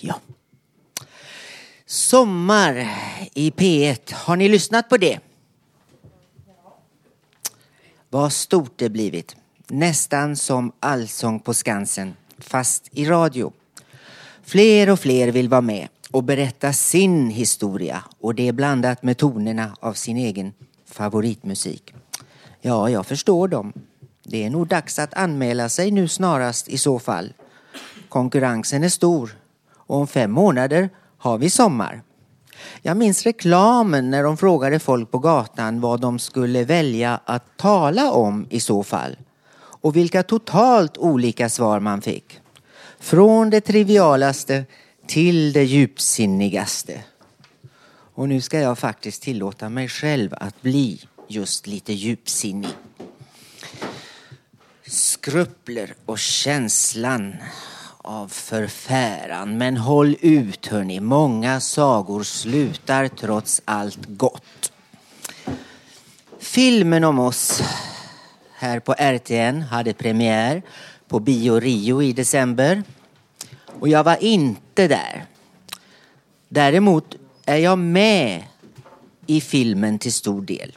Ja. 0.00 0.20
Sommar 1.86 2.88
i 3.34 3.50
P1. 3.50 4.14
Har 4.14 4.36
ni 4.36 4.48
lyssnat 4.48 4.88
på 4.88 4.96
det? 4.96 5.20
Vad 8.10 8.32
stort 8.32 8.72
det 8.76 8.88
blivit. 8.88 9.36
Nästan 9.68 10.36
som 10.36 10.72
Allsång 10.80 11.40
på 11.40 11.54
Skansen, 11.54 12.14
fast 12.38 12.88
i 12.90 13.04
radio. 13.04 13.52
Fler 14.42 14.90
och 14.90 15.00
fler 15.00 15.32
vill 15.32 15.48
vara 15.48 15.60
med 15.60 15.88
och 16.10 16.24
berätta 16.24 16.72
sin 16.72 17.30
historia 17.30 18.04
och 18.20 18.34
det 18.34 18.48
är 18.48 18.52
blandat 18.52 19.02
med 19.02 19.18
tonerna 19.18 19.76
av 19.80 19.94
sin 19.94 20.16
egen 20.16 20.52
favoritmusik. 20.86 21.94
Ja, 22.60 22.90
jag 22.90 23.06
förstår 23.06 23.48
dem. 23.48 23.72
Det 24.28 24.44
är 24.44 24.50
nog 24.50 24.66
dags 24.66 24.98
att 24.98 25.14
anmäla 25.14 25.68
sig 25.68 25.90
nu 25.90 26.08
snarast 26.08 26.68
i 26.68 26.78
så 26.78 26.98
fall. 26.98 27.32
Konkurrensen 28.08 28.84
är 28.84 28.88
stor 28.88 29.38
och 29.76 29.96
om 29.96 30.06
fem 30.06 30.32
månader 30.32 30.90
har 31.18 31.38
vi 31.38 31.50
sommar. 31.50 32.02
Jag 32.82 32.96
minns 32.96 33.22
reklamen 33.22 34.10
när 34.10 34.22
de 34.22 34.36
frågade 34.36 34.78
folk 34.78 35.10
på 35.10 35.18
gatan 35.18 35.80
vad 35.80 36.00
de 36.00 36.18
skulle 36.18 36.64
välja 36.64 37.20
att 37.24 37.56
tala 37.56 38.12
om 38.12 38.46
i 38.50 38.60
så 38.60 38.82
fall. 38.82 39.16
Och 39.58 39.96
vilka 39.96 40.22
totalt 40.22 40.98
olika 40.98 41.48
svar 41.48 41.80
man 41.80 42.02
fick. 42.02 42.40
Från 42.98 43.50
det 43.50 43.60
trivialaste 43.60 44.64
till 45.06 45.52
det 45.52 45.64
djupsinnigaste. 45.64 47.04
Och 48.14 48.28
nu 48.28 48.40
ska 48.40 48.60
jag 48.60 48.78
faktiskt 48.78 49.22
tillåta 49.22 49.68
mig 49.68 49.88
själv 49.88 50.34
att 50.40 50.62
bli 50.62 51.00
just 51.28 51.66
lite 51.66 51.92
djupsinnig. 51.92 52.74
Skrupler 54.88 55.94
och 56.06 56.18
känslan 56.18 57.36
av 57.98 58.28
förfäran. 58.28 59.58
Men 59.58 59.76
håll 59.76 60.16
ut 60.20 60.66
hörni, 60.66 61.00
många 61.00 61.60
sagor 61.60 62.22
slutar 62.22 63.08
trots 63.08 63.62
allt 63.64 64.06
gott. 64.06 64.72
Filmen 66.38 67.04
om 67.04 67.18
oss 67.18 67.62
här 68.52 68.80
på 68.80 68.94
RTN 68.98 69.62
hade 69.62 69.92
premiär 69.92 70.62
på 71.08 71.20
Bio 71.20 71.60
Rio 71.60 72.02
i 72.02 72.12
december. 72.12 72.82
Och 73.80 73.88
jag 73.88 74.04
var 74.04 74.22
inte 74.22 74.88
där. 74.88 75.24
Däremot 76.48 77.14
är 77.44 77.56
jag 77.56 77.78
med 77.78 78.44
i 79.26 79.40
filmen 79.40 79.98
till 79.98 80.12
stor 80.12 80.42
del. 80.42 80.76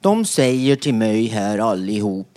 De 0.00 0.24
säger 0.24 0.76
till 0.76 0.94
mig 0.94 1.26
här 1.26 1.58
allihop. 1.58 2.35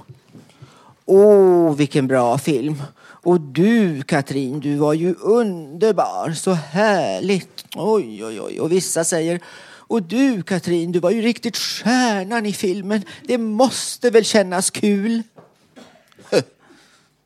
Åh, 1.11 1.75
vilken 1.75 2.07
bra 2.07 2.37
film. 2.37 2.81
Och 3.01 3.41
du 3.41 4.03
Katrin, 4.03 4.59
du 4.59 4.75
var 4.75 4.93
ju 4.93 5.15
underbar. 5.15 6.31
Så 6.31 6.51
härligt. 6.51 7.65
Oj, 7.75 8.25
oj, 8.25 8.41
oj. 8.41 8.59
Och 8.59 8.71
vissa 8.71 9.03
säger 9.03 9.39
och 9.65 10.03
du 10.03 10.43
Katrin, 10.43 10.91
du 10.91 10.99
var 10.99 11.11
ju 11.11 11.21
riktigt 11.21 11.57
stjärnan 11.57 12.45
i 12.45 12.53
filmen. 12.53 13.03
Det 13.23 13.37
måste 13.37 14.09
väl 14.09 14.25
kännas 14.25 14.69
kul? 14.69 15.23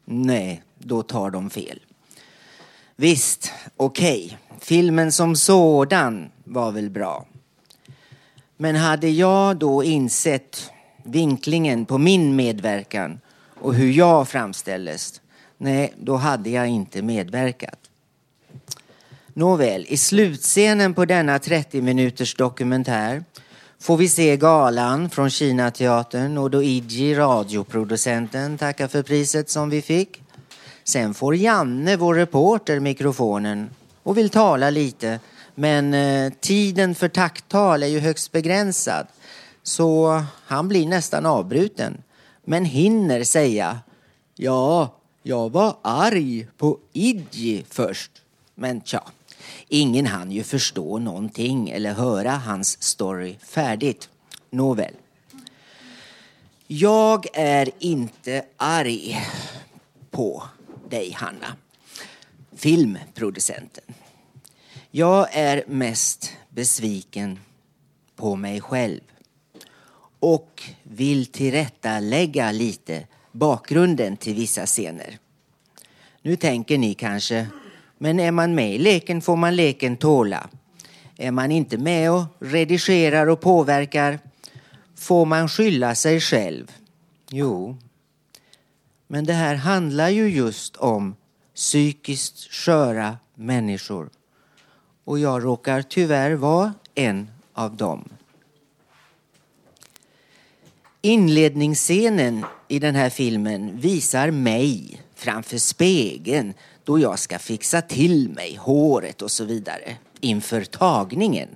Nej, 0.05 0.63
då 0.77 1.03
tar 1.03 1.29
de 1.29 1.49
fel. 1.49 1.79
Visst, 2.95 3.51
okej. 3.77 4.25
Okay. 4.25 4.37
Filmen 4.59 5.11
som 5.11 5.35
sådan 5.35 6.29
var 6.43 6.71
väl 6.71 6.89
bra. 6.89 7.25
Men 8.57 8.75
hade 8.75 9.09
jag 9.09 9.57
då 9.57 9.83
insett 9.83 10.71
vinklingen 11.03 11.85
på 11.85 11.97
min 11.97 12.35
medverkan 12.35 13.19
och 13.63 13.73
hur 13.73 13.91
jag 13.91 14.27
framställdes, 14.27 15.21
nej, 15.57 15.93
då 15.97 16.15
hade 16.15 16.49
jag 16.49 16.67
inte 16.67 17.01
medverkat. 17.01 17.79
Nåväl, 19.33 19.85
i 19.89 19.97
slutscenen 19.97 20.93
på 20.93 21.05
denna 21.05 21.39
30 21.39 21.81
minuters 21.81 22.35
dokumentär 22.35 23.23
får 23.79 23.97
vi 23.97 24.09
se 24.09 24.37
galan 24.37 25.09
från 25.09 25.29
Kinateatern 25.29 26.37
och 26.37 26.51
då 26.51 26.63
Idji, 26.63 27.15
radioproducenten, 27.15 28.57
tackar 28.57 28.87
för 28.87 29.03
priset 29.03 29.49
som 29.49 29.69
vi 29.69 29.81
fick. 29.81 30.21
Sen 30.83 31.13
får 31.13 31.35
Janne, 31.35 31.97
vår 31.97 32.15
reporter, 32.15 32.79
mikrofonen 32.79 33.69
och 34.03 34.17
vill 34.17 34.29
tala 34.29 34.69
lite. 34.69 35.19
Men 35.55 35.93
eh, 35.93 36.33
tiden 36.39 36.95
för 36.95 37.09
tacktal 37.09 37.83
är 37.83 37.87
ju 37.87 37.99
högst 37.99 38.31
begränsad. 38.31 39.07
Så 39.63 40.23
han 40.45 40.67
blir 40.67 40.87
nästan 40.87 41.25
avbruten. 41.25 41.97
Men 42.45 42.65
hinner 42.65 43.23
säga 43.23 43.79
Ja, 44.35 44.95
jag 45.23 45.51
var 45.51 45.77
arg 45.81 46.47
på 46.57 46.79
Idji 46.93 47.65
först. 47.69 48.11
Men 48.55 48.81
tja, 48.81 49.03
ingen 49.67 50.05
hann 50.05 50.31
ju 50.31 50.43
förstå 50.43 50.99
någonting 50.99 51.69
eller 51.69 51.93
höra 51.93 52.31
hans 52.31 52.83
story 52.83 53.35
färdigt. 53.39 54.09
Nåväl. 54.49 54.93
Jag 56.67 57.25
är 57.33 57.71
inte 57.79 58.45
arg 58.57 59.21
på 60.11 60.43
dig, 60.89 61.11
Hanna. 61.11 61.55
Filmproducenten. 62.55 63.83
Jag 64.91 65.27
är 65.31 65.63
mest 65.67 66.31
besviken 66.49 67.39
på 68.15 68.35
mig 68.35 68.61
själv 68.61 69.01
och 70.23 70.63
vill 70.83 71.25
tillrättalägga 71.25 72.51
lite 72.51 73.07
bakgrunden 73.31 74.17
till 74.17 74.35
vissa 74.35 74.65
scener. 74.65 75.17
Nu 76.21 76.35
tänker 76.35 76.77
ni 76.77 76.93
kanske, 76.93 77.47
men 77.97 78.19
är 78.19 78.31
man 78.31 78.55
med 78.55 78.75
i 78.75 78.77
leken 78.77 79.21
får 79.21 79.35
man 79.35 79.55
leken 79.55 79.97
tåla. 79.97 80.49
Är 81.17 81.31
man 81.31 81.51
inte 81.51 81.77
med 81.77 82.11
och 82.11 82.23
redigerar 82.39 83.27
och 83.27 83.41
påverkar 83.41 84.19
får 84.95 85.25
man 85.25 85.49
skylla 85.49 85.95
sig 85.95 86.19
själv. 86.19 86.71
Jo, 87.29 87.77
men 89.07 89.25
det 89.25 89.33
här 89.33 89.55
handlar 89.55 90.09
ju 90.09 90.29
just 90.29 90.75
om 90.75 91.15
psykiskt 91.55 92.53
sköra 92.53 93.17
människor. 93.35 94.09
Och 95.03 95.19
jag 95.19 95.43
råkar 95.43 95.81
tyvärr 95.81 96.31
vara 96.31 96.73
en 96.95 97.29
av 97.53 97.77
dem. 97.77 98.12
Inledningsscenen 101.05 102.45
i 102.67 102.79
den 102.79 102.95
här 102.95 103.09
filmen 103.09 103.79
visar 103.79 104.31
mig 104.31 105.01
framför 105.15 105.57
spegeln 105.57 106.53
då 106.83 106.99
jag 106.99 107.19
ska 107.19 107.39
fixa 107.39 107.81
till 107.81 108.29
mig 108.29 108.55
håret 108.61 109.21
och 109.21 109.31
så 109.31 109.43
vidare 109.43 109.95
inför 110.19 110.61
tagningen. 110.63 111.49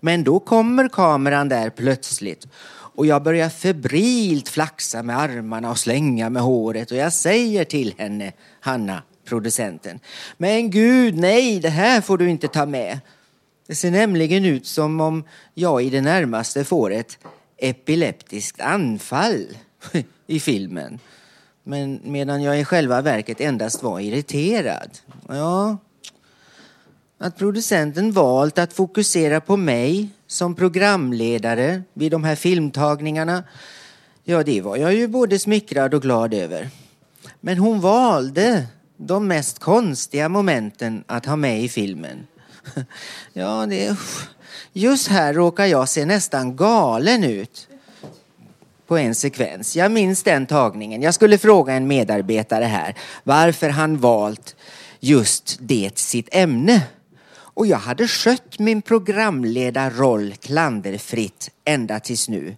Men 0.00 0.24
då 0.24 0.40
kommer 0.40 0.88
kameran 0.88 1.48
där 1.48 1.70
plötsligt 1.70 2.46
och 2.68 3.06
jag 3.06 3.22
börjar 3.22 3.48
febrilt 3.48 4.48
flaxa 4.48 5.02
med 5.02 5.18
armarna 5.18 5.70
och 5.70 5.78
slänga 5.78 6.30
med 6.30 6.42
håret 6.42 6.90
och 6.90 6.96
jag 6.96 7.12
säger 7.12 7.64
till 7.64 7.94
henne, 7.98 8.32
Hanna, 8.60 9.02
producenten, 9.24 10.00
men 10.36 10.70
gud 10.70 11.16
nej, 11.16 11.60
det 11.60 11.68
här 11.68 12.00
får 12.00 12.18
du 12.18 12.30
inte 12.30 12.48
ta 12.48 12.66
med. 12.66 13.00
Det 13.66 13.74
ser 13.74 13.90
nämligen 13.90 14.44
ut 14.44 14.66
som 14.66 15.00
om 15.00 15.24
jag 15.54 15.82
i 15.82 15.90
det 15.90 16.00
närmaste 16.00 16.64
får 16.64 16.92
ett 16.92 17.18
epileptiskt 17.58 18.60
anfall 18.60 19.46
i 20.26 20.40
filmen. 20.40 20.98
Men 21.62 22.00
medan 22.04 22.42
jag 22.42 22.60
i 22.60 22.64
själva 22.64 23.02
verket 23.02 23.40
endast 23.40 23.82
var 23.82 24.00
irriterad. 24.00 24.90
Ja, 25.28 25.76
att 27.18 27.38
producenten 27.38 28.12
valt 28.12 28.58
att 28.58 28.72
fokusera 28.72 29.40
på 29.40 29.56
mig 29.56 30.08
som 30.26 30.54
programledare 30.54 31.82
vid 31.92 32.12
de 32.12 32.24
här 32.24 32.34
filmtagningarna, 32.34 33.44
ja 34.24 34.42
det 34.42 34.60
var 34.60 34.76
jag 34.76 34.94
ju 34.94 35.08
både 35.08 35.38
smickrad 35.38 35.94
och 35.94 36.02
glad 36.02 36.34
över. 36.34 36.68
Men 37.40 37.58
hon 37.58 37.80
valde 37.80 38.66
de 38.96 39.28
mest 39.28 39.58
konstiga 39.58 40.28
momenten 40.28 41.04
att 41.06 41.26
ha 41.26 41.36
med 41.36 41.62
i 41.62 41.68
filmen. 41.68 42.26
Ja, 43.32 43.66
det... 43.66 43.96
Just 44.72 45.08
här 45.08 45.34
råkar 45.34 45.66
jag 45.66 45.88
se 45.88 46.04
nästan 46.04 46.56
galen 46.56 47.24
ut 47.24 47.68
på 48.86 48.98
en 48.98 49.14
sekvens. 49.14 49.76
Jag 49.76 49.92
minns 49.92 50.22
den 50.22 50.46
tagningen. 50.46 51.02
Jag 51.02 51.14
skulle 51.14 51.38
fråga 51.38 51.72
en 51.72 51.86
medarbetare 51.86 52.64
här 52.64 52.94
varför 53.24 53.68
han 53.68 53.98
valt 53.98 54.56
just 55.00 55.56
det 55.60 55.98
sitt 55.98 56.28
ämne. 56.32 56.82
Och 57.56 57.66
jag 57.66 57.78
hade 57.78 58.08
skött 58.08 58.58
min 58.58 58.82
programledarroll 58.82 60.34
klanderfritt 60.34 61.50
ända 61.64 62.00
tills 62.00 62.28
nu. 62.28 62.56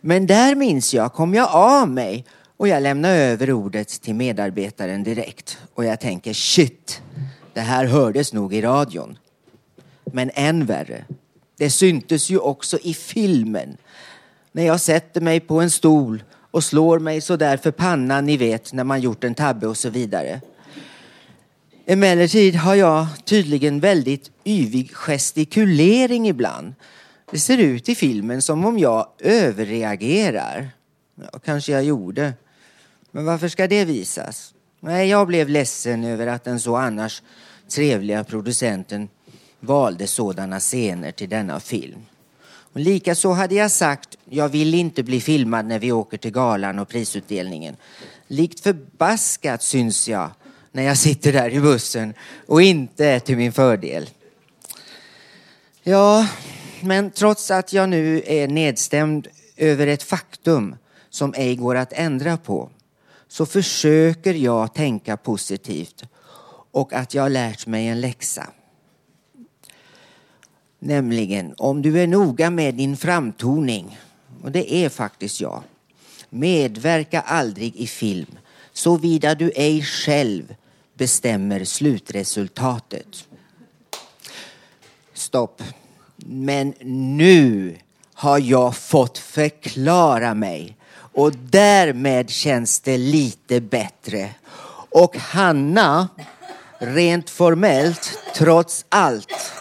Men 0.00 0.26
där 0.26 0.54
minns 0.54 0.94
jag 0.94 1.12
kom 1.12 1.34
jag 1.34 1.48
av 1.50 1.88
mig 1.88 2.24
och 2.56 2.68
jag 2.68 2.82
lämnar 2.82 3.14
över 3.14 3.52
ordet 3.52 3.88
till 3.88 4.14
medarbetaren 4.14 5.04
direkt. 5.04 5.58
Och 5.74 5.84
jag 5.84 6.00
tänker 6.00 6.32
shit, 6.32 7.02
det 7.54 7.60
här 7.60 7.84
hördes 7.84 8.32
nog 8.32 8.54
i 8.54 8.62
radion. 8.62 9.18
Men 10.04 10.30
än 10.34 10.66
värre, 10.66 11.04
det 11.56 11.70
syntes 11.70 12.30
ju 12.30 12.38
också 12.38 12.78
i 12.82 12.94
filmen. 12.94 13.76
När 14.52 14.66
jag 14.66 14.80
sätter 14.80 15.20
mig 15.20 15.40
på 15.40 15.60
en 15.60 15.70
stol 15.70 16.22
och 16.50 16.64
slår 16.64 16.98
mig 16.98 17.20
så 17.20 17.36
där 17.36 17.56
för 17.56 17.70
pannan, 17.70 18.26
ni 18.26 18.36
vet, 18.36 18.72
när 18.72 18.84
man 18.84 19.00
gjort 19.00 19.24
en 19.24 19.34
tabbe 19.34 19.66
och 19.66 19.76
så 19.76 19.90
vidare. 19.90 20.40
Emellertid 21.86 22.54
har 22.54 22.74
jag 22.74 23.06
tydligen 23.24 23.80
väldigt 23.80 24.30
yvig 24.44 24.94
gestikulering 24.94 26.28
ibland. 26.28 26.74
Det 27.30 27.38
ser 27.38 27.58
ut 27.58 27.88
i 27.88 27.94
filmen 27.94 28.42
som 28.42 28.64
om 28.64 28.78
jag 28.78 29.06
överreagerar. 29.18 30.70
Ja, 31.14 31.38
kanske 31.44 31.72
jag 31.72 31.84
gjorde. 31.84 32.32
Men 33.10 33.24
varför 33.24 33.48
ska 33.48 33.68
det 33.68 33.84
visas? 33.84 34.54
Nej, 34.80 35.08
jag 35.08 35.26
blev 35.26 35.48
ledsen 35.48 36.04
över 36.04 36.26
att 36.26 36.44
den 36.44 36.60
så 36.60 36.76
annars 36.76 37.22
trevliga 37.68 38.24
producenten 38.24 39.08
valde 39.62 40.06
sådana 40.06 40.60
scener 40.60 41.12
till 41.12 41.28
denna 41.28 41.60
film. 41.60 42.06
Och 42.72 42.80
likaså 42.80 43.32
hade 43.32 43.54
jag 43.54 43.70
sagt, 43.70 44.16
jag 44.24 44.48
vill 44.48 44.74
inte 44.74 45.02
bli 45.02 45.20
filmad 45.20 45.66
när 45.66 45.78
vi 45.78 45.92
åker 45.92 46.18
till 46.18 46.30
galan 46.30 46.78
och 46.78 46.88
prisutdelningen. 46.88 47.76
Likt 48.26 48.60
förbaskat 48.60 49.62
syns 49.62 50.08
jag 50.08 50.30
när 50.72 50.82
jag 50.82 50.98
sitter 50.98 51.32
där 51.32 51.50
i 51.50 51.60
bussen 51.60 52.14
och 52.46 52.62
inte 52.62 53.06
är 53.06 53.20
till 53.20 53.36
min 53.36 53.52
fördel. 53.52 54.10
Ja, 55.82 56.28
men 56.80 57.10
trots 57.10 57.50
att 57.50 57.72
jag 57.72 57.88
nu 57.88 58.22
är 58.26 58.48
nedstämd 58.48 59.28
över 59.56 59.86
ett 59.86 60.02
faktum 60.02 60.76
som 61.10 61.34
ej 61.36 61.56
går 61.56 61.74
att 61.74 61.92
ändra 61.92 62.36
på 62.36 62.70
så 63.28 63.46
försöker 63.46 64.34
jag 64.34 64.74
tänka 64.74 65.16
positivt 65.16 66.04
och 66.70 66.92
att 66.92 67.14
jag 67.14 67.22
har 67.22 67.30
lärt 67.30 67.66
mig 67.66 67.86
en 67.86 68.00
läxa. 68.00 68.46
Nämligen, 70.84 71.54
om 71.58 71.82
du 71.82 72.00
är 72.00 72.06
noga 72.06 72.50
med 72.50 72.74
din 72.74 72.96
framtoning, 72.96 73.98
och 74.42 74.52
det 74.52 74.74
är 74.74 74.88
faktiskt 74.88 75.40
jag, 75.40 75.62
medverka 76.30 77.20
aldrig 77.20 77.76
i 77.76 77.86
film 77.86 78.38
såvida 78.72 79.34
du 79.34 79.52
ej 79.54 79.82
själv 79.82 80.54
bestämmer 80.94 81.64
slutresultatet. 81.64 83.28
Stopp. 85.14 85.62
Men 86.16 86.74
nu 87.20 87.76
har 88.14 88.38
jag 88.38 88.76
fått 88.76 89.18
förklara 89.18 90.34
mig 90.34 90.76
och 90.94 91.32
därmed 91.36 92.30
känns 92.30 92.80
det 92.80 92.98
lite 92.98 93.60
bättre. 93.60 94.30
Och 94.90 95.16
Hanna, 95.16 96.08
rent 96.78 97.30
formellt, 97.30 98.18
trots 98.34 98.84
allt, 98.88 99.52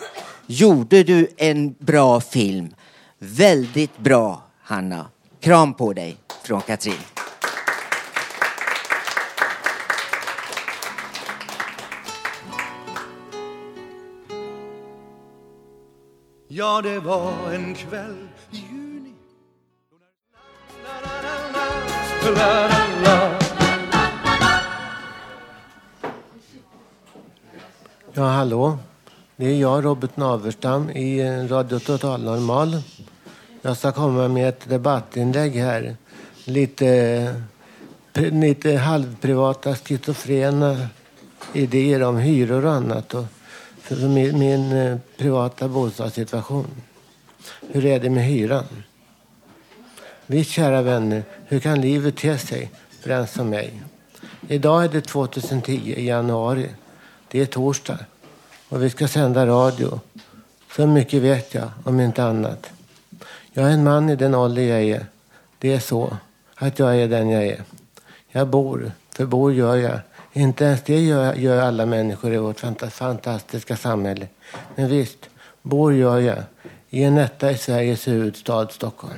gjorde 0.52 1.04
du 1.04 1.28
en 1.38 1.76
bra 1.80 2.22
film. 2.22 2.76
Väldigt 3.20 3.98
bra, 3.98 4.44
Hanna. 4.62 5.06
Kram 5.40 5.74
på 5.74 5.94
dig 5.94 6.18
från 6.44 6.62
Katrin. 6.62 6.94
Ja, 16.48 16.82
det 16.82 17.00
var 17.00 17.54
en 17.54 17.76
kväll 17.76 18.28
i 18.52 18.56
juni. 18.56 19.14
Ja, 28.14 28.24
hallå. 28.24 28.78
Det 29.42 29.48
är 29.48 29.56
jag, 29.56 29.86
Robert 29.86 30.18
Naverstam, 30.18 30.90
i 30.90 31.24
Radio 31.48 31.80
Total 31.80 32.24
Normal. 32.24 32.82
Jag 33.62 33.78
ska 33.78 33.92
komma 33.92 34.28
med 34.28 34.50
ett 34.50 34.70
debattinlägg 34.70 35.56
här. 35.56 35.96
Lite, 36.46 37.36
lite 38.14 38.78
halvprivata, 38.78 39.76
schizofrena 39.76 40.88
idéer 41.54 42.04
om 42.04 42.18
hyror 42.18 42.66
och 42.66 42.72
annat. 42.72 43.14
Och 43.14 43.26
för 43.78 43.96
min, 43.96 44.40
min 44.40 44.72
eh, 44.72 44.98
privata 45.18 45.68
bostadssituation. 45.68 46.68
Hur 47.72 47.86
är 47.86 48.00
det 48.00 48.10
med 48.10 48.26
hyran? 48.26 48.66
Visst, 50.26 50.52
kära 50.52 50.82
vänner, 50.82 51.24
hur 51.46 51.60
kan 51.60 51.82
livet 51.82 52.18
te 52.18 52.38
sig 52.38 52.72
för 53.00 53.10
en 53.10 53.28
som 53.28 53.50
mig? 53.50 53.82
Idag 54.48 54.84
är 54.84 54.90
det 54.90 55.02
2010 55.02 55.94
i 55.98 56.06
januari. 56.06 56.70
Det 57.28 57.42
är 57.42 57.46
torsdag 57.46 58.00
och 58.72 58.84
vi 58.84 58.90
ska 58.90 59.08
sända 59.08 59.48
radio. 59.48 60.00
Så 60.76 60.88
mycket 60.88 61.22
vet 61.22 61.54
jag, 61.54 61.70
om 61.84 62.00
inte 62.00 62.24
annat. 62.24 62.70
Jag 63.54 63.66
är 63.66 63.74
en 63.74 63.84
man 63.84 64.10
i 64.10 64.16
den 64.16 64.36
ålder 64.36 64.62
jag 64.62 64.82
är. 64.82 65.06
Det 65.60 65.74
är 65.74 65.80
så 65.80 66.18
att 66.56 66.80
jag 66.80 66.96
är 66.96 67.08
den 67.08 67.30
jag 67.30 67.44
är. 67.44 67.64
Jag 68.30 68.48
bor, 68.48 68.92
för 69.16 69.26
bor 69.26 69.54
gör 69.54 69.76
jag. 69.76 70.00
Inte 70.34 70.66
ens 70.66 70.84
det 70.84 71.00
gör, 71.00 71.34
gör 71.34 71.62
alla 71.62 71.86
människor 71.86 72.34
i 72.34 72.38
vårt 72.38 72.60
fantastiska 72.92 73.78
samhälle. 73.78 74.28
Men 74.76 74.90
visst, 74.90 75.30
bor 75.62 75.94
gör 75.94 76.20
jag 76.20 76.44
i 76.90 77.04
en 77.04 77.18
etta 77.18 77.52
i 77.52 77.58
Sveriges 77.58 78.08
huvudstad 78.08 78.68
Stockholm. 78.68 79.18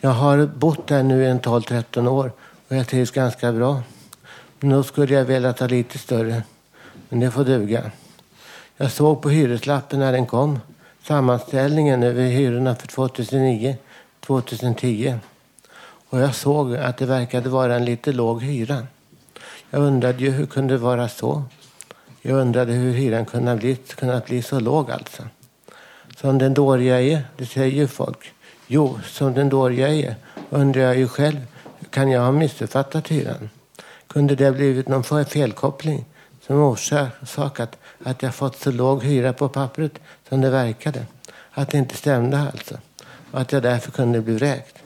Jag 0.00 0.10
har 0.10 0.46
bott 0.46 0.86
där 0.86 1.02
nu 1.02 1.26
en 1.26 1.40
12-13 1.40 2.08
år 2.08 2.32
och 2.68 2.76
jag 2.76 2.88
trivs 2.88 3.10
ganska 3.10 3.52
bra. 3.52 3.82
Nu 4.60 4.82
skulle 4.82 5.14
jag 5.14 5.24
vilja 5.24 5.52
ta 5.52 5.66
lite 5.66 5.98
större, 5.98 6.42
men 7.10 7.20
det 7.20 7.30
får 7.30 7.44
duga. 7.44 7.90
Jag 8.76 8.92
såg 8.92 9.22
på 9.22 9.30
hyreslappen 9.30 9.98
när 9.98 10.12
den 10.12 10.26
kom, 10.26 10.58
sammanställningen 11.02 12.02
över 12.02 12.22
hyrorna 12.22 12.74
för 12.74 12.88
2009-2010. 12.88 15.18
Och 16.08 16.20
jag 16.20 16.34
såg 16.34 16.76
att 16.76 16.96
det 16.96 17.06
verkade 17.06 17.48
vara 17.48 17.76
en 17.76 17.84
lite 17.84 18.12
låg 18.12 18.42
hyra. 18.42 18.86
Jag 19.70 19.82
undrade 19.82 20.18
ju 20.18 20.30
hur 20.30 20.46
kunde 20.46 20.74
det 20.74 20.78
vara 20.78 21.08
så? 21.08 21.42
Jag 22.22 22.38
undrade 22.38 22.72
hur 22.72 22.92
hyran 22.92 23.24
kunde 23.24 23.56
bli, 23.56 23.76
kunnat 23.76 24.26
bli 24.26 24.42
så 24.42 24.60
låg 24.60 24.90
alltså. 24.90 25.22
Som 26.16 26.38
den 26.38 26.54
dåliga 26.54 27.00
är, 27.00 27.24
det 27.36 27.46
säger 27.46 27.76
ju 27.76 27.86
folk. 27.86 28.32
Jo, 28.66 29.00
som 29.06 29.34
den 29.34 29.48
dåliga 29.48 29.88
är 29.88 30.14
undrar 30.50 30.82
jag 30.82 30.98
ju 30.98 31.08
själv, 31.08 31.46
kan 31.90 32.10
jag 32.10 32.22
ha 32.22 32.32
missuppfattat 32.32 33.08
hyran? 33.08 33.50
Kunde 34.06 34.34
det 34.34 34.44
ha 34.44 34.52
blivit 34.52 34.88
någon 34.88 35.24
felkoppling 35.24 36.04
som 36.50 36.62
orsakat 36.62 37.78
att 38.04 38.22
jag 38.22 38.34
fått 38.34 38.56
så 38.56 38.70
låg 38.70 39.04
hyra 39.04 39.32
på 39.32 39.48
pappret 39.48 39.98
som 40.28 40.40
det 40.40 40.50
verkade? 40.50 41.06
Att 41.50 41.70
det 41.70 41.78
inte 41.78 41.96
stämde 41.96 42.38
alltså. 42.38 42.78
Och 43.30 43.40
att 43.40 43.52
jag 43.52 43.62
därför 43.62 43.90
kunde 43.90 44.20
bli 44.20 44.34
vräkt. 44.34 44.78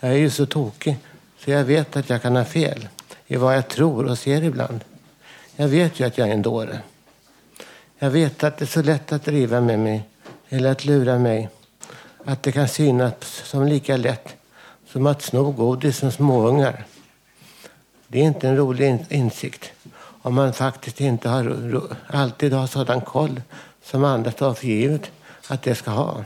Jag 0.00 0.10
är 0.10 0.16
ju 0.16 0.30
så 0.30 0.46
tokig 0.46 0.98
så 1.38 1.50
jag 1.50 1.64
vet 1.64 1.96
att 1.96 2.10
jag 2.10 2.22
kan 2.22 2.36
ha 2.36 2.44
fel 2.44 2.88
i 3.26 3.36
vad 3.36 3.56
jag 3.56 3.68
tror 3.68 4.04
och 4.04 4.18
ser 4.18 4.42
ibland. 4.42 4.84
Jag 5.56 5.68
vet 5.68 6.00
ju 6.00 6.06
att 6.06 6.18
jag 6.18 6.28
är 6.28 6.32
en 6.32 6.42
dåre. 6.42 6.80
Jag 7.98 8.10
vet 8.10 8.44
att 8.44 8.58
det 8.58 8.64
är 8.64 8.66
så 8.66 8.82
lätt 8.82 9.12
att 9.12 9.24
driva 9.24 9.60
med 9.60 9.78
mig 9.78 10.02
eller 10.48 10.72
att 10.72 10.84
lura 10.84 11.18
mig. 11.18 11.48
Att 12.24 12.42
det 12.42 12.52
kan 12.52 12.68
synas 12.68 13.14
som 13.44 13.66
lika 13.66 13.96
lätt 13.96 14.36
som 14.86 15.06
att 15.06 15.22
sno 15.22 15.50
godis 15.50 15.98
som 15.98 16.12
småungar. 16.12 16.84
Det 18.08 18.20
är 18.20 18.24
inte 18.24 18.48
en 18.48 18.56
rolig 18.56 19.06
insikt 19.08 19.72
om 20.28 20.34
man 20.34 20.52
faktiskt 20.52 21.00
inte 21.00 21.28
har, 21.28 21.82
alltid 22.06 22.52
har 22.52 22.66
sådan 22.66 23.00
koll 23.00 23.42
som 23.82 24.04
andra 24.04 24.30
tar 24.30 24.54
för 24.54 24.66
givet 24.66 25.10
att 25.48 25.62
det 25.62 25.74
ska 25.74 25.90
ha. 25.90 26.24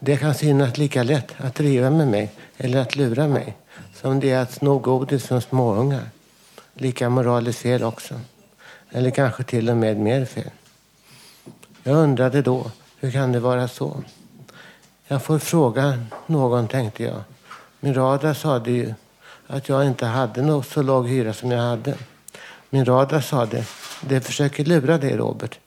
Det 0.00 0.16
kan 0.16 0.34
synas 0.34 0.78
lika 0.78 1.02
lätt 1.02 1.34
att 1.38 1.54
driva 1.54 1.90
med 1.90 2.08
mig 2.08 2.30
eller 2.56 2.80
att 2.80 2.96
lura 2.96 3.28
mig 3.28 3.56
som 3.94 4.20
det 4.20 4.30
är 4.30 4.42
att 4.42 4.52
sno 4.52 4.78
godis 4.78 5.26
från 5.26 5.40
småungar. 5.40 6.10
Lika 6.74 7.08
moraliskt 7.08 7.58
fel 7.58 7.82
också. 7.82 8.20
Eller 8.90 9.10
kanske 9.10 9.44
till 9.44 9.70
och 9.70 9.76
med 9.76 9.96
mer 9.96 10.24
fel. 10.24 10.50
Jag 11.82 11.96
undrade 11.96 12.42
då, 12.42 12.70
hur 13.00 13.10
kan 13.10 13.32
det 13.32 13.40
vara 13.40 13.68
så? 13.68 14.02
Jag 15.06 15.22
får 15.22 15.38
fråga 15.38 16.04
någon, 16.26 16.68
tänkte 16.68 17.02
jag. 17.02 17.22
Min 17.80 17.94
radar 17.94 18.34
sade 18.34 18.70
ju 18.70 18.94
att 19.48 19.68
jag 19.68 19.86
inte 19.86 20.06
hade 20.06 20.42
något 20.42 20.66
så 20.66 20.82
låg 20.82 21.08
hyra 21.08 21.32
som 21.32 21.50
jag 21.50 21.62
hade. 21.62 21.94
Min 22.70 22.84
radar 22.84 23.20
sade, 23.20 23.64
det 24.00 24.20
försöker 24.20 24.64
lura 24.64 24.98
dig 24.98 25.16
Robert, 25.16 25.58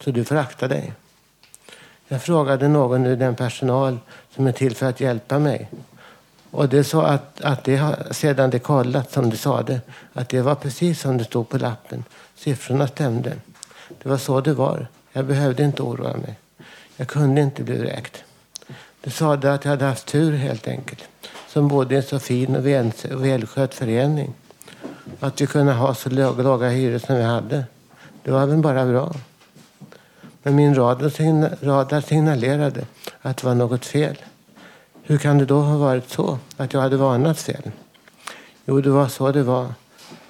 så 0.00 0.10
du 0.10 0.24
får 0.24 0.36
akta 0.36 0.68
dig. 0.68 0.92
Jag 2.08 2.22
frågade 2.22 2.68
någon 2.68 3.06
ur 3.06 3.16
den 3.16 3.34
personal 3.34 3.98
som 4.34 4.46
är 4.46 4.52
till 4.52 4.76
för 4.76 4.86
att 4.86 5.00
hjälpa 5.00 5.38
mig 5.38 5.68
och 6.50 6.68
det 6.68 6.84
sa 6.84 7.06
att, 7.06 7.40
att 7.40 7.64
det 7.64 7.96
sedan 8.10 8.50
det 8.50 8.58
kollat 8.58 9.12
som 9.12 9.30
du 9.30 9.36
sa 9.36 9.62
det, 9.62 9.80
att 10.12 10.28
det 10.28 10.40
var 10.40 10.54
precis 10.54 11.00
som 11.00 11.18
det 11.18 11.24
stod 11.24 11.48
på 11.48 11.58
lappen. 11.58 12.04
Siffrorna 12.34 12.86
stämde. 12.86 13.32
Det 14.02 14.08
var 14.08 14.18
så 14.18 14.40
det 14.40 14.54
var. 14.54 14.86
Jag 15.12 15.24
behövde 15.24 15.62
inte 15.62 15.82
oroa 15.82 16.16
mig. 16.16 16.38
Jag 16.96 17.08
kunde 17.08 17.40
inte 17.40 17.62
bli 17.62 17.78
vräkt. 17.78 18.24
Det 19.00 19.10
sade 19.10 19.52
att 19.52 19.64
jag 19.64 19.70
hade 19.70 19.84
haft 19.84 20.06
tur 20.06 20.36
helt 20.36 20.68
enkelt. 20.68 21.04
Som 21.58 21.68
bodde 21.68 21.94
i 21.94 21.98
en 21.98 22.02
så 22.02 22.18
fin 22.18 22.56
och 22.56 22.66
välskött 23.22 23.74
förening. 23.74 24.34
Att 25.20 25.40
vi 25.40 25.46
kunde 25.46 25.72
ha 25.72 25.94
så 25.94 26.10
låga 26.10 26.68
hyror 26.68 26.98
som 26.98 27.16
vi 27.16 27.22
hade. 27.22 27.64
Det 28.22 28.30
var 28.30 28.46
väl 28.46 28.58
bara 28.58 28.86
bra. 28.86 29.14
Men 30.42 30.54
min 30.54 30.74
radar 30.74 32.00
signalerade 32.00 32.86
att 33.22 33.36
det 33.36 33.46
var 33.46 33.54
något 33.54 33.86
fel. 33.86 34.16
Hur 35.02 35.18
kan 35.18 35.38
det 35.38 35.44
då 35.44 35.60
ha 35.60 35.76
varit 35.76 36.10
så 36.10 36.38
att 36.56 36.72
jag 36.72 36.80
hade 36.80 36.96
varnat 36.96 37.38
fel? 37.38 37.70
Jo, 38.64 38.80
det 38.80 38.90
var 38.90 39.08
så 39.08 39.32
det 39.32 39.42
var. 39.42 39.74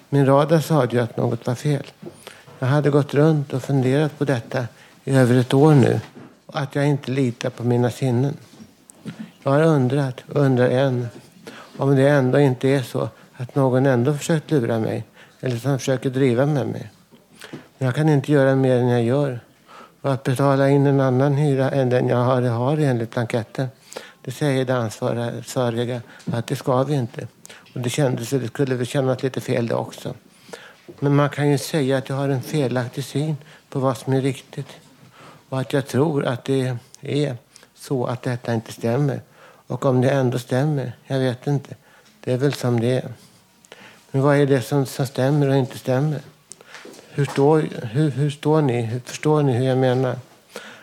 Min 0.09 0.26
radar 0.26 0.61
sa 0.61 0.85
ju 0.85 1.01
att 1.01 1.16
något 1.16 1.47
var 1.47 1.55
fel. 1.55 1.87
Jag 2.59 2.68
hade 2.68 2.91
gått 2.91 3.14
runt 3.14 3.53
och 3.53 3.62
funderat 3.62 4.18
på 4.18 4.24
detta 4.24 4.66
i 5.05 5.14
över 5.14 5.37
ett 5.37 5.55
år 5.55 5.74
nu. 5.74 6.01
Och 6.47 6.61
att 6.61 6.74
jag 6.74 6.87
inte 6.87 7.11
litar 7.11 7.51
på 7.51 7.64
mina 7.64 7.91
sinnen. 7.91 8.37
Jag 9.43 9.51
har 9.51 9.63
undrat 9.63 10.25
och 10.29 10.41
undrar 10.41 10.69
än 10.69 11.09
om 11.77 11.97
det 11.97 12.09
ändå 12.09 12.41
inte 12.41 12.69
är 12.69 12.83
så 12.83 13.09
att 13.37 13.55
någon 13.55 13.87
ändå 13.87 14.15
försökt 14.15 14.51
lura 14.51 14.79
mig. 14.79 15.05
Eller 15.41 15.57
som 15.57 15.79
försöker 15.79 16.11
driva 16.11 16.47
med 16.47 16.67
mig. 16.67 16.91
Men 17.51 17.87
jag 17.87 17.95
kan 17.95 18.09
inte 18.09 18.33
göra 18.33 18.57
mer 18.57 18.77
än 18.77 18.89
jag 18.89 19.03
gör. 19.03 19.41
Och 20.01 20.13
att 20.13 20.23
betala 20.23 20.69
in 20.71 20.87
en 20.87 21.01
annan 21.01 21.35
hyra 21.35 21.71
än 21.71 21.91
den 21.91 22.09
jag 22.09 22.17
har, 22.17 22.43
har 22.43 22.79
enligt 22.79 23.11
blanketten. 23.11 23.69
Det 24.23 24.31
säger 24.31 24.65
det 24.65 24.77
ansvariga 24.77 26.03
att 26.33 26.47
det 26.47 26.57
ska 26.57 26.83
vi 26.83 26.95
inte. 26.95 27.29
Och 27.75 27.81
det 27.81 27.91
kändes, 27.91 28.31
det 28.31 28.49
skulle 28.49 28.75
väl 28.75 28.87
kännas 28.87 29.23
lite 29.23 29.41
fel 29.41 29.67
det 29.67 29.75
också. 29.75 30.15
Men 30.99 31.17
man 31.17 31.29
kan 31.29 31.51
ju 31.51 31.59
säga 31.59 31.99
att 31.99 32.09
jag 32.09 32.17
har 32.17 32.29
en 32.29 32.43
felaktig 32.43 33.05
syn 33.05 33.37
på 33.69 33.79
vad 33.79 33.97
som 33.97 34.13
är 34.13 34.21
riktigt. 34.21 34.69
Och 35.49 35.61
att 35.61 35.73
jag 35.73 35.87
tror 35.87 36.25
att 36.25 36.45
det 36.45 36.77
är 37.01 37.37
så 37.81 38.07
att 38.07 38.22
detta 38.22 38.55
inte 38.55 38.72
stämmer. 38.72 39.20
Och 39.66 39.85
om 39.85 40.01
det 40.01 40.11
ändå 40.11 40.39
stämmer, 40.39 40.93
jag 41.07 41.18
vet 41.18 41.47
inte. 41.47 41.74
Det 42.20 42.33
är 42.33 42.37
väl 42.37 42.53
som 42.53 42.81
det 42.81 42.87
är. 42.87 43.12
Men 44.11 44.22
vad 44.22 44.37
är 44.37 44.47
det 44.47 44.62
som, 44.62 44.87
som 44.87 45.07
stämmer 45.07 45.49
och 45.49 45.57
inte 45.57 45.79
stämmer? 45.79 46.20
Hur 47.11 47.24
står, 47.24 47.68
hur, 47.83 48.11
hur 48.11 48.31
står 48.31 48.62
ni? 48.62 48.83
Hur 48.83 49.01
förstår 49.01 49.43
ni 49.43 49.53
hur 49.53 49.64
jag 49.64 49.79
menar? 49.79 50.18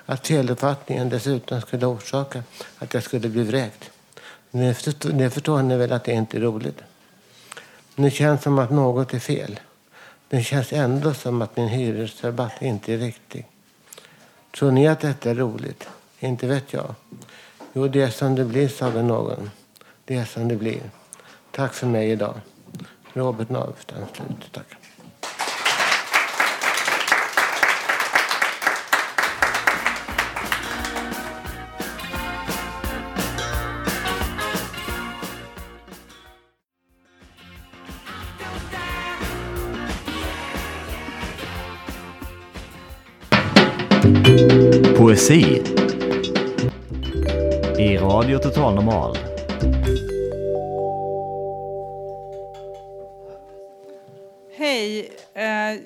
Att 0.05 0.27
feluppfattningen 0.27 1.09
dessutom 1.09 1.61
skulle 1.61 1.85
orsaka 1.85 2.43
att 2.77 2.93
jag 2.93 3.03
skulle 3.03 3.29
bli 3.29 3.43
vräkt. 3.43 3.89
Det 4.51 4.73
förstår, 4.73 5.09
det 5.09 5.29
förstår 5.29 5.61
ni 5.61 5.77
väl 5.77 5.91
att 5.91 6.03
det 6.03 6.13
inte 6.13 6.37
är 6.37 6.41
roligt? 6.41 6.81
Men 7.95 8.05
det 8.05 8.11
känns 8.11 8.43
som 8.43 8.59
att 8.59 8.71
något 8.71 9.13
är 9.13 9.19
fel. 9.19 9.59
Det 10.27 10.43
känns 10.43 10.73
ändå 10.73 11.13
som 11.13 11.41
att 11.41 11.57
min 11.57 11.67
hyresrabatt 11.67 12.61
inte 12.61 12.93
är 12.93 12.97
riktig. 12.97 13.47
Tror 14.57 14.71
ni 14.71 14.87
att 14.87 14.99
detta 14.99 15.29
är 15.29 15.35
roligt? 15.35 15.87
Inte 16.19 16.47
vet 16.47 16.73
jag. 16.73 16.95
Jo, 17.73 17.87
det 17.87 18.01
är 18.01 18.09
som 18.09 18.35
det 18.35 18.45
blir, 18.45 18.67
sade 18.67 19.03
någon. 19.03 19.49
Det 20.05 20.15
är 20.15 20.25
som 20.25 20.47
det 20.47 20.55
blir. 20.55 20.81
Tack 21.51 21.73
för 21.73 21.87
mig 21.87 22.09
idag. 22.09 22.35
Robert 23.13 23.49
Navstam, 23.49 24.03
slut. 24.13 24.51
Tack. 24.51 24.65
Poesi 44.97 45.61
i 47.85 47.97
Radio 47.97 48.39
Total 48.39 48.75
Normal. 48.75 49.17
Hej. 54.57 55.09
Eh, 55.33 55.81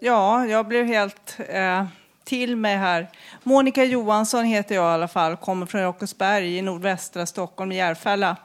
ja, 0.00 0.46
jag 0.46 0.66
blev 0.68 0.86
helt 0.86 1.36
eh, 1.48 1.84
till 2.24 2.56
mig 2.56 2.76
här. 2.76 3.10
Monica 3.42 3.84
Johansson 3.84 4.44
heter 4.44 4.74
jag 4.74 4.84
i 4.84 4.94
alla 4.94 5.08
fall, 5.08 5.36
kommer 5.36 5.66
från 5.66 5.80
Jakobsberg 5.80 6.56
i 6.56 6.62
nordvästra 6.62 7.26
Stockholm, 7.26 7.72
Järfälla. 7.72 8.36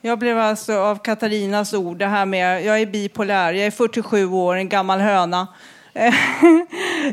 Jag 0.00 0.18
blev 0.18 0.38
alltså 0.38 0.74
av 0.78 0.96
Katarinas 0.96 1.74
ord, 1.74 1.98
det 1.98 2.06
här 2.06 2.26
med, 2.26 2.64
jag 2.64 2.80
är 2.80 2.86
bipolär, 2.86 3.52
jag 3.52 3.66
är 3.66 3.70
47 3.70 4.26
år, 4.26 4.56
en 4.56 4.68
gammal 4.68 5.00
höna. 5.00 5.46
Eh, 5.94 6.14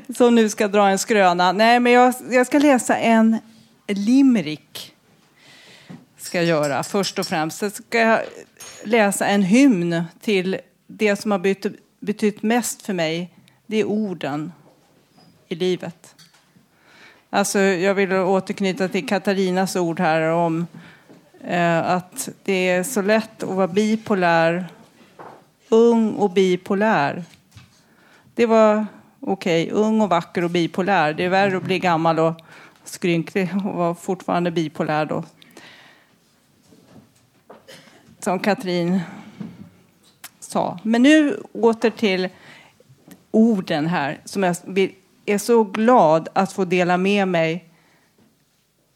som 0.17 0.35
nu 0.35 0.49
ska 0.49 0.67
dra 0.67 0.89
en 0.89 0.99
skröna. 0.99 1.51
Nej, 1.51 1.79
men 1.79 1.91
jag, 1.91 2.13
jag 2.29 2.47
ska 2.47 2.59
läsa 2.59 2.97
en 2.97 3.37
limerick. 3.87 4.95
Ska 6.29 6.37
jag 6.37 6.45
göra 6.45 6.83
först 6.83 7.19
och 7.19 7.25
främst. 7.25 7.61
Jag 7.61 7.71
ska 7.71 7.99
jag 7.99 8.19
läsa 8.83 9.27
en 9.27 9.43
hymn 9.43 10.03
till 10.21 10.59
det 10.87 11.15
som 11.15 11.31
har 11.31 11.39
betytt, 11.39 11.79
betytt 11.99 12.43
mest 12.43 12.81
för 12.81 12.93
mig. 12.93 13.33
Det 13.65 13.77
är 13.77 13.85
orden 13.85 14.51
i 15.47 15.55
livet. 15.55 16.15
Alltså, 17.29 17.59
jag 17.59 17.93
vill 17.93 18.13
återknyta 18.13 18.87
till 18.87 19.07
Katarinas 19.07 19.75
ord 19.75 19.99
här 19.99 20.21
om 20.21 20.67
eh, 21.43 21.79
att 21.79 22.29
det 22.43 22.69
är 22.69 22.83
så 22.83 23.01
lätt 23.01 23.43
att 23.43 23.55
vara 23.55 23.67
bipolär, 23.67 24.67
ung 25.69 26.13
och 26.13 26.31
bipolär. 26.31 27.23
Det 28.35 28.45
var 28.45 28.85
okej, 29.19 29.63
okay, 29.63 29.83
ung 29.83 30.01
och 30.01 30.09
vacker 30.09 30.43
och 30.43 30.49
bipolär. 30.49 31.13
Det 31.13 31.25
är 31.25 31.29
värre 31.29 31.57
att 31.57 31.63
bli 31.63 31.79
gammal 31.79 32.19
och 32.19 32.41
skrynklig 32.83 33.49
och 33.65 33.73
vara 33.73 33.95
fortfarande 33.95 34.51
bipolär 34.51 35.05
då. 35.05 35.23
Som 38.19 38.39
Katrin 38.39 38.99
sa. 40.39 40.79
Men 40.83 41.03
nu 41.03 41.37
åter 41.53 41.89
till 41.89 42.29
orden 43.31 43.87
här 43.87 44.21
som 44.25 44.43
jag 44.43 44.55
är 45.25 45.37
så 45.37 45.63
glad 45.63 46.29
att 46.33 46.53
få 46.53 46.65
dela 46.65 46.97
med 46.97 47.27
mig 47.27 47.69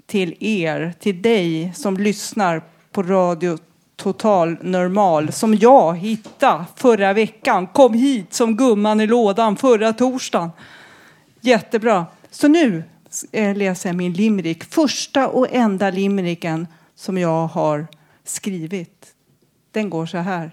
till 0.05 0.35
er, 0.39 0.93
till 0.99 1.21
dig 1.21 1.71
som 1.75 1.97
lyssnar 1.97 2.61
på 2.91 3.03
Radio 3.03 3.57
Total 3.95 4.57
Normal 4.61 5.31
som 5.31 5.55
jag 5.55 5.97
hittade 5.97 6.65
förra 6.75 7.13
veckan. 7.13 7.67
Kom 7.67 7.93
hit 7.93 8.33
som 8.33 8.55
gumman 8.55 9.01
i 9.01 9.07
lådan 9.07 9.55
förra 9.55 9.93
torsdagen. 9.93 10.49
Jättebra. 11.41 12.05
Så 12.31 12.47
nu 12.47 12.83
eh, 13.31 13.55
läser 13.55 13.89
jag 13.89 13.95
min 13.95 14.13
limerick. 14.13 14.63
Första 14.63 15.27
och 15.27 15.47
enda 15.51 15.89
limericken 15.89 16.67
som 16.95 17.17
jag 17.17 17.47
har 17.47 17.87
skrivit. 18.23 19.15
Den 19.71 19.89
går 19.89 20.05
så 20.05 20.17
här. 20.17 20.51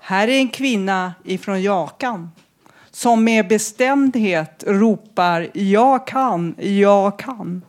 Här 0.00 0.28
är 0.28 0.38
en 0.38 0.48
kvinna 0.48 1.14
ifrån 1.24 1.62
Jakan 1.62 2.30
som 2.90 3.24
med 3.24 3.48
bestämdhet 3.48 4.64
ropar 4.66 5.50
jag 5.54 6.06
kan, 6.06 6.54
jag 6.58 7.18
kan. 7.18 7.62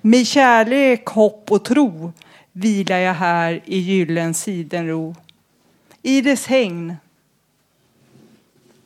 Med 0.00 0.26
kärlek, 0.26 1.06
hopp 1.06 1.50
och 1.50 1.64
tro 1.64 2.12
vilar 2.52 2.98
jag 2.98 3.14
här 3.14 3.60
i 3.64 3.78
gyllen 3.78 4.34
sidenro. 4.34 5.16
I 6.02 6.20
dess 6.20 6.46
hägn, 6.46 6.96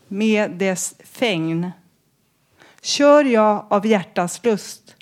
med 0.08 0.50
dess 0.50 0.94
fägn, 1.04 1.70
kör 2.82 3.24
jag 3.24 3.66
av 3.70 3.86
hjärtats 3.86 4.44
lust 4.44 4.96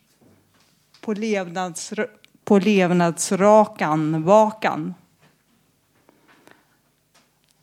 på, 1.00 1.12
levnads, 1.12 1.92
på 2.44 2.58
levnadsrakan, 2.58 4.22
vakan. 4.22 4.94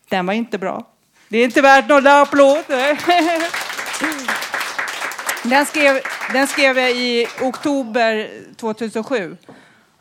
Den 0.10 0.26
var 0.26 0.34
inte 0.34 0.58
bra. 0.58 0.88
Det 1.30 1.38
är 1.38 1.44
inte 1.44 1.62
värt 1.62 1.90
några 1.90 2.22
applåder. 2.22 3.00
Den 5.44 5.66
skrev, 5.66 6.00
den 6.34 6.48
skrev 6.48 6.78
jag 6.78 6.92
i 6.92 7.28
oktober 7.42 8.30
2007. 8.56 9.38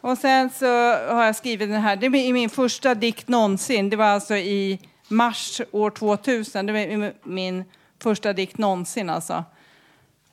Och 0.01 0.19
sen 0.19 0.51
så 0.51 0.67
har 0.93 1.25
jag 1.25 1.37
skrivit 1.37 1.69
den 1.69 1.81
här, 1.81 1.97
det 1.97 2.07
är 2.07 2.33
min 2.33 2.51
första 2.51 2.95
dikt 2.95 3.29
någonsin. 3.29 3.91
Det 3.91 3.97
var 3.97 4.05
alltså 4.05 4.37
i 4.37 4.79
mars 5.09 5.61
år 5.71 5.91
2000. 5.91 6.67
Det 6.67 6.73
var 6.73 7.13
min 7.29 7.65
första 8.03 8.33
dikt 8.33 8.59
någonsin 8.59 9.11
alltså. 9.11 9.45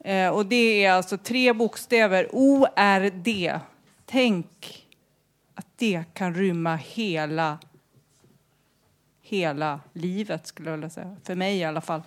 Eh, 0.05 0.29
och 0.29 0.45
det 0.45 0.85
är 0.85 0.91
alltså 0.91 1.17
tre 1.17 1.53
bokstäver, 1.53 2.27
ORD. 2.31 3.27
Tänk 4.09 4.87
att 5.55 5.67
det 5.75 6.03
kan 6.13 6.33
rymma 6.33 6.75
hela, 6.75 7.59
hela 9.21 9.79
livet 9.93 10.47
skulle 10.47 10.69
jag 10.69 10.77
vilja 10.77 10.89
säga. 10.89 11.15
För 11.23 11.35
mig 11.35 11.57
i 11.57 11.63
alla 11.63 11.81
fall. 11.81 12.01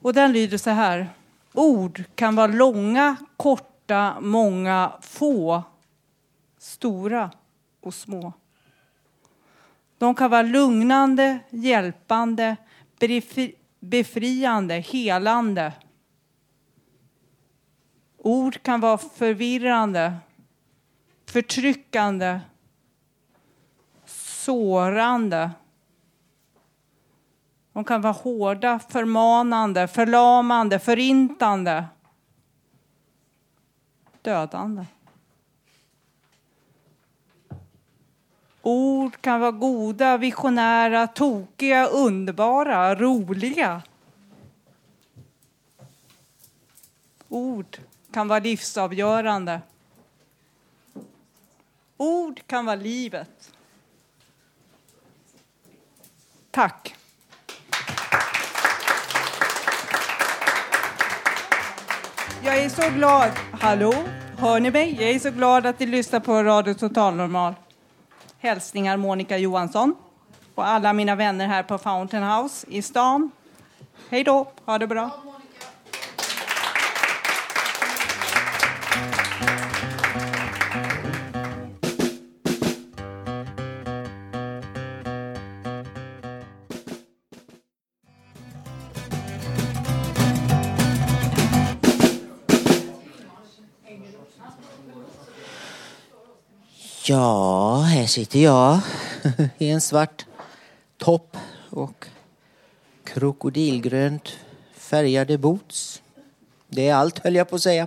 Och 0.00 0.14
den 0.14 0.32
lyder 0.32 0.58
så 0.58 0.70
här. 0.70 1.10
Ord 1.52 2.04
kan 2.14 2.36
vara 2.36 2.46
långa, 2.46 3.16
korta, 3.36 4.20
många, 4.20 4.92
få 5.00 5.62
stora 6.58 7.30
och 7.80 7.94
små. 7.94 8.32
De 9.98 10.14
kan 10.14 10.30
vara 10.30 10.42
lugnande, 10.42 11.38
hjälpande, 11.50 12.56
befriande, 13.80 14.74
helande. 14.74 15.72
Ord 18.16 18.62
kan 18.62 18.80
vara 18.80 18.98
förvirrande, 18.98 20.14
förtryckande, 21.32 22.40
sårande. 24.04 25.50
De 27.72 27.84
kan 27.84 28.00
vara 28.00 28.12
hårda, 28.12 28.78
förmanande, 28.78 29.88
förlamande, 29.88 30.78
förintande, 30.78 31.84
dödande. 34.22 34.84
Ord 38.62 39.20
kan 39.20 39.40
vara 39.40 39.50
goda, 39.50 40.16
visionära, 40.16 41.06
tokiga, 41.06 41.86
underbara, 41.86 42.94
roliga. 42.94 43.82
Ord 47.28 47.78
kan 48.10 48.28
vara 48.28 48.38
livsavgörande. 48.38 49.60
Ord 51.96 52.40
kan 52.46 52.66
vara 52.66 52.76
livet. 52.76 53.52
Tack. 56.50 56.94
Jag 62.44 62.58
är 62.58 62.68
så 62.68 62.90
glad. 62.90 63.30
Hallå? 63.52 63.94
Hör 64.38 64.60
ni 64.60 64.70
mig? 64.70 64.96
Jag 65.00 65.10
är 65.10 65.18
så 65.18 65.30
glad 65.30 65.66
att 65.66 65.78
ni 65.78 65.86
lyssnar 65.86 66.20
på 66.20 66.42
Radio 66.42 66.74
Total 66.74 67.14
Normal. 67.14 67.54
Hälsningar 68.38 68.96
Monica 68.96 69.38
Johansson 69.38 69.94
och 70.54 70.66
alla 70.66 70.92
mina 70.92 71.14
vänner 71.14 71.46
här 71.46 71.62
på 71.62 71.78
Fountain 71.78 72.22
House 72.22 72.66
i 72.70 72.82
stan. 72.82 73.30
Hej 74.10 74.24
då, 74.24 74.52
ha 74.64 74.78
det 74.78 74.86
bra. 74.86 75.10
Ja, 97.12 97.80
här 97.80 98.06
sitter 98.06 98.38
jag 98.38 98.80
i 99.58 99.70
en 99.70 99.80
svart 99.80 100.26
topp 100.98 101.36
och 101.70 102.06
krokodilgrönt 103.04 104.28
färgade 104.76 105.38
boots. 105.38 106.02
Det 106.68 106.88
är 106.88 106.94
allt 106.94 107.18
höll 107.18 107.34
jag 107.34 107.50
på 107.50 107.56
att 107.56 107.62
säga. 107.62 107.86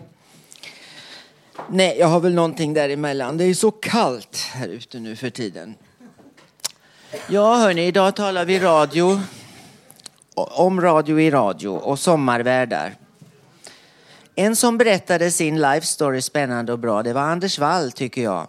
Nej, 1.70 1.98
jag 2.00 2.08
har 2.08 2.20
väl 2.20 2.34
någonting 2.34 2.74
däremellan. 2.74 3.38
Det 3.38 3.44
är 3.44 3.54
så 3.54 3.72
kallt 3.72 4.38
här 4.54 4.68
ute 4.68 5.00
nu 5.00 5.16
för 5.16 5.30
tiden. 5.30 5.76
Ja, 7.30 7.56
hörni, 7.56 7.88
idag 7.88 8.16
talar 8.16 8.46
vi 8.46 8.60
radio. 8.60 9.22
Om 10.36 10.82
radio 10.82 11.20
i 11.20 11.32
radio 11.32 11.70
och 11.70 12.00
sommarvärdar. 12.00 12.96
En 14.36 14.56
som 14.56 14.78
berättade 14.78 15.32
sin 15.32 15.62
life 15.62 15.88
story 15.88 16.22
spännande 16.22 16.74
och 16.74 16.80
bra, 16.80 17.04
det 17.04 17.14
var 17.14 17.22
Anders 17.22 17.60
Wall 17.60 17.92
tycker 17.92 18.24
jag. 18.24 18.48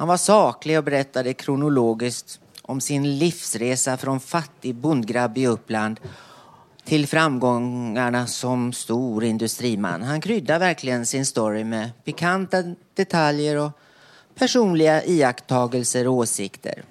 Han 0.00 0.08
var 0.08 0.16
saklig 0.16 0.78
och 0.78 0.84
berättade 0.84 1.34
kronologiskt 1.34 2.40
om 2.62 2.80
sin 2.80 3.18
livsresa 3.18 3.96
från 3.96 4.20
fattig 4.20 4.74
bondgrabb 4.74 5.38
i 5.38 5.46
Uppland 5.46 6.00
till 6.84 7.06
framgångarna 7.06 8.26
som 8.26 8.72
stor 8.72 9.24
industriman. 9.24 10.02
Han 10.02 10.20
kryddar 10.20 10.58
verkligen 10.58 11.06
sin 11.06 11.26
story 11.26 11.64
med 11.64 11.90
pikanta 12.04 12.62
detaljer 12.94 13.56
och 13.56 13.70
personliga 14.34 15.04
iakttagelser 15.04 16.08
och 16.08 16.14
åsikter. 16.14 16.84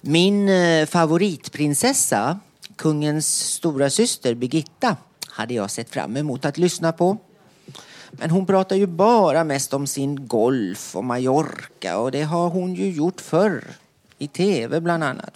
Min 0.00 0.48
eh, 0.48 0.86
favoritprinsessa, 0.86 2.40
kungens 2.76 3.40
stora 3.40 3.90
syster 3.90 4.34
Birgitta, 4.34 4.96
hade 5.28 5.54
jag 5.54 5.70
sett 5.70 5.90
fram 5.90 6.16
emot 6.16 6.44
att 6.44 6.58
lyssna 6.58 6.92
på. 6.92 7.18
Men 8.10 8.30
hon 8.30 8.46
pratar 8.46 8.76
ju 8.76 8.86
bara 8.86 9.44
mest 9.44 9.74
om 9.74 9.86
sin 9.86 10.26
golf 10.26 10.96
och 10.96 11.04
Mallorca 11.04 11.98
och 11.98 12.10
det 12.10 12.22
har 12.22 12.48
hon 12.48 12.74
ju 12.74 12.90
gjort 12.90 13.20
förr. 13.20 13.64
I 14.18 14.28
tv 14.28 14.80
bland 14.80 15.04
annat. 15.04 15.30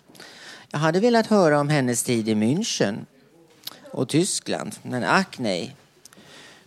Jag 0.70 0.78
hade 0.78 1.00
velat 1.00 1.26
höra 1.26 1.60
om 1.60 1.68
hennes 1.68 2.02
tid 2.02 2.28
i 2.28 2.34
München 2.34 2.96
och 3.90 4.08
Tyskland, 4.08 4.74
men 4.82 5.04
ack 5.04 5.38
nej. 5.38 5.76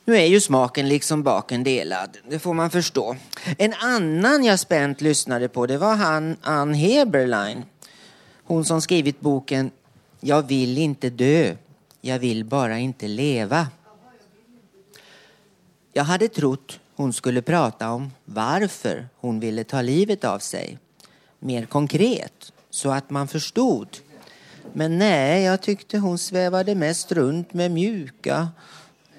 Nu 0.05 0.17
är 0.17 0.25
ju 0.25 0.41
smaken 0.41 0.89
liksom 0.89 1.23
baken 1.23 1.63
delad, 1.63 2.17
det 2.29 2.39
får 2.39 2.53
man 2.53 2.69
förstå. 2.69 3.15
En 3.57 3.73
annan 3.73 4.43
jag 4.43 4.59
spänt 4.59 5.01
lyssnade 5.01 5.47
på 5.47 5.65
det 5.65 5.77
var 5.77 5.95
han 5.95 6.37
Ann 6.41 6.73
Heberlein. 6.73 7.63
Hon 8.43 8.65
som 8.65 8.81
skrivit 8.81 9.19
boken 9.19 9.71
Jag 10.19 10.47
vill 10.47 10.77
inte 10.77 11.09
dö, 11.09 11.55
jag 12.01 12.19
vill 12.19 12.45
bara 12.45 12.77
inte 12.77 13.07
leva. 13.07 13.67
Jag 15.97 16.03
hade 16.03 16.27
trott 16.27 16.79
hon 16.95 17.13
skulle 17.13 17.41
prata 17.41 17.91
om 17.91 18.11
varför 18.25 19.07
hon 19.15 19.39
ville 19.39 19.63
ta 19.63 19.81
livet 19.81 20.23
av 20.23 20.39
sig. 20.39 20.77
Mer 21.39 21.65
konkret, 21.65 22.53
så 22.69 22.91
att 22.91 23.09
man 23.09 23.27
förstod. 23.27 23.97
Men 24.73 24.97
nej, 24.97 25.43
jag 25.43 25.61
tyckte 25.61 25.97
hon 25.97 26.17
svävade 26.17 26.75
mest 26.75 27.11
runt 27.11 27.53
med 27.53 27.71
mjuka, 27.71 28.47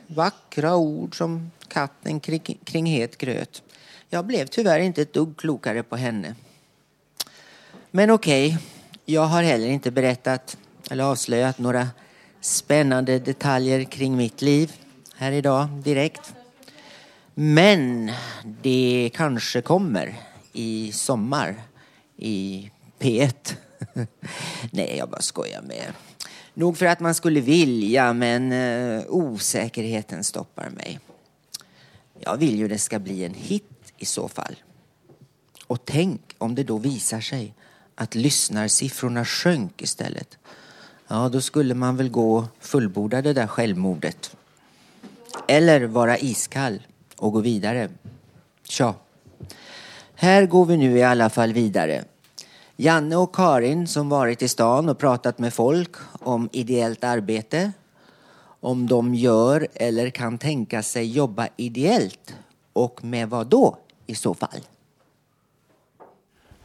vackra 0.06 0.76
ord 0.76 1.18
som 1.18 1.50
katten 1.68 2.20
kring, 2.20 2.58
kring 2.64 2.86
het 2.86 3.18
gröt. 3.18 3.62
Jag 4.08 4.24
blev 4.26 4.46
tyvärr 4.46 4.80
inte 4.80 5.02
ett 5.02 5.12
dugg 5.12 5.36
klokare 5.36 5.82
på 5.82 5.96
henne. 5.96 6.34
Men 7.90 8.10
okej, 8.10 8.46
okay, 8.46 8.58
jag 9.04 9.22
har 9.22 9.42
heller 9.42 9.68
inte 9.68 9.90
berättat 9.90 10.56
eller 10.90 11.04
avslöjat 11.04 11.58
några 11.58 11.88
spännande 12.40 13.18
detaljer 13.18 13.84
kring 13.84 14.16
mitt 14.16 14.42
liv 14.42 14.72
här 15.14 15.32
idag 15.32 15.68
direkt. 15.68 16.34
Men 17.38 18.12
det 18.62 19.10
kanske 19.14 19.60
kommer 19.60 20.14
i 20.52 20.92
sommar 20.92 21.62
i 22.16 22.70
P1. 22.98 23.54
Nej, 24.70 24.96
jag 24.98 25.08
bara 25.08 25.20
skojar 25.20 25.62
med 25.62 25.92
Nog 26.54 26.78
för 26.78 26.86
att 26.86 27.00
man 27.00 27.14
skulle 27.14 27.40
vilja, 27.40 28.12
men 28.12 28.52
eh, 28.52 29.04
osäkerheten 29.08 30.24
stoppar 30.24 30.70
mig. 30.70 31.00
Jag 32.20 32.36
vill 32.36 32.58
ju 32.58 32.68
det 32.68 32.78
ska 32.78 32.98
bli 32.98 33.24
en 33.24 33.34
hit 33.34 33.92
i 33.98 34.04
så 34.04 34.28
fall. 34.28 34.56
Och 35.66 35.84
tänk 35.84 36.20
om 36.38 36.54
det 36.54 36.64
då 36.64 36.78
visar 36.78 37.20
sig 37.20 37.54
att 37.94 38.14
lyssnarsiffrorna 38.14 39.24
sjönk 39.24 39.82
istället. 39.82 40.38
Ja, 41.08 41.28
då 41.28 41.40
skulle 41.40 41.74
man 41.74 41.96
väl 41.96 42.08
gå 42.08 42.36
och 42.36 42.44
fullborda 42.60 43.22
det 43.22 43.32
där 43.32 43.46
självmordet. 43.46 44.36
Eller 45.48 45.86
vara 45.86 46.18
iskall 46.18 46.80
och 47.18 47.32
gå 47.32 47.40
vidare. 47.40 47.88
Tja. 48.64 48.94
Här 50.14 50.46
går 50.46 50.66
vi 50.66 50.76
nu 50.76 50.98
i 50.98 51.02
alla 51.02 51.30
fall 51.30 51.52
vidare. 51.52 52.04
Janne 52.76 53.16
och 53.16 53.34
Karin 53.34 53.86
som 53.86 54.08
varit 54.08 54.42
i 54.42 54.48
stan 54.48 54.88
och 54.88 54.98
pratat 54.98 55.38
med 55.38 55.54
folk 55.54 55.96
om 56.12 56.48
ideellt 56.52 57.04
arbete. 57.04 57.72
Om 58.60 58.86
de 58.86 59.14
gör 59.14 59.66
eller 59.74 60.10
kan 60.10 60.38
tänka 60.38 60.82
sig 60.82 61.12
jobba 61.12 61.48
ideellt 61.56 62.34
och 62.72 63.04
med 63.04 63.28
vad 63.30 63.46
då 63.46 63.78
i 64.06 64.14
så 64.14 64.34
fall? 64.34 64.60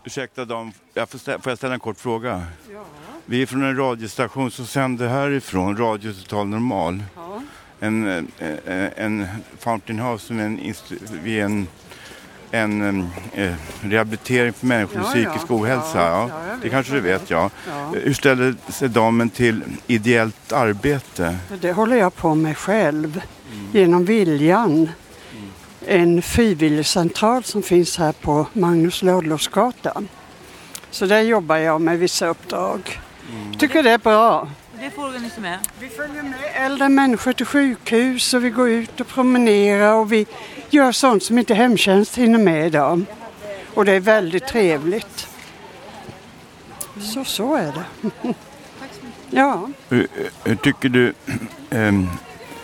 Ursäkta 0.04 0.46
Dan, 0.46 0.72
jag 0.94 1.10
får, 1.10 1.20
ställa, 1.20 1.40
får 1.40 1.52
jag 1.52 1.58
ställa 1.58 1.74
en 1.74 1.80
kort 1.80 2.00
fråga? 2.00 2.44
Ja. 2.74 2.86
Vi 3.26 3.42
är 3.42 3.46
från 3.46 3.64
en 3.64 3.78
radiostation 3.78 4.52
som 4.52 4.66
sänder 4.66 5.08
härifrån, 5.08 5.78
Radio 5.78 6.14
Total 6.14 6.48
Normal. 6.48 7.04
Ja. 7.16 7.42
En, 7.84 8.08
en, 8.08 8.28
eh, 8.66 8.90
en 8.96 9.28
Fountain 9.60 10.00
House 10.00 10.26
som 10.28 10.40
en, 10.40 10.74
vi 11.24 11.40
är 11.40 11.46
en 11.46 11.68
en 12.52 13.10
eh, 13.34 13.54
rehabilitering 13.82 14.54
för 14.54 14.68
människor 14.68 14.96
med 14.96 15.06
ja, 15.06 15.10
psykisk 15.10 15.46
ja. 15.50 15.56
ohälsa. 15.56 16.00
Ja, 16.00 16.30
ja. 16.30 16.56
det 16.62 16.70
kanske 16.70 16.94
du 16.94 17.00
vet, 17.00 17.30
ja. 17.30 17.50
Hur 17.94 18.14
ställer 18.14 18.56
sig 18.70 18.90
damen 18.90 19.30
till 19.30 19.64
ideellt 19.88 20.52
arbete? 20.52 21.38
Det 21.62 21.72
håller 21.72 21.96
jag 21.96 22.16
på 22.16 22.36
med 22.36 22.58
själv, 22.58 23.22
mm. 23.54 23.68
genom 23.74 24.06
Viljan. 24.06 24.72
Mm. 24.72 24.90
En 25.88 26.22
frivilligcentral 26.22 27.44
som 27.44 27.64
finns 27.64 27.98
här 27.98 28.12
på 28.12 28.48
Magnus 28.54 29.04
Ladulåsgatan. 29.04 30.08
Så 30.92 31.06
där 31.06 31.22
jobbar 31.22 31.58
jag 31.58 31.82
med 31.82 32.00
vissa 32.00 32.28
uppdrag. 32.28 33.00
Mm. 33.32 33.54
Tycker 33.54 33.84
det 33.84 33.92
är 33.92 33.98
bra. 33.98 34.48
Det 34.82 34.92
får 34.92 35.10
ni 35.20 35.42
med? 35.42 35.60
Vi 35.80 35.90
följer 35.90 36.24
med 36.24 36.40
äldre 36.54 36.90
människor 36.90 37.34
till 37.34 37.46
sjukhus 37.46 38.34
och 38.34 38.46
vi 38.46 38.50
går 38.50 38.70
ut 38.70 39.02
och 39.02 39.08
promenerar 39.08 39.94
och 39.94 40.12
vi 40.12 40.26
gör 40.70 40.92
sånt 40.92 41.24
som 41.24 41.38
inte 41.38 41.54
hemtjänst 41.54 42.18
hinner 42.18 42.40
med 42.40 42.68
idag. 42.68 43.06
Och 43.74 43.86
det 43.86 43.92
är 43.92 44.00
väldigt 44.00 44.48
trevligt. 44.48 45.28
Så 47.00 47.24
så 47.24 47.56
är 47.56 47.74
det. 47.74 48.12
ja. 49.30 49.70
Hur, 49.90 50.08
hur 50.44 50.56
tycker 50.56 50.90
du, 50.90 51.14
ähm, 51.70 52.10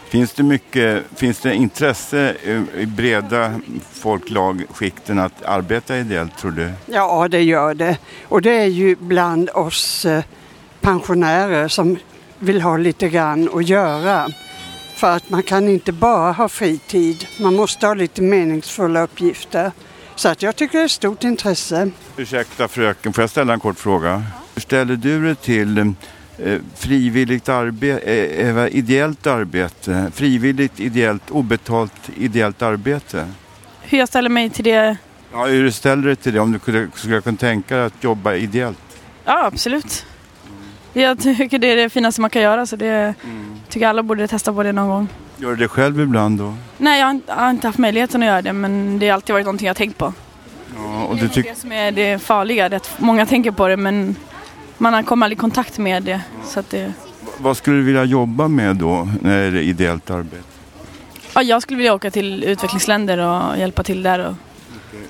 finns 0.09 0.33
det 0.33 0.43
mycket, 0.43 1.03
finns 1.15 1.39
det 1.39 1.55
intresse 1.55 2.35
i 2.77 2.85
breda 2.85 3.59
folklagskikten 3.93 5.19
att 5.19 5.43
arbeta 5.43 5.97
ideellt 5.97 6.37
tror 6.37 6.51
du? 6.51 6.71
Ja 6.85 7.27
det 7.27 7.41
gör 7.41 7.73
det. 7.73 7.97
Och 8.27 8.41
det 8.41 8.51
är 8.51 8.67
ju 8.67 8.95
bland 8.95 9.49
oss 9.49 10.05
eh, 10.05 10.23
pensionärer 10.87 11.67
som 11.67 11.97
vill 12.39 12.61
ha 12.61 12.77
lite 12.77 13.09
grann 13.09 13.49
att 13.53 13.69
göra. 13.69 14.29
För 14.95 15.15
att 15.15 15.29
man 15.29 15.43
kan 15.43 15.69
inte 15.69 15.91
bara 15.91 16.31
ha 16.31 16.49
fritid, 16.49 17.27
man 17.39 17.55
måste 17.55 17.87
ha 17.87 17.93
lite 17.93 18.21
meningsfulla 18.21 19.03
uppgifter. 19.03 19.71
Så 20.15 20.29
att 20.29 20.41
jag 20.41 20.55
tycker 20.55 20.77
det 20.77 20.83
är 20.83 20.85
ett 20.85 20.91
stort 20.91 21.23
intresse. 21.23 21.91
Ursäkta 22.17 22.67
fröken, 22.67 23.13
får 23.13 23.21
jag 23.21 23.29
ställa 23.29 23.53
en 23.53 23.59
kort 23.59 23.79
fråga? 23.79 24.23
Hur 24.53 24.61
ställer 24.61 24.95
du 24.95 25.25
dig 25.25 25.35
till 25.35 25.77
eh, 25.77 26.59
frivilligt 26.75 27.49
arbete, 27.49 28.11
eh, 28.11 28.77
ideellt 28.77 29.27
arbete? 29.27 30.11
Frivilligt, 30.13 30.79
ideellt, 30.79 31.31
obetalt 31.31 32.09
ideellt 32.17 32.61
arbete? 32.61 33.27
Hur 33.81 33.97
jag 33.97 34.07
ställer 34.07 34.29
mig 34.29 34.49
till 34.49 34.63
det? 34.63 34.97
Ja, 35.31 35.45
hur 35.45 35.63
du 35.63 35.71
ställer 35.71 36.03
dig 36.03 36.15
till 36.15 36.33
det? 36.33 36.39
Om 36.39 36.51
du 36.51 36.59
skulle, 36.59 36.87
skulle 36.95 37.21
kunna 37.21 37.37
tänka 37.37 37.75
dig 37.75 37.85
att 37.85 38.03
jobba 38.03 38.35
ideellt? 38.35 38.77
Ja, 39.25 39.45
absolut. 39.45 40.05
Jag 41.01 41.19
tycker 41.19 41.59
det 41.59 41.67
är 41.67 41.75
det 41.75 41.89
finaste 41.89 42.21
man 42.21 42.29
kan 42.29 42.41
göra 42.41 42.65
så 42.65 42.75
det 42.75 43.13
tycker 43.69 43.87
alla 43.87 44.03
borde 44.03 44.27
testa 44.27 44.53
på 44.53 44.63
det 44.63 44.71
någon 44.71 44.87
gång. 44.87 45.07
Gör 45.37 45.49
du 45.49 45.55
det 45.55 45.67
själv 45.67 45.99
ibland 45.99 46.39
då? 46.39 46.53
Nej, 46.77 46.99
jag 46.99 47.21
har 47.35 47.49
inte, 47.49 47.67
haft 47.67 47.77
möjligheten 47.79 48.23
att 48.23 48.27
göra 48.27 48.41
det 48.41 48.53
men 48.53 48.99
det 48.99 49.07
har 49.07 49.13
alltid 49.13 49.33
varit 49.33 49.45
någonting 49.45 49.65
jag 49.65 49.69
har 49.69 49.75
tänkt 49.75 49.97
på. 49.97 50.13
Ja, 50.75 51.03
och 51.03 51.15
det 51.15 51.37
är 51.37 51.43
det 51.43 51.57
som 51.57 51.71
är 51.71 51.91
det 51.91 52.19
farliga, 52.19 52.69
det 52.69 52.89
många 52.97 53.25
tänker 53.25 53.51
på 53.51 53.67
det 53.67 53.77
men 53.77 54.15
man 54.77 55.03
kommer 55.03 55.25
aldrig 55.25 55.37
i 55.37 55.39
kontakt 55.39 55.77
med 55.77 56.03
det. 56.03 56.21
Så 56.45 56.63
det 56.69 56.93
Vad 57.37 57.57
skulle 57.57 57.77
du 57.77 57.83
vilja 57.83 58.03
jobba 58.03 58.47
med 58.47 58.75
då 58.75 59.09
när 59.21 59.51
det 59.51 59.57
är 59.59 59.61
ideellt 59.61 60.09
arbete? 60.09 60.43
ja, 61.35 61.41
jag 61.41 61.61
skulle 61.61 61.77
vilja 61.77 61.93
åka 61.93 62.11
till 62.11 62.43
utvecklingsländer 62.43 63.17
och 63.17 63.57
hjälpa 63.57 63.83
till 63.83 64.03
där 64.03 64.19
och, 64.27 64.35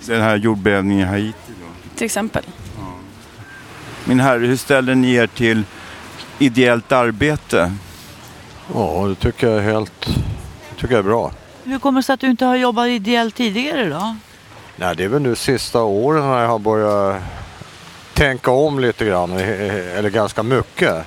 Den 0.06 0.22
här 0.22 0.36
jordbävningen 0.36 1.08
i 1.08 1.10
Haiti 1.10 1.34
då? 1.48 1.96
till 1.98 2.06
exempel. 2.06 2.44
Min 4.06 4.20
herre, 4.20 4.46
hur 4.48 4.56
ställer 4.56 4.96
ni 4.96 5.14
er 5.14 5.28
till 5.28 5.64
ideellt 6.40 6.92
arbete? 6.92 7.74
Ja, 8.74 9.06
det 9.08 9.16
tycker 9.16 9.48
jag 9.48 9.58
är 9.58 9.62
helt 9.62 10.06
det 10.70 10.82
tycker 10.82 10.94
jag 10.94 11.00
är 11.00 11.10
bra. 11.10 11.32
Hur 11.64 11.80
kommer 11.80 12.00
det 12.00 12.04
sig 12.04 12.14
att 12.14 12.20
du 12.20 12.28
inte 12.28 12.46
har 12.46 12.56
jobbat 12.56 12.88
ideellt 12.88 13.36
tidigare 13.36 13.90
då? 13.90 14.16
Nej, 14.76 14.96
det 14.96 15.04
är 15.04 15.08
väl 15.08 15.22
nu 15.22 15.36
sista 15.36 15.84
åren 15.84 16.24
när 16.28 16.42
jag 16.42 16.48
har 16.48 16.60
börjat 16.60 17.22
tänka 18.14 18.52
om 18.52 18.80
lite 18.80 19.06
grann, 19.06 19.32
eh, 19.32 19.98
eller 19.98 20.10
ganska 20.10 20.44
mycket. 20.44 21.06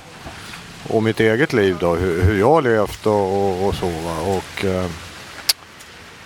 Och 0.89 1.03
mitt 1.03 1.20
eget 1.20 1.53
liv 1.53 1.76
då, 1.81 1.95
hur, 1.95 2.39
jag 2.39 2.51
har 2.51 2.62
levt 2.62 3.07
och, 3.07 3.12
och, 3.14 3.66
och 3.66 3.74
så. 3.74 3.87
Va? 3.87 4.20
Och, 4.20 4.64
eh, 4.64 4.87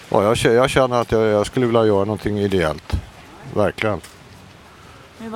ja, 0.08 0.22
jag, 0.22 0.54
jag 0.54 0.70
känner 0.70 1.00
att 1.00 1.12
jag, 1.12 1.26
jag 1.26 1.46
skulle 1.46 1.66
vilja 1.66 1.86
göra 1.86 2.04
någonting 2.04 2.38
ideellt. 2.38 2.92
Verkligen. 3.54 4.00
Men 5.18 5.30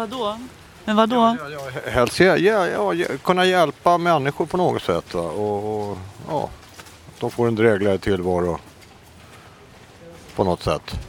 vad 0.97 1.09
då? 1.09 1.21
Men 1.21 1.39
vad 1.39 1.53
då? 1.53 1.91
Helst 1.91 2.21
ja, 2.21 2.37
ja, 2.37 2.95
ja, 2.95 3.07
kunna 3.25 3.45
hjälpa 3.45 3.99
människor 3.99 4.47
på 4.47 4.57
något 4.57 4.83
sätt. 4.83 5.15
Va? 5.15 5.21
Och, 5.21 5.91
och, 5.91 5.99
ja, 6.29 6.49
de 7.21 7.31
får 7.31 7.49
en 7.49 7.55
drägligare 7.55 7.99
tillvaro 7.99 8.59
på 10.37 10.45
något 10.45 10.63
sätt. 10.63 11.01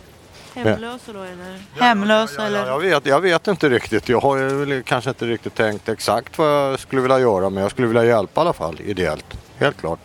Hemlösa 0.56 1.14
då 1.14 1.20
eller? 1.24 1.62
Hemlösa 1.80 2.46
eller? 2.46 2.68
Jag 2.68 2.80
vet, 2.80 3.06
jag 3.06 3.22
vet 3.22 3.48
inte 3.48 3.70
riktigt. 3.70 4.10
Jag 4.10 4.20
har 4.20 4.82
kanske 4.82 5.10
inte 5.10 5.26
riktigt 5.26 5.56
tänkt 5.56 5.90
exakt 5.90 6.38
vad 6.38 6.48
jag 6.48 6.80
skulle 6.80 7.02
vilja 7.02 7.20
göra 7.20 7.50
men 7.50 7.64
jag 7.64 7.72
skulle 7.72 7.88
vilja 7.88 8.06
hjälpa 8.06 8.42
i 8.42 8.44
alla 8.44 8.54
fall 8.54 8.82
ideellt. 8.82 9.26
Helt 9.58 9.78
klart. 9.78 10.00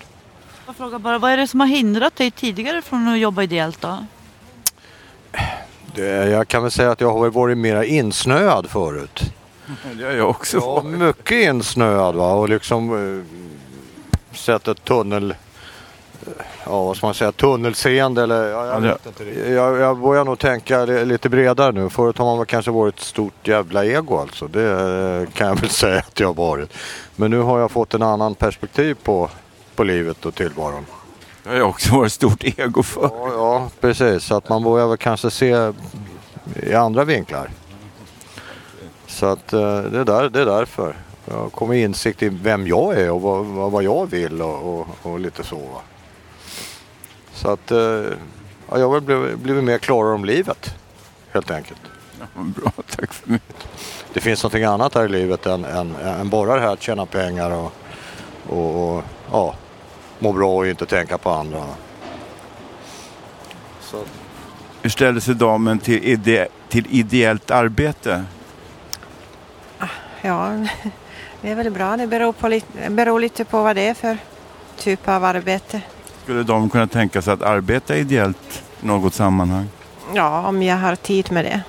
Jag 0.67 0.77
frågar 0.77 0.99
bara, 0.99 1.19
vad 1.19 1.31
är 1.31 1.37
det 1.37 1.47
som 1.47 1.61
har 1.61 1.67
hindrat 1.67 2.17
dig 2.17 2.31
tidigare 2.31 2.83
från 2.83 3.09
att 3.09 3.19
jobba 3.19 3.43
ideellt 3.43 3.81
då? 3.81 4.07
Det, 5.95 6.29
jag 6.31 6.49
kan 6.49 6.63
väl 6.63 6.71
säga 6.71 6.91
att 6.91 7.01
jag 7.01 7.13
har 7.13 7.31
varit 7.31 7.59
mera 7.59 7.85
insnöad 7.85 8.71
förut. 8.71 9.23
Det 9.99 10.05
har 10.05 10.13
jag 10.13 10.31
också 10.31 10.57
Ja, 10.57 10.83
mycket 10.83 11.31
insnöad 11.33 12.15
va 12.15 12.33
och 12.33 12.49
liksom 12.49 12.93
eh, 14.33 14.37
sett 14.37 14.69
ett 14.69 14.85
tunnel... 14.85 15.35
Ja, 16.67 16.85
vad 16.85 16.97
ska 16.97 17.07
man 17.07 17.15
säga? 17.15 17.33
Tunnelseende 17.33 18.23
eller... 18.23 18.49
Ja, 18.51 18.67
jag, 18.67 18.85
Ja, 18.85 18.99
det- 19.19 19.51
jag, 19.51 19.79
jag 19.79 19.99
börjar 19.99 20.25
nog 20.25 20.39
tänka 20.39 20.85
li- 20.85 21.05
lite 21.05 21.29
bredare 21.29 21.73
nu. 21.73 21.89
Förut 21.91 22.19
har 22.19 22.25
man 22.25 22.39
väl 22.39 22.47
kanske 22.47 22.71
varit 22.71 22.95
ett 22.95 23.01
stort 23.01 23.49
jävla 23.49 23.85
ego 23.85 24.19
alltså. 24.19 24.47
Det 24.49 24.71
eh, 24.71 25.33
kan 25.35 25.49
jag 25.49 25.61
väl 25.61 25.71
säga 25.71 25.99
att 25.99 26.21
jag 26.21 26.27
har 26.27 26.35
varit. 26.35 26.73
Men 27.17 27.31
nu 27.31 27.39
har 27.41 27.59
jag 27.61 27.71
fått 27.71 27.95
en 27.95 28.03
annan 28.03 28.35
perspektiv 28.35 28.97
på, 29.03 29.31
på 29.77 29.85
livet 29.85 30.27
och 30.27 30.35
tillvaron. 30.35 30.87
Det 31.43 31.49
har 31.51 31.57
jag 31.57 31.69
också 31.69 31.95
varit 31.97 32.13
stort 32.13 32.45
ego 32.45 32.83
för. 32.83 33.03
Ja, 33.03 33.29
ja, 33.33 33.69
precis. 33.81 34.25
Så 34.25 34.37
att 34.37 34.49
man 34.49 34.63
börjar 34.65 34.87
väl 34.89 34.97
kanske 34.97 35.31
se 35.31 35.73
i 36.63 36.75
andra 36.75 37.05
vinklar. 37.05 37.51
Så 39.15 39.27
att 39.27 39.53
eh, 39.53 39.83
det 39.83 39.99
är, 39.99 40.05
där, 40.05 40.29
det 40.29 40.41
är 40.41 40.47
därför. 40.47 40.97
Jag 41.25 41.35
har 41.35 41.49
kommit 41.49 41.85
insikt 41.85 42.23
i 42.23 42.29
vem 42.29 42.67
jag 42.67 43.01
är 43.01 43.11
och 43.11 43.21
vad, 43.21 43.71
vad, 43.71 43.83
jag 43.83 44.11
vill 44.11 44.43
och, 44.43 44.81
och, 44.81 44.87
och 45.03 45.21
lite 45.21 45.45
så. 45.45 45.57
Va? 45.57 45.81
Så 47.35 47.51
att 47.51 47.71
eh, 47.71 47.79
ja, 48.71 48.79
jag 48.79 48.89
har 48.89 49.01
blivit, 49.01 49.39
blivit 49.39 49.65
mer 49.65 49.79
klarare 49.79 50.15
om 50.15 50.25
livet. 50.25 50.75
Helt 51.33 51.51
enkelt. 51.51 51.81
bra, 52.35 52.73
tack 52.97 53.13
för 53.13 53.31
mycket. 53.31 53.57
Det 54.13 54.21
finns 54.21 54.43
någonting 54.43 54.65
annat 54.65 54.95
här 54.95 55.05
i 55.05 55.09
livet 55.09 55.47
än, 55.47 55.65
än, 55.65 55.97
än 55.97 56.29
bara 56.29 56.55
det 56.55 56.61
här 56.61 56.73
att 56.73 56.83
tjäna 56.83 57.07
pengar 57.07 57.51
och, 57.51 57.73
och, 58.49 58.97
och 58.97 59.05
ja, 59.31 59.55
må 60.19 60.33
bra 60.33 60.57
och 60.57 60.67
inte 60.67 60.87
tänka 60.87 61.19
på 61.19 61.31
andra. 61.31 61.65
Så. 63.81 64.03
Hur 64.83 64.91
ställer 64.91 65.21
sig 65.21 65.35
damen 65.35 65.79
till, 65.79 66.05
ide, 66.05 66.49
till 66.69 66.87
ideellt 66.91 67.51
arbete? 67.51 68.25
Ja, 70.27 70.67
det 71.41 71.51
är 71.51 71.55
väl 71.55 71.71
bra. 71.71 71.97
Det 71.97 72.07
beror, 72.07 72.33
på 72.33 72.49
lite, 72.49 72.91
beror 72.91 73.21
lite 73.21 73.45
på 73.45 73.63
vad 73.63 73.77
det 73.77 73.89
är 73.89 73.95
för 73.95 74.19
typ 74.77 75.09
av 75.09 75.25
arbete. 75.25 75.81
Skulle 76.23 76.43
de 76.43 76.71
kunna 76.71 76.87
tänka 76.87 77.23
sig 77.23 77.33
att 77.33 77.43
arbeta 77.43 77.97
ideellt 77.97 78.63
i 78.83 78.87
något 78.87 79.15
sammanhang? 79.15 79.69
Ja, 80.15 80.49
om 80.49 80.63
jag 80.63 80.77
har 80.77 80.97
tid 80.97 81.33
med 81.33 81.45
det. 81.45 81.63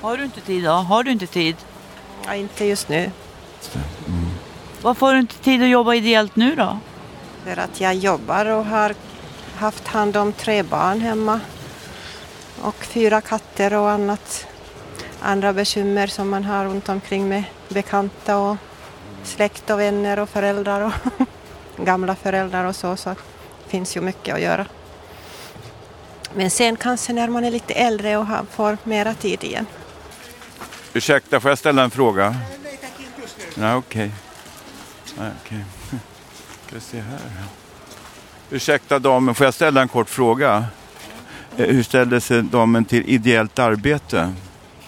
Har 0.00 0.16
du 0.16 0.24
inte 0.24 0.40
tid 0.40 0.64
då? 0.64 0.70
Har 0.70 1.02
du 1.02 1.10
inte 1.10 1.26
tid? 1.26 1.56
Ja, 2.26 2.34
inte 2.34 2.64
just 2.64 2.88
nu. 2.88 3.10
Varför 4.82 5.06
har 5.06 5.14
du 5.14 5.20
inte 5.20 5.38
tid 5.38 5.62
att 5.62 5.68
jobba 5.68 5.94
ideellt 5.94 6.36
nu 6.36 6.54
då? 6.54 6.78
För 7.44 7.56
att 7.56 7.80
jag 7.80 7.94
jobbar 7.94 8.46
och 8.46 8.64
har 8.64 8.94
haft 9.56 9.86
hand 9.86 10.16
om 10.16 10.32
tre 10.32 10.62
barn 10.62 11.00
hemma. 11.00 11.40
Och 12.62 12.84
fyra 12.84 13.20
katter 13.20 13.74
och 13.74 13.90
annat. 13.90 14.46
Andra 15.20 15.52
bekymmer 15.52 16.06
som 16.06 16.28
man 16.28 16.44
har 16.44 16.64
runt 16.64 16.88
omkring 16.88 17.28
med 17.28 17.44
bekanta 17.68 18.36
och 18.36 18.56
släkt 19.22 19.70
och 19.70 19.80
vänner 19.80 20.18
och 20.18 20.28
föräldrar 20.28 20.80
och 20.80 20.92
gamla 21.84 22.14
föräldrar 22.14 22.64
och 22.64 22.76
så. 22.76 22.96
Så 22.96 23.10
det 23.10 23.70
finns 23.70 23.96
ju 23.96 24.00
mycket 24.00 24.34
att 24.34 24.40
göra. 24.40 24.66
Men 26.34 26.50
sen 26.50 26.76
kanske 26.76 27.12
när 27.12 27.28
man 27.28 27.44
är 27.44 27.50
lite 27.50 27.74
äldre 27.74 28.16
och 28.16 28.26
får 28.50 28.78
mera 28.84 29.14
tid 29.14 29.44
igen. 29.44 29.66
Ursäkta, 30.92 31.40
får 31.40 31.50
jag 31.50 31.58
ställa 31.58 31.82
en 31.82 31.90
fråga? 31.90 32.36
Nej, 33.54 33.74
okej. 33.74 34.10
Nej, 35.18 35.30
okej. 35.44 35.64
Ska 36.68 36.80
se 36.80 37.00
här. 37.00 37.20
Ursäkta 38.50 38.98
damen, 38.98 39.34
får 39.34 39.44
jag 39.44 39.54
ställa 39.54 39.82
en 39.82 39.88
kort 39.88 40.08
fråga? 40.08 40.64
Eh, 41.56 41.66
hur 41.66 41.82
ställer 41.82 42.20
sig 42.20 42.42
damen 42.42 42.84
till 42.84 43.02
ideellt 43.08 43.58
arbete? 43.58 44.32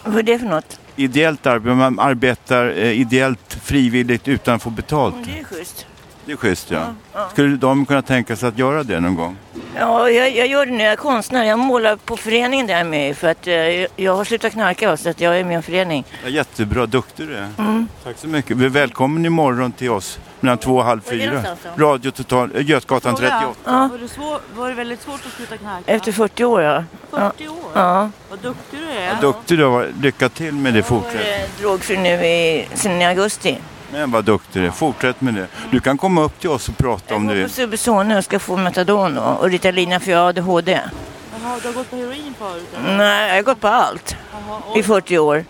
Vad 0.03 0.17
är 0.17 0.23
det 0.23 0.39
för 0.39 0.45
något? 0.45 0.79
Ideellt 0.95 1.45
arbete, 1.45 1.75
man 1.75 1.99
arbetar 1.99 2.65
eh, 2.67 2.91
ideellt 2.91 3.57
frivilligt 3.63 4.27
utan 4.27 4.55
att 4.55 4.63
få 4.63 4.69
betalt. 4.69 5.15
Det 5.25 5.39
är 5.39 5.43
schysst. 5.43 5.85
Det 6.29 6.33
är 6.33 6.37
schysst 6.37 6.71
ja. 6.71 6.93
Skulle 7.31 7.57
de 7.57 7.85
kunna 7.85 8.01
tänka 8.01 8.35
sig 8.35 8.49
att 8.49 8.57
göra 8.57 8.83
det 8.83 8.99
någon 8.99 9.15
gång? 9.15 9.37
Ja, 9.75 10.09
jag, 10.09 10.35
jag 10.35 10.47
gör 10.47 10.65
det 10.65 10.71
när 10.71 10.83
jag 10.83 10.93
är 10.93 10.97
konstnär. 10.97 11.43
Jag 11.43 11.59
målar 11.59 11.95
på 11.95 12.17
föreningen 12.17 12.67
där 12.67 12.73
jag 12.73 12.81
är 12.81 12.85
med 12.85 13.09
i, 13.09 13.13
för 13.13 13.27
att 13.27 13.47
eh, 13.47 13.53
jag, 13.53 13.87
jag 13.95 14.15
har 14.15 14.23
slutat 14.23 14.53
knarka 14.53 14.97
så 14.97 15.09
att 15.09 15.21
jag 15.21 15.39
är 15.39 15.43
med 15.43 15.51
i 15.51 15.55
en 15.55 15.63
förening. 15.63 16.05
Ja, 16.23 16.29
jättebra, 16.29 16.85
duktig 16.85 17.27
du 17.27 17.35
är. 17.35 17.49
Mm. 17.57 17.87
Tack 18.03 18.17
så 18.17 18.27
mycket. 18.27 18.57
Välkommen 18.57 19.25
imorgon 19.25 19.71
till 19.71 19.89
oss 19.89 20.19
mellan 20.39 20.57
två 20.57 20.75
och 20.75 20.83
halv 20.83 21.01
fyra. 21.01 21.43
Radio 21.77 22.11
Total, 22.11 22.55
äh, 22.55 22.69
Götgatan 22.69 23.15
38. 23.15 23.45
Ja. 23.65 23.89
Var, 23.91 23.97
det 23.97 24.07
svår, 24.07 24.39
var 24.55 24.69
det 24.69 24.75
väldigt 24.75 25.01
svårt 25.01 25.25
att 25.25 25.33
sluta 25.33 25.57
knarka? 25.57 25.91
Efter 25.91 26.11
40 26.11 26.45
år 26.45 26.61
ja. 26.61 26.83
40 27.11 27.47
år? 27.47 27.55
Ja. 27.73 28.09
Vad 28.29 28.39
duktig 28.39 28.79
du 28.79 28.89
är. 28.89 29.13
Vad 29.13 29.21
duktig 29.21 29.57
du 29.57 29.63
var. 29.63 29.87
Lycka 30.01 30.29
till 30.29 30.53
med 30.53 30.73
det. 30.73 30.83
Fortsätt. 30.83 31.13
Jag 31.13 31.39
är 31.39 31.47
drogfri 31.61 31.97
nu 31.97 32.09
i, 32.09 32.67
sen 32.73 33.01
i 33.01 33.05
augusti. 33.05 33.57
Men 33.91 34.11
vad 34.11 34.25
duktig 34.25 34.61
du 34.61 34.67
är. 34.67 34.71
Fortsätt 34.71 35.21
med 35.21 35.33
det. 35.33 35.47
Du 35.71 35.79
kan 35.79 35.97
komma 35.97 36.21
upp 36.23 36.39
till 36.39 36.49
oss 36.49 36.69
och 36.69 36.77
prata 36.77 37.15
om 37.15 37.27
du 37.27 37.33
Jag 37.33 37.41
går 37.41 37.47
på 37.47 37.53
Subsone 37.53 38.17
och 38.17 38.23
ska 38.23 38.39
få 38.39 38.57
Metadon 38.57 39.17
och, 39.17 39.39
och 39.39 39.49
Ritalina 39.49 39.99
för 39.99 40.11
jag 40.11 40.19
har 40.19 40.29
ADHD. 40.29 40.71
Jaha, 40.71 41.59
du 41.61 41.67
har 41.67 41.73
gått 41.73 41.89
på 41.89 41.95
heroin 41.95 42.33
förut? 42.39 42.67
eller? 42.85 42.97
Nej, 42.97 43.27
jag 43.29 43.35
har 43.35 43.43
gått 43.43 43.61
på 43.61 43.67
allt 43.67 44.15
Jaha, 44.31 44.59
i 44.75 44.79
oj. 44.79 44.83
40 44.83 45.17
år. 45.17 45.45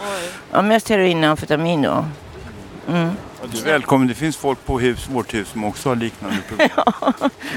Oj. 0.00 0.30
Ja, 0.52 0.62
mest 0.62 0.88
heroin 0.88 1.24
och 1.24 1.30
amfetamin 1.30 1.82
då. 1.82 2.04
Mm. 2.88 3.10
Ja, 3.42 3.48
du 3.52 3.58
är 3.58 3.64
välkommen. 3.64 4.08
Det 4.08 4.14
finns 4.14 4.36
folk 4.36 4.64
på 4.64 4.78
hus, 4.80 5.08
vårt 5.10 5.34
hus 5.34 5.48
som 5.48 5.64
också 5.64 5.88
har 5.88 5.96
liknande 5.96 6.36
problem. 6.48 6.68
Ja, 6.76 6.92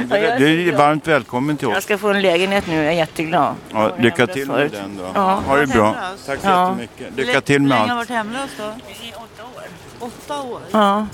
jag 0.09 0.19
är 0.23 0.39
Du 0.39 0.69
är 0.73 0.77
varmt 0.77 1.07
välkommen 1.07 1.57
till 1.57 1.67
Jag 1.69 1.77
oss. 1.77 1.83
ska 1.83 1.97
få 1.97 2.09
en 2.09 2.21
lägenhet 2.21 2.67
nu, 2.67 2.75
jag 2.75 2.85
är 2.85 2.91
jätteglad. 2.91 3.55
Ja, 3.71 3.91
lycka 3.99 4.27
till 4.27 4.47
med 4.47 4.71
den 4.71 4.97
då. 4.97 5.03
Ja. 5.13 5.41
Ha 5.47 5.55
det 5.57 5.67
bra. 5.67 5.95
Tack 6.25 6.39
så 6.41 6.47
Ja. 6.47 6.69
jättemycket. 6.69 7.15
Lycka 7.25 7.41
till 7.41 7.61
med 7.61 7.77
Hur 7.77 7.85
länge 7.87 7.93
har 7.93 7.99
allt. 7.99 8.07
du 8.07 8.13
varit 8.13 8.25
hemlös 8.25 8.49
då? 8.57 8.63
I 8.63 9.13
åtta 9.15 9.43
år. 9.43 9.63
Åtta 9.99 10.41
år? 10.41 10.61
Ja. 10.71 11.07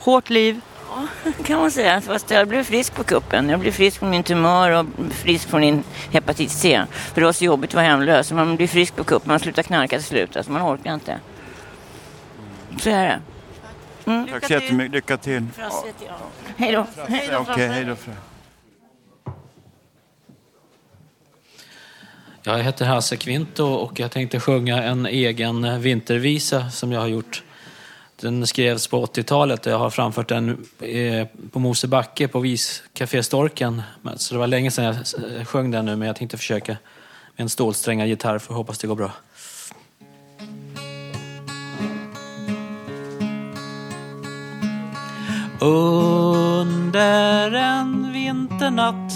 Hårt 0.00 0.30
liv. 0.30 0.60
kan 1.44 1.60
man 1.60 1.70
säga. 1.70 2.00
Fast 2.00 2.30
jag 2.30 2.48
blev 2.48 2.64
frisk 2.64 2.94
på 2.94 3.04
kuppen. 3.04 3.48
Jag 3.48 3.60
blev 3.60 3.72
frisk 3.72 3.98
från 3.98 4.10
min 4.10 4.22
tumör 4.22 4.70
och 4.70 4.86
frisk 5.10 5.48
från 5.48 5.60
min 5.60 5.82
hepatit 6.12 6.50
C. 6.50 6.82
För 6.90 7.20
det 7.20 7.24
var 7.24 7.32
så 7.32 7.44
jobbigt 7.44 7.70
att 7.70 7.74
vara 7.74 7.84
hemlös. 7.86 8.32
Man 8.32 8.56
blir 8.56 8.66
frisk 8.68 8.96
på 8.96 9.04
kuppen, 9.04 9.28
man 9.28 9.40
slutar 9.40 9.62
knarka 9.62 9.96
till 9.96 10.06
slut. 10.06 10.36
Alltså 10.36 10.52
man 10.52 10.62
orkar 10.74 10.94
inte. 10.94 11.18
Så 12.80 12.90
är 12.90 13.04
det. 13.06 13.20
Mm. 14.10 14.28
Tack 14.32 14.46
så 14.46 14.52
jättemycket. 14.52 14.92
Lycka 14.92 15.16
till. 15.16 15.46
Frasset, 15.56 15.94
ja. 16.06 16.14
Hej 16.56 16.72
då. 16.72 16.86
Hej 17.08 17.28
då, 17.32 17.38
Okej, 17.38 17.44
Frasse. 17.54 17.66
hej 17.66 17.84
då. 17.84 17.94
Fra- 17.94 18.12
Jag 22.42 22.58
heter 22.62 22.84
Hasse 22.86 23.16
Kvinto 23.16 23.64
och 23.64 24.00
jag 24.00 24.10
tänkte 24.10 24.40
sjunga 24.40 24.82
en 24.82 25.06
egen 25.06 25.80
vintervisa 25.80 26.70
som 26.70 26.92
jag 26.92 27.00
har 27.00 27.06
gjort. 27.08 27.42
Den 28.20 28.46
skrevs 28.46 28.86
på 28.86 29.06
80-talet 29.06 29.66
och 29.66 29.72
jag 29.72 29.78
har 29.78 29.90
framfört 29.90 30.28
den 30.28 30.66
eh, 30.80 31.26
på 31.52 31.58
Mosebacke 31.58 32.28
på 32.28 32.40
Viscafé 32.40 33.22
Storken. 33.22 33.82
Så 34.16 34.34
det 34.34 34.38
var 34.38 34.46
länge 34.46 34.70
sedan 34.70 34.84
jag 34.84 34.94
eh, 34.94 35.44
sjöng 35.44 35.70
den 35.70 35.84
nu 35.84 35.96
men 35.96 36.06
jag 36.06 36.16
tänkte 36.16 36.36
försöka 36.36 36.72
med 37.36 37.42
en 37.42 37.48
stålsträngad 37.48 38.08
gitarr 38.08 38.38
för 38.38 38.54
hoppas 38.54 38.78
det 38.78 38.86
går 38.86 38.96
bra. 38.96 39.10
Under 45.60 47.52
en 47.52 48.12
vinternatt 48.12 49.12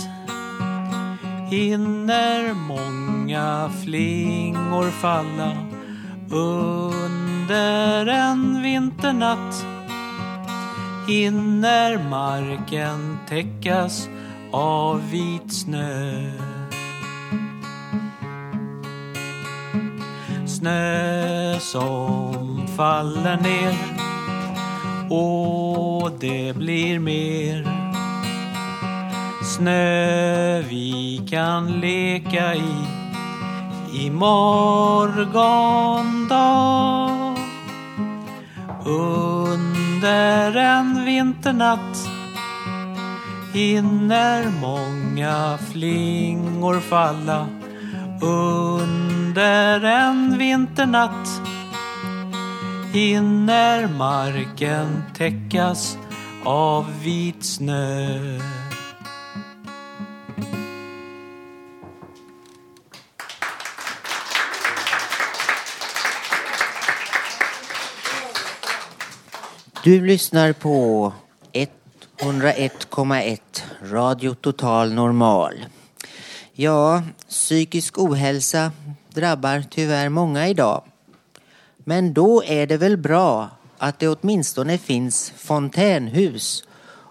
hinner 1.51 2.55
många 2.55 3.71
flingor 3.85 4.91
falla 4.91 5.57
under 6.31 7.42
en 8.09 8.63
vinternatt 8.63 9.67
hinner 11.09 11.99
marken 12.11 13.19
täckas 13.29 14.09
av 14.53 15.11
vit 15.11 15.53
snö. 15.53 16.31
Snö 20.47 21.59
som 21.61 22.67
faller 22.77 23.37
ner 23.37 23.75
och 25.11 26.11
det 26.21 26.57
blir 26.57 26.99
mer 26.99 27.83
snö 29.45 30.61
vi 30.61 31.23
kan 31.31 31.81
leka 31.81 32.55
i 32.55 33.03
i 33.95 34.11
morgondag 34.11 35.33
under 38.85 40.57
en 40.57 41.05
vinternatt 41.05 42.09
hinner 43.53 44.51
många 44.61 45.59
flingor 45.73 46.81
falla 46.81 47.47
under 48.21 49.85
en 49.85 50.39
vinternatt 50.39 51.29
hinner 52.93 53.89
marken 53.89 55.03
täckas 55.15 55.99
av 56.45 56.87
vit 57.03 57.45
snö. 57.45 58.62
Du 69.85 70.07
lyssnar 70.07 70.53
på 70.53 71.13
101,1 71.53 73.39
Radio 73.83 74.35
Total 74.35 74.93
Normal. 74.93 75.65
Ja, 76.53 77.03
psykisk 77.29 77.99
ohälsa 77.99 78.73
drabbar 79.09 79.65
tyvärr 79.71 80.09
många 80.09 80.49
idag. 80.49 80.83
Men 81.77 82.15
då 82.15 82.45
är 82.45 82.67
det 82.67 82.77
väl 82.77 82.97
bra 82.97 83.51
att 83.79 83.99
det 83.99 84.09
åtminstone 84.09 84.79
finns 84.79 85.33
fontänhus 85.37 86.65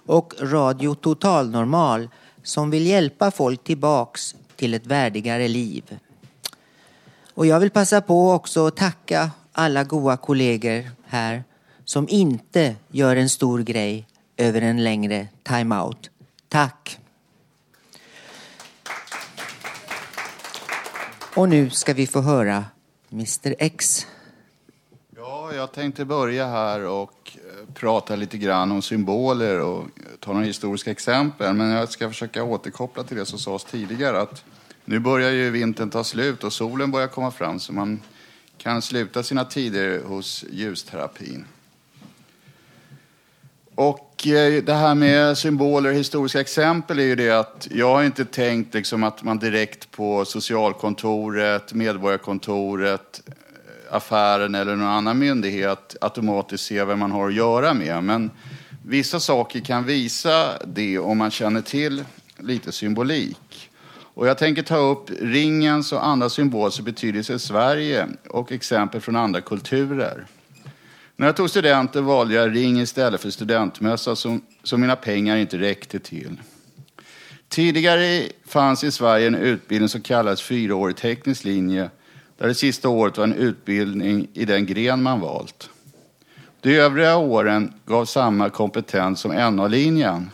och 0.05 0.33
Radio 0.39 0.95
Total 0.95 1.49
Normal 1.49 2.09
som 2.43 2.69
vill 2.69 2.87
hjälpa 2.87 3.31
folk 3.31 3.63
tillbaks 3.63 4.35
till 4.55 4.73
ett 4.73 4.85
värdigare 4.85 5.47
liv. 5.47 5.99
Och 7.33 7.45
jag 7.45 7.59
vill 7.59 7.71
passa 7.71 8.01
på 8.01 8.31
också 8.31 8.67
att 8.67 8.75
tacka 8.75 9.31
alla 9.51 9.83
goa 9.83 10.17
kollegor 10.17 10.91
här 11.07 11.43
som 11.85 12.09
inte 12.09 12.75
gör 12.91 13.15
en 13.15 13.29
stor 13.29 13.59
grej 13.59 14.07
över 14.37 14.61
en 14.61 14.83
längre 14.83 15.27
timeout. 15.43 16.09
Tack! 16.47 16.99
Och 21.35 21.49
nu 21.49 21.69
ska 21.69 21.93
vi 21.93 22.07
få 22.07 22.21
höra 22.21 22.65
Mr 23.11 23.55
X. 23.59 24.07
Ja, 25.15 25.53
jag 25.53 25.71
tänkte 25.71 26.05
börja 26.05 26.47
här 26.47 26.85
och 26.85 27.31
eh, 27.35 27.73
prata 27.73 28.15
lite 28.15 28.37
grann 28.37 28.71
om 28.71 28.81
symboler 28.81 29.61
och 29.61 29.81
eh, 29.81 29.87
ta 30.19 30.33
några 30.33 30.45
historiska 30.45 30.91
exempel. 30.91 31.53
Men 31.53 31.69
jag 31.69 31.89
ska 31.89 32.07
försöka 32.07 32.43
återkoppla 32.43 33.03
till 33.03 33.17
det 33.17 33.25
som 33.25 33.39
sades 33.39 33.63
tidigare. 33.63 34.21
Att 34.21 34.43
nu 34.85 34.99
börjar 34.99 35.31
ju 35.31 35.49
vintern 35.49 35.89
ta 35.89 36.03
slut 36.03 36.43
och 36.43 36.53
solen 36.53 36.91
börjar 36.91 37.07
komma 37.07 37.31
fram 37.31 37.59
så 37.59 37.73
man 37.73 38.01
kan 38.57 38.81
sluta 38.81 39.23
sina 39.23 39.45
tider 39.45 40.03
hos 40.03 40.45
ljusterapin. 40.51 41.45
Och 43.75 44.27
eh, 44.27 44.63
det 44.63 44.73
här 44.73 44.95
med 44.95 45.37
symboler 45.37 45.89
och 45.89 45.95
historiska 45.95 46.39
exempel 46.39 46.99
är 46.99 47.03
ju 47.03 47.15
det 47.15 47.29
att 47.31 47.67
jag 47.71 47.95
har 47.95 48.03
inte 48.03 48.25
tänkt 48.25 48.73
liksom 48.73 49.03
att 49.03 49.23
man 49.23 49.39
direkt 49.39 49.91
på 49.91 50.25
socialkontoret, 50.25 51.73
medborgarkontoret, 51.73 53.21
eh, 53.27 53.95
affären 53.95 54.55
eller 54.55 54.75
någon 54.75 54.87
annan 54.87 55.19
myndighet 55.19 55.95
automatiskt 56.01 56.65
ser 56.65 56.85
vem 56.85 56.99
man 56.99 57.11
har 57.11 57.27
att 57.27 57.33
göra 57.33 57.73
med. 57.73 58.03
Men 58.03 58.31
vissa 58.85 59.19
saker 59.19 59.59
kan 59.59 59.85
visa 59.85 60.53
det 60.65 60.99
om 60.99 61.17
man 61.17 61.31
känner 61.31 61.61
till 61.61 62.03
lite 62.37 62.71
symbolik. 62.71 63.69
Och 64.13 64.27
jag 64.27 64.37
tänker 64.37 64.63
ta 64.63 64.77
upp 64.77 65.09
ringens 65.21 65.91
och 65.91 66.05
andra 66.05 66.29
symbolers 66.29 66.79
betydelse 66.79 67.33
i 67.33 67.39
Sverige 67.39 68.07
och 68.29 68.51
exempel 68.51 69.01
från 69.01 69.15
andra 69.15 69.41
kulturer. 69.41 70.25
När 71.21 71.27
jag 71.27 71.35
tog 71.35 71.49
studenten 71.49 72.05
valde 72.05 72.33
jag 72.33 72.55
ring 72.55 72.79
istället 72.79 73.21
för 73.21 73.29
studentmössa 73.29 74.15
som, 74.15 74.41
som 74.63 74.81
mina 74.81 74.95
pengar 74.95 75.37
inte 75.37 75.57
räckte 75.57 75.99
till. 75.99 76.41
Tidigare 77.49 78.23
fanns 78.45 78.83
i 78.83 78.91
Sverige 78.91 79.27
en 79.27 79.35
utbildning 79.35 79.89
som 79.89 80.01
kallades 80.01 80.41
fyraårig 80.41 80.95
teknisk 80.95 81.43
linje 81.43 81.89
där 82.37 82.47
det 82.47 82.55
sista 82.55 82.89
året 82.89 83.17
var 83.17 83.23
en 83.23 83.33
utbildning 83.33 84.27
i 84.33 84.45
den 84.45 84.65
gren 84.65 85.03
man 85.03 85.19
valt. 85.19 85.69
De 86.61 86.77
övriga 86.77 87.17
åren 87.17 87.73
gav 87.85 88.05
samma 88.05 88.49
kompetens 88.49 89.19
som 89.19 89.55
NA-linjen. 89.55 90.29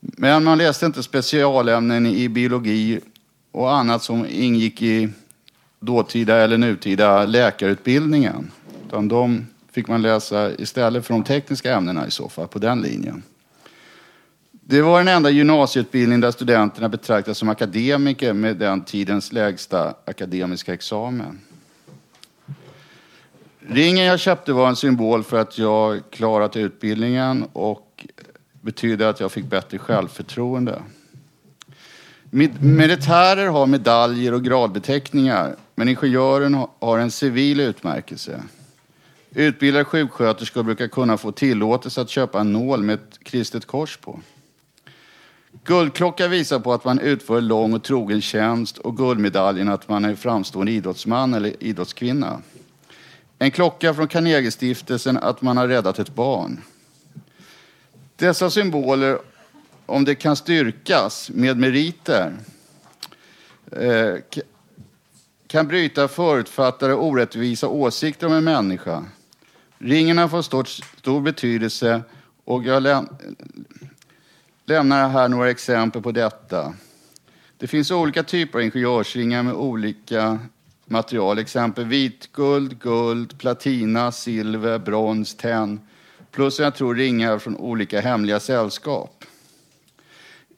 Men 0.00 0.44
man 0.44 0.58
läste 0.58 0.86
inte 0.86 1.02
specialämnen 1.02 2.06
i 2.06 2.28
biologi 2.28 3.00
och 3.52 3.74
annat 3.74 4.02
som 4.02 4.26
ingick 4.30 4.82
i 4.82 5.08
dåtida 5.80 6.36
eller 6.36 6.58
nutida 6.58 7.24
läkarutbildningen. 7.24 8.50
Utan 8.86 9.08
de 9.08 9.46
fick 9.72 9.88
man 9.88 10.02
läsa 10.02 10.54
istället 10.54 11.06
för 11.06 11.14
de 11.14 11.24
tekniska 11.24 11.74
ämnena 11.74 12.06
i 12.06 12.10
så 12.10 12.28
fall 12.28 12.48
på 12.48 12.58
den 12.58 12.82
linjen. 12.82 13.22
Det 14.50 14.82
var 14.82 14.98
den 14.98 15.08
enda 15.08 15.30
gymnasieutbildning 15.30 16.20
där 16.20 16.30
studenterna 16.30 16.88
betraktades 16.88 17.38
som 17.38 17.48
akademiker 17.48 18.32
med 18.32 18.56
den 18.56 18.84
tidens 18.84 19.32
lägsta 19.32 19.94
akademiska 20.04 20.74
examen. 20.74 21.40
Ringen 23.68 24.04
jag 24.04 24.20
köpte 24.20 24.52
var 24.52 24.68
en 24.68 24.76
symbol 24.76 25.24
för 25.24 25.40
att 25.40 25.58
jag 25.58 26.00
klarat 26.10 26.56
utbildningen 26.56 27.44
och 27.52 28.06
betydde 28.60 29.08
att 29.08 29.20
jag 29.20 29.32
fick 29.32 29.44
bättre 29.44 29.78
självförtroende. 29.78 30.82
Militärer 32.60 33.46
har 33.46 33.66
medaljer 33.66 34.34
och 34.34 34.44
gradbeteckningar, 34.44 35.56
men 35.74 35.88
ingenjören 35.88 36.66
har 36.80 36.98
en 36.98 37.10
civil 37.10 37.60
utmärkelse. 37.60 38.42
Utbildade 39.34 39.84
sjuksköterskor 39.84 40.62
brukar 40.62 40.88
kunna 40.88 41.16
få 41.16 41.32
tillåtelse 41.32 42.00
att 42.00 42.10
köpa 42.10 42.40
en 42.40 42.52
nål 42.52 42.82
med 42.82 42.94
ett 42.94 43.24
kristet 43.24 43.66
kors 43.66 43.96
på. 43.96 44.20
Guldklocka 45.64 46.28
visar 46.28 46.58
på 46.58 46.72
att 46.72 46.84
man 46.84 46.98
utför 46.98 47.40
lång 47.40 47.72
och 47.72 47.82
trogen 47.82 48.20
tjänst 48.20 48.78
och 48.78 48.96
guldmedaljen 48.96 49.68
att 49.68 49.88
man 49.88 50.04
är 50.04 50.14
framstående 50.14 50.72
idrottsman 50.72 51.34
eller 51.34 51.62
idrottskvinna. 51.62 52.42
En 53.38 53.50
klocka 53.50 53.94
från 53.94 54.08
Carnegiestiftelsen 54.08 55.16
att 55.16 55.42
man 55.42 55.56
har 55.56 55.68
räddat 55.68 55.98
ett 55.98 56.14
barn. 56.14 56.60
Dessa 58.16 58.50
symboler, 58.50 59.18
om 59.86 60.04
det 60.04 60.14
kan 60.14 60.36
styrkas 60.36 61.30
med 61.30 61.58
meriter, 61.58 62.36
eh, 63.72 64.14
kan 65.46 65.68
bryta 65.68 66.08
förutfattade 66.08 66.94
och 66.94 67.06
orättvisa 67.06 67.68
åsikter 67.68 68.26
om 68.26 68.32
en 68.32 68.44
människa. 68.44 69.04
Ringen 69.84 70.18
har 70.18 70.28
fått 70.28 70.44
stor, 70.44 70.64
stor 70.98 71.20
betydelse 71.20 72.02
Och 72.44 72.64
jag 72.64 72.82
läm 72.82 73.08
lämnar 74.64 75.08
här 75.08 75.28
några 75.28 75.50
exempel 75.50 76.02
på 76.02 76.12
detta. 76.12 76.74
Det 77.58 77.66
finns 77.66 77.90
olika 77.90 78.22
typer 78.22 78.58
av 78.58 78.64
ingenjörsringar 78.64 79.42
med 79.42 79.54
olika 79.54 80.38
material. 80.86 81.38
Exempel 81.38 81.84
vitguld, 81.84 82.78
guld, 82.78 83.38
platina, 83.38 84.12
silver, 84.12 84.78
brons, 84.78 85.34
tenn. 85.34 85.80
Plus 86.30 86.58
jag 86.58 86.74
tror 86.74 86.94
ringar 86.94 87.38
från 87.38 87.56
olika 87.56 88.00
hemliga 88.00 88.40
sällskap. 88.40 89.24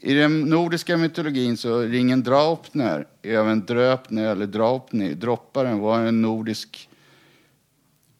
I 0.00 0.14
den 0.14 0.40
nordiska 0.40 0.96
mytologin 0.96 1.56
så 1.56 1.80
ringen 1.80 2.22
Draupner, 2.22 3.06
även 3.22 3.66
Dröpner 3.66 4.26
eller 4.26 4.46
Draupni, 4.46 5.14
dropparen, 5.14 5.78
var 5.78 6.00
en 6.00 6.22
nordisk 6.22 6.88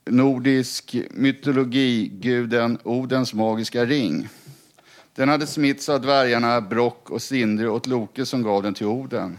nordisk 0.07 0.97
mytologi, 1.11 2.09
guden 2.09 2.79
Odens 2.83 3.35
magiska 3.35 3.85
ring. 3.85 4.29
Den 5.15 5.29
hade 5.29 5.47
smitts 5.47 5.89
av 5.89 6.01
dvärgarna 6.01 6.61
Brock 6.61 7.11
och 7.11 7.23
Sindri 7.23 7.67
åt 7.67 7.87
Loke 7.87 8.27
som 8.27 8.43
gav 8.43 8.63
den 8.63 8.75
till 8.75 8.87
Oden. 8.87 9.39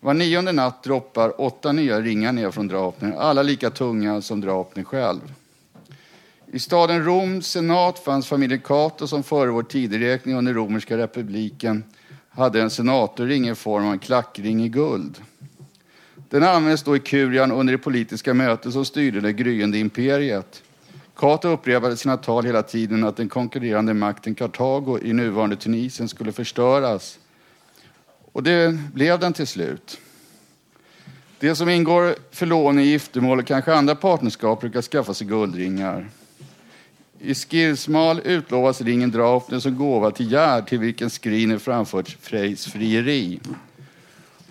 Var 0.00 0.14
nionde 0.14 0.52
natt 0.52 0.82
droppar 0.82 1.40
åtta 1.40 1.72
nya 1.72 2.00
ringar 2.00 2.32
ner 2.32 2.50
från 2.50 2.68
Draupner, 2.68 3.12
alla 3.12 3.42
lika 3.42 3.70
tunga 3.70 4.22
som 4.22 4.40
Draupner 4.40 4.84
själv. 4.84 5.20
I 6.52 6.58
staden 6.58 7.04
Roms 7.04 7.46
senat 7.46 7.98
fanns 7.98 8.26
familjen 8.26 8.60
Cato 8.60 9.06
som 9.06 9.22
före 9.22 9.50
vår 9.50 9.62
tideräkning 9.62 10.36
under 10.36 10.54
romerska 10.54 10.96
republiken 10.96 11.84
hade 12.28 12.62
en 12.62 12.70
senatorring 12.70 13.48
i 13.48 13.54
form 13.54 13.86
av 13.86 13.92
en 13.92 13.98
klackring 13.98 14.64
i 14.64 14.68
guld. 14.68 15.22
Den 16.34 16.42
användes 16.42 16.82
då 16.82 16.96
i 16.96 17.00
kurian 17.00 17.52
under 17.52 17.72
det 17.72 17.78
politiska 17.78 18.34
möte 18.34 18.72
som 18.72 18.84
styrde 18.84 19.20
det 19.20 19.32
gryende 19.32 19.78
imperiet. 19.78 20.62
Cato 21.16 21.48
upprepade 21.48 21.96
sina 21.96 22.16
tal 22.16 22.44
hela 22.44 22.62
tiden 22.62 23.04
att 23.04 23.16
den 23.16 23.28
konkurrerande 23.28 23.94
makten 23.94 24.34
Kartago 24.34 24.98
i 25.02 25.12
nuvarande 25.12 25.56
Tunisien 25.56 26.08
skulle 26.08 26.32
förstöras. 26.32 27.18
Och 28.32 28.42
det 28.42 28.78
blev 28.94 29.18
den 29.18 29.32
till 29.32 29.46
slut. 29.46 29.98
De 31.38 31.54
som 31.54 31.68
ingår 31.68 32.14
förlovning, 32.30 32.84
giftermål 32.84 33.38
och 33.38 33.46
kanske 33.46 33.74
andra 33.74 33.94
partnerskap 33.94 34.60
brukar 34.60 34.82
skaffa 34.82 35.14
sig 35.14 35.26
guldringar. 35.26 36.10
I 37.20 37.34
Skirsmal 37.34 38.20
utlovas 38.24 38.80
ringen 38.80 39.10
Draupner 39.10 39.58
som 39.58 39.78
gåva 39.78 40.10
till 40.10 40.32
Gerd 40.32 40.68
till 40.68 40.78
vilken 40.78 41.10
Skriner 41.10 41.58
framfört 41.58 42.16
Frejs 42.20 42.66
frieri. 42.66 43.40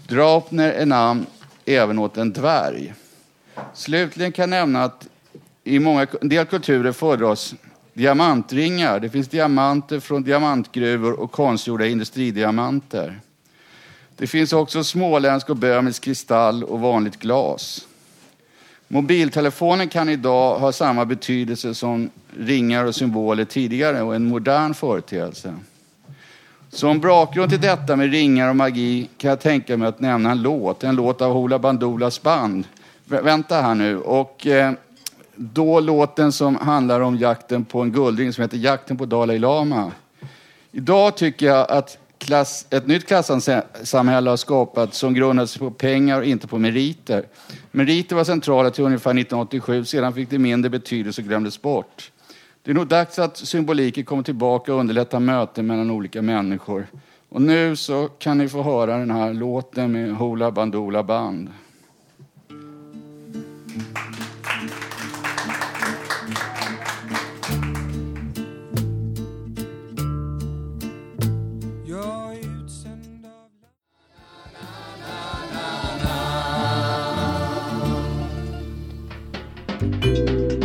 Draupner 0.07 0.71
är 0.71 0.86
namn 0.86 1.25
även 1.66 1.99
åt 1.99 2.18
en 2.18 2.34
dvärg. 2.34 2.93
Slutligen 3.74 4.32
kan 4.32 4.41
jag 4.41 4.49
nämna 4.49 4.84
att 4.84 5.07
i 5.64 5.80
många 5.80 6.07
en 6.22 6.30
del 6.30 6.45
kulturer 6.45 6.91
föredras 6.91 7.55
diamantringar. 7.93 8.99
Det 8.99 9.09
finns 9.09 9.28
diamanter 9.28 9.99
från 9.99 10.24
diamantgruvor 10.24 11.20
och 11.20 11.32
konstgjorda 11.32 11.86
industridiamanter. 11.86 13.20
Det 14.18 14.28
finns 14.28 14.53
också 14.53 14.84
småländsk 14.84 15.49
och 15.49 15.55
böhmisk 15.55 16.03
kristall 16.03 16.64
och 16.64 16.80
vanligt 16.80 17.20
glas. 17.20 17.88
Mobiltelefonen 18.88 19.89
kan 19.89 20.09
idag 20.09 20.59
ha 20.59 20.72
samma 20.72 21.05
betydelse 21.05 21.74
som 21.74 22.09
ringar 22.38 22.86
och 22.86 22.95
symboler 22.95 23.45
tidigare 23.45 24.01
och 24.01 24.16
en 24.16 24.26
modern 24.26 24.74
företeelse. 24.74 25.53
Som 26.74 26.99
bakgrund 26.99 27.49
till 27.49 27.61
detta 27.61 27.95
med 27.95 28.11
ringar 28.11 28.49
och 28.49 28.55
magi 28.55 29.09
kan 29.17 29.30
jag 29.30 29.39
tänka 29.39 29.78
mig 29.78 29.88
att 29.88 29.99
nämna 29.99 30.32
en 30.32 30.41
låt, 30.41 30.84
en 30.84 30.95
låt 30.95 31.21
av 31.21 31.34
Hoola 31.34 31.59
Bandoolas 31.59 32.21
band. 32.21 32.67
Vänta 33.05 33.61
här 33.61 33.76
nu. 33.76 33.97
Och 33.99 34.47
eh, 34.47 34.74
då 35.36 35.80
låten 35.80 36.32
som 36.32 36.55
handlar 36.55 37.01
om 37.01 37.17
jakten 37.17 37.65
på 37.65 37.82
en 37.82 37.91
guldring 37.91 38.34
som 38.34 38.41
heter 38.41 38.57
Jakten 38.57 38.97
på 38.97 39.05
Dalai 39.05 39.39
Lama. 39.39 39.91
Idag 40.71 41.17
tycker 41.17 41.45
jag 41.45 41.71
att 41.71 41.97
klass, 42.17 42.65
ett 42.69 42.88
nytt 42.88 43.07
klassamhälle 43.07 44.30
har 44.30 44.38
skapats 44.38 44.97
som 44.97 45.13
grundar 45.13 45.45
sig 45.45 45.59
på 45.59 45.71
pengar 45.71 46.19
och 46.19 46.26
inte 46.26 46.47
på 46.47 46.57
meriter. 46.57 47.26
Meriter 47.71 48.15
var 48.15 48.24
centrala 48.24 48.71
till 48.71 48.84
ungefär 48.84 49.11
1987, 49.11 49.86
sedan 49.86 50.13
fick 50.13 50.30
det 50.30 50.39
mindre 50.39 50.69
betydelse 50.69 51.21
och 51.21 51.28
glömdes 51.28 51.61
bort. 51.61 52.11
Det 52.66 52.72
är 52.72 52.76
nog 52.76 52.88
dags 52.88 53.20
att 53.20 53.38
symboliken 53.38 54.05
kommer 54.05 54.24
tillbaka 54.24 54.74
och 54.74 54.80
underlättar 54.80 55.20
möten 55.20 55.68
mellan 55.68 55.91
olika 55.91 56.22
människor. 56.22 56.88
Och 57.30 57.41
nu 57.41 57.76
så 57.76 58.07
kan 58.07 58.38
ni 58.38 58.49
få 58.49 58.61
höra 58.61 58.97
den 58.97 59.11
här 59.11 59.34
låten 59.34 59.91
med 59.91 60.16
Hoola 60.16 60.51
Bandoola 60.51 61.03
Band. 61.03 61.49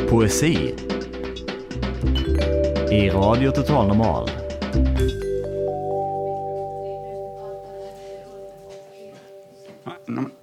Poesi 0.09 0.75
i 2.91 3.11
Radio 3.11 3.51
Total 3.51 3.89
Normal. 3.89 4.31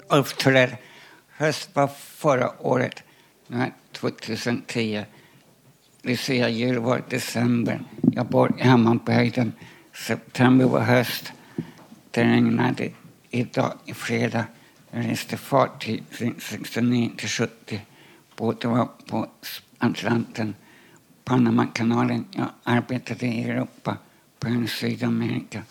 Uppträder 0.08 0.78
höst 1.30 1.70
var 1.74 1.88
förra 1.88 2.52
året, 2.60 3.04
2010. 3.92 5.06
Lucia 6.02 6.50
jul 6.50 6.80
var 6.80 7.02
december. 7.10 7.80
Jag 8.14 8.26
bor 8.26 8.56
hemma 8.58 9.00
på 9.06 9.12
höjden. 9.12 9.54
September 9.94 10.66
var 10.66 10.80
höst. 10.80 11.32
Det 12.12 12.24
regnade 12.24 12.90
idag, 13.30 13.74
i 13.86 13.94
fredag. 13.94 14.46
Jag 14.92 15.10
reste 15.10 15.38
fartyg 15.38 16.04
69 16.40 17.12
till 17.18 17.30
70. 17.30 17.82
Båten 18.36 18.72
var 18.72 18.90
på 19.10 19.28
Atlanten. 19.78 20.56
Panamakanalen. 21.26 22.26
Jag 22.32 22.48
arbetade 22.64 23.26
i 23.26 23.44
Europa, 23.44 23.98
på 24.40 24.68
Sydamerika. 24.68 25.62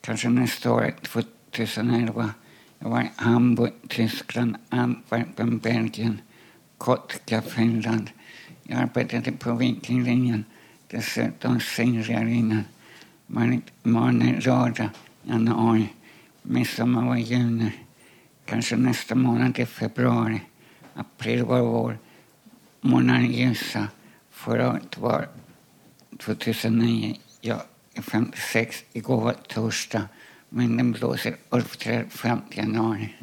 Kanske 0.00 0.28
nästa 0.28 0.72
år, 0.72 0.94
2011. 1.02 2.30
Jag 2.78 2.88
var 2.88 3.02
i 3.02 3.10
Hamburg, 3.16 3.72
Tyskland, 3.88 4.56
Antwerpen, 4.68 5.58
Belgien, 5.58 6.20
Kotka, 6.78 7.42
Finland. 7.42 8.10
Jag 8.62 8.80
arbetade 8.80 9.32
på 9.32 9.54
Vikinglinjen, 9.54 10.44
dessutom 10.88 11.60
Siljalinjen, 11.60 12.64
Marne 13.82 14.40
lördag, 14.40 14.88
januari, 15.22 15.88
midsommar 16.42 17.06
var 17.06 17.16
juni, 17.16 17.72
kanske 18.44 18.76
nästa 18.76 19.14
månad 19.14 19.58
i 19.58 19.66
februari, 19.66 20.40
april 20.94 21.44
var 21.44 21.60
vår, 21.60 21.98
månaden 22.80 23.32
ljusa. 23.32 23.88
Förra 24.34 24.70
året 24.70 24.98
var 24.98 25.28
2009. 26.20 27.16
Jag 27.40 27.60
är 27.94 28.02
56. 28.02 28.84
Igår 28.92 29.20
var 29.20 29.32
torsdag. 29.32 30.08
Men 30.48 30.76
den 30.76 30.92
blåser 30.92 31.36
till 31.78 32.04
5 32.10 32.38
januari. 32.50 33.14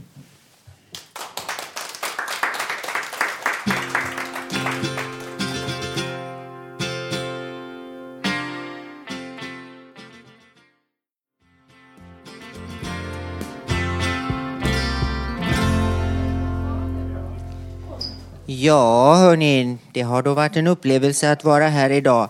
Ja, 18.64 19.16
hörni, 19.16 19.78
det 19.92 20.02
har 20.02 20.24
då 20.24 20.34
varit 20.34 20.56
en 20.56 20.68
upplevelse 20.68 21.32
att 21.32 21.44
vara 21.44 21.68
här 21.68 21.90
idag. 21.90 22.30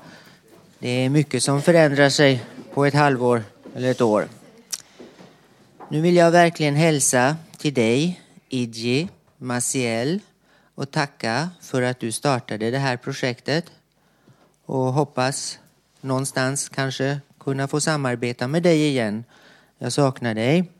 Det 0.80 0.90
är 0.90 1.10
mycket 1.10 1.44
som 1.44 1.62
förändrar 1.62 2.10
sig 2.10 2.44
på 2.74 2.86
ett 2.86 2.94
halvår 2.94 3.44
eller 3.76 3.92
ett 3.92 4.02
år. 4.02 4.28
Nu 5.90 6.02
vill 6.02 6.16
jag 6.16 6.32
verkligen 6.32 6.76
hälsa 6.76 7.36
till 7.58 7.74
dig, 7.74 8.22
Idji, 8.50 9.10
Maciel 9.38 10.20
och 10.76 10.92
tacka 10.92 11.50
för 11.62 11.82
att 11.82 12.00
du 12.00 12.12
startade 12.12 12.72
det 12.72 12.80
här 12.80 12.98
projektet 12.98 13.66
och 14.66 14.94
hoppas 14.94 15.60
någonstans 16.02 16.70
kanske 16.70 17.20
kunna 17.40 17.68
få 17.68 17.82
samarbeta 17.82 18.48
med 18.48 18.64
dig 18.64 18.88
igen. 18.88 19.24
Jag 19.78 19.94
saknar 19.94 20.34
dig. 20.34 20.72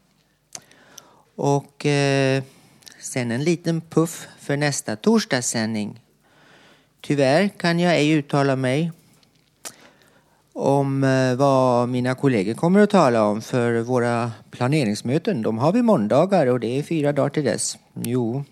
Och 1.36 1.86
eh, 1.86 2.44
sen 3.02 3.32
en 3.32 3.44
liten 3.44 3.82
puff 3.82 4.28
för 4.40 4.58
nästa 4.58 4.96
torsdagssändning. 4.96 6.02
Tyvärr 7.02 7.48
kan 7.48 7.80
jag 7.80 7.96
ej 7.96 8.12
uttala 8.12 8.56
mig 8.56 8.92
om 10.54 11.04
eh, 11.04 11.36
vad 11.36 11.90
mina 11.90 12.16
kollegor 12.16 12.54
kommer 12.54 12.80
att 12.80 12.90
tala 12.90 13.24
om 13.24 13.42
för 13.42 13.82
våra 13.82 14.32
planeringsmöten. 14.52 15.42
De 15.42 15.58
har 15.58 15.72
vi 15.72 15.82
måndagar 15.82 16.48
och 16.48 16.60
det 16.60 16.80
är 16.80 16.84
fyra 16.84 17.12
dagar 17.14 17.30
till 17.30 17.44
dess. 17.44 17.78
Jo, 17.94 18.44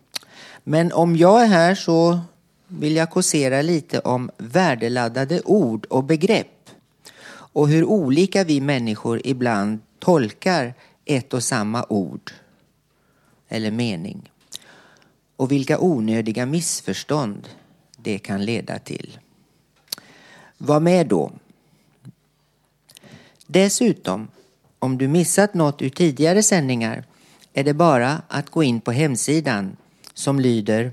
men 0.64 0.92
om 0.92 1.16
jag 1.16 1.44
är 1.44 1.48
här 1.48 1.76
så 1.76 2.20
vill 2.68 2.96
jag 2.96 3.10
kåsera 3.10 3.62
lite 3.62 4.00
om 4.00 4.32
värdeladdade 4.38 5.42
ord 5.46 5.86
och 5.86 6.04
begrepp. 6.04 6.48
och 7.52 7.70
hur 7.70 7.86
olika 7.86 8.44
vi 8.44 8.62
människor 8.62 9.22
ibland 9.24 9.80
tolkar 10.00 10.74
ett 11.06 11.34
och 11.34 11.44
samma 11.44 11.86
ord 11.90 12.32
eller 13.50 13.72
mening 13.72 14.30
och 15.40 15.52
vilka 15.52 15.80
onödiga 15.80 16.46
missförstånd 16.46 17.50
det 17.98 18.20
kan 18.20 18.46
leda 18.46 18.80
till. 18.80 19.20
Var 20.58 20.80
med 20.80 21.08
då. 21.08 21.32
Dessutom, 23.48 24.28
om 24.80 24.98
du 24.98 25.08
missat 25.08 25.54
något 25.54 25.82
ur 25.82 25.90
tidigare 25.90 26.44
sändningar 26.44 27.04
är 27.54 27.64
det 27.64 27.74
bara 27.74 28.22
att 28.28 28.50
gå 28.50 28.64
in 28.64 28.82
på 28.82 28.92
hemsidan 28.92 29.78
som 30.14 30.40
lyder 30.40 30.92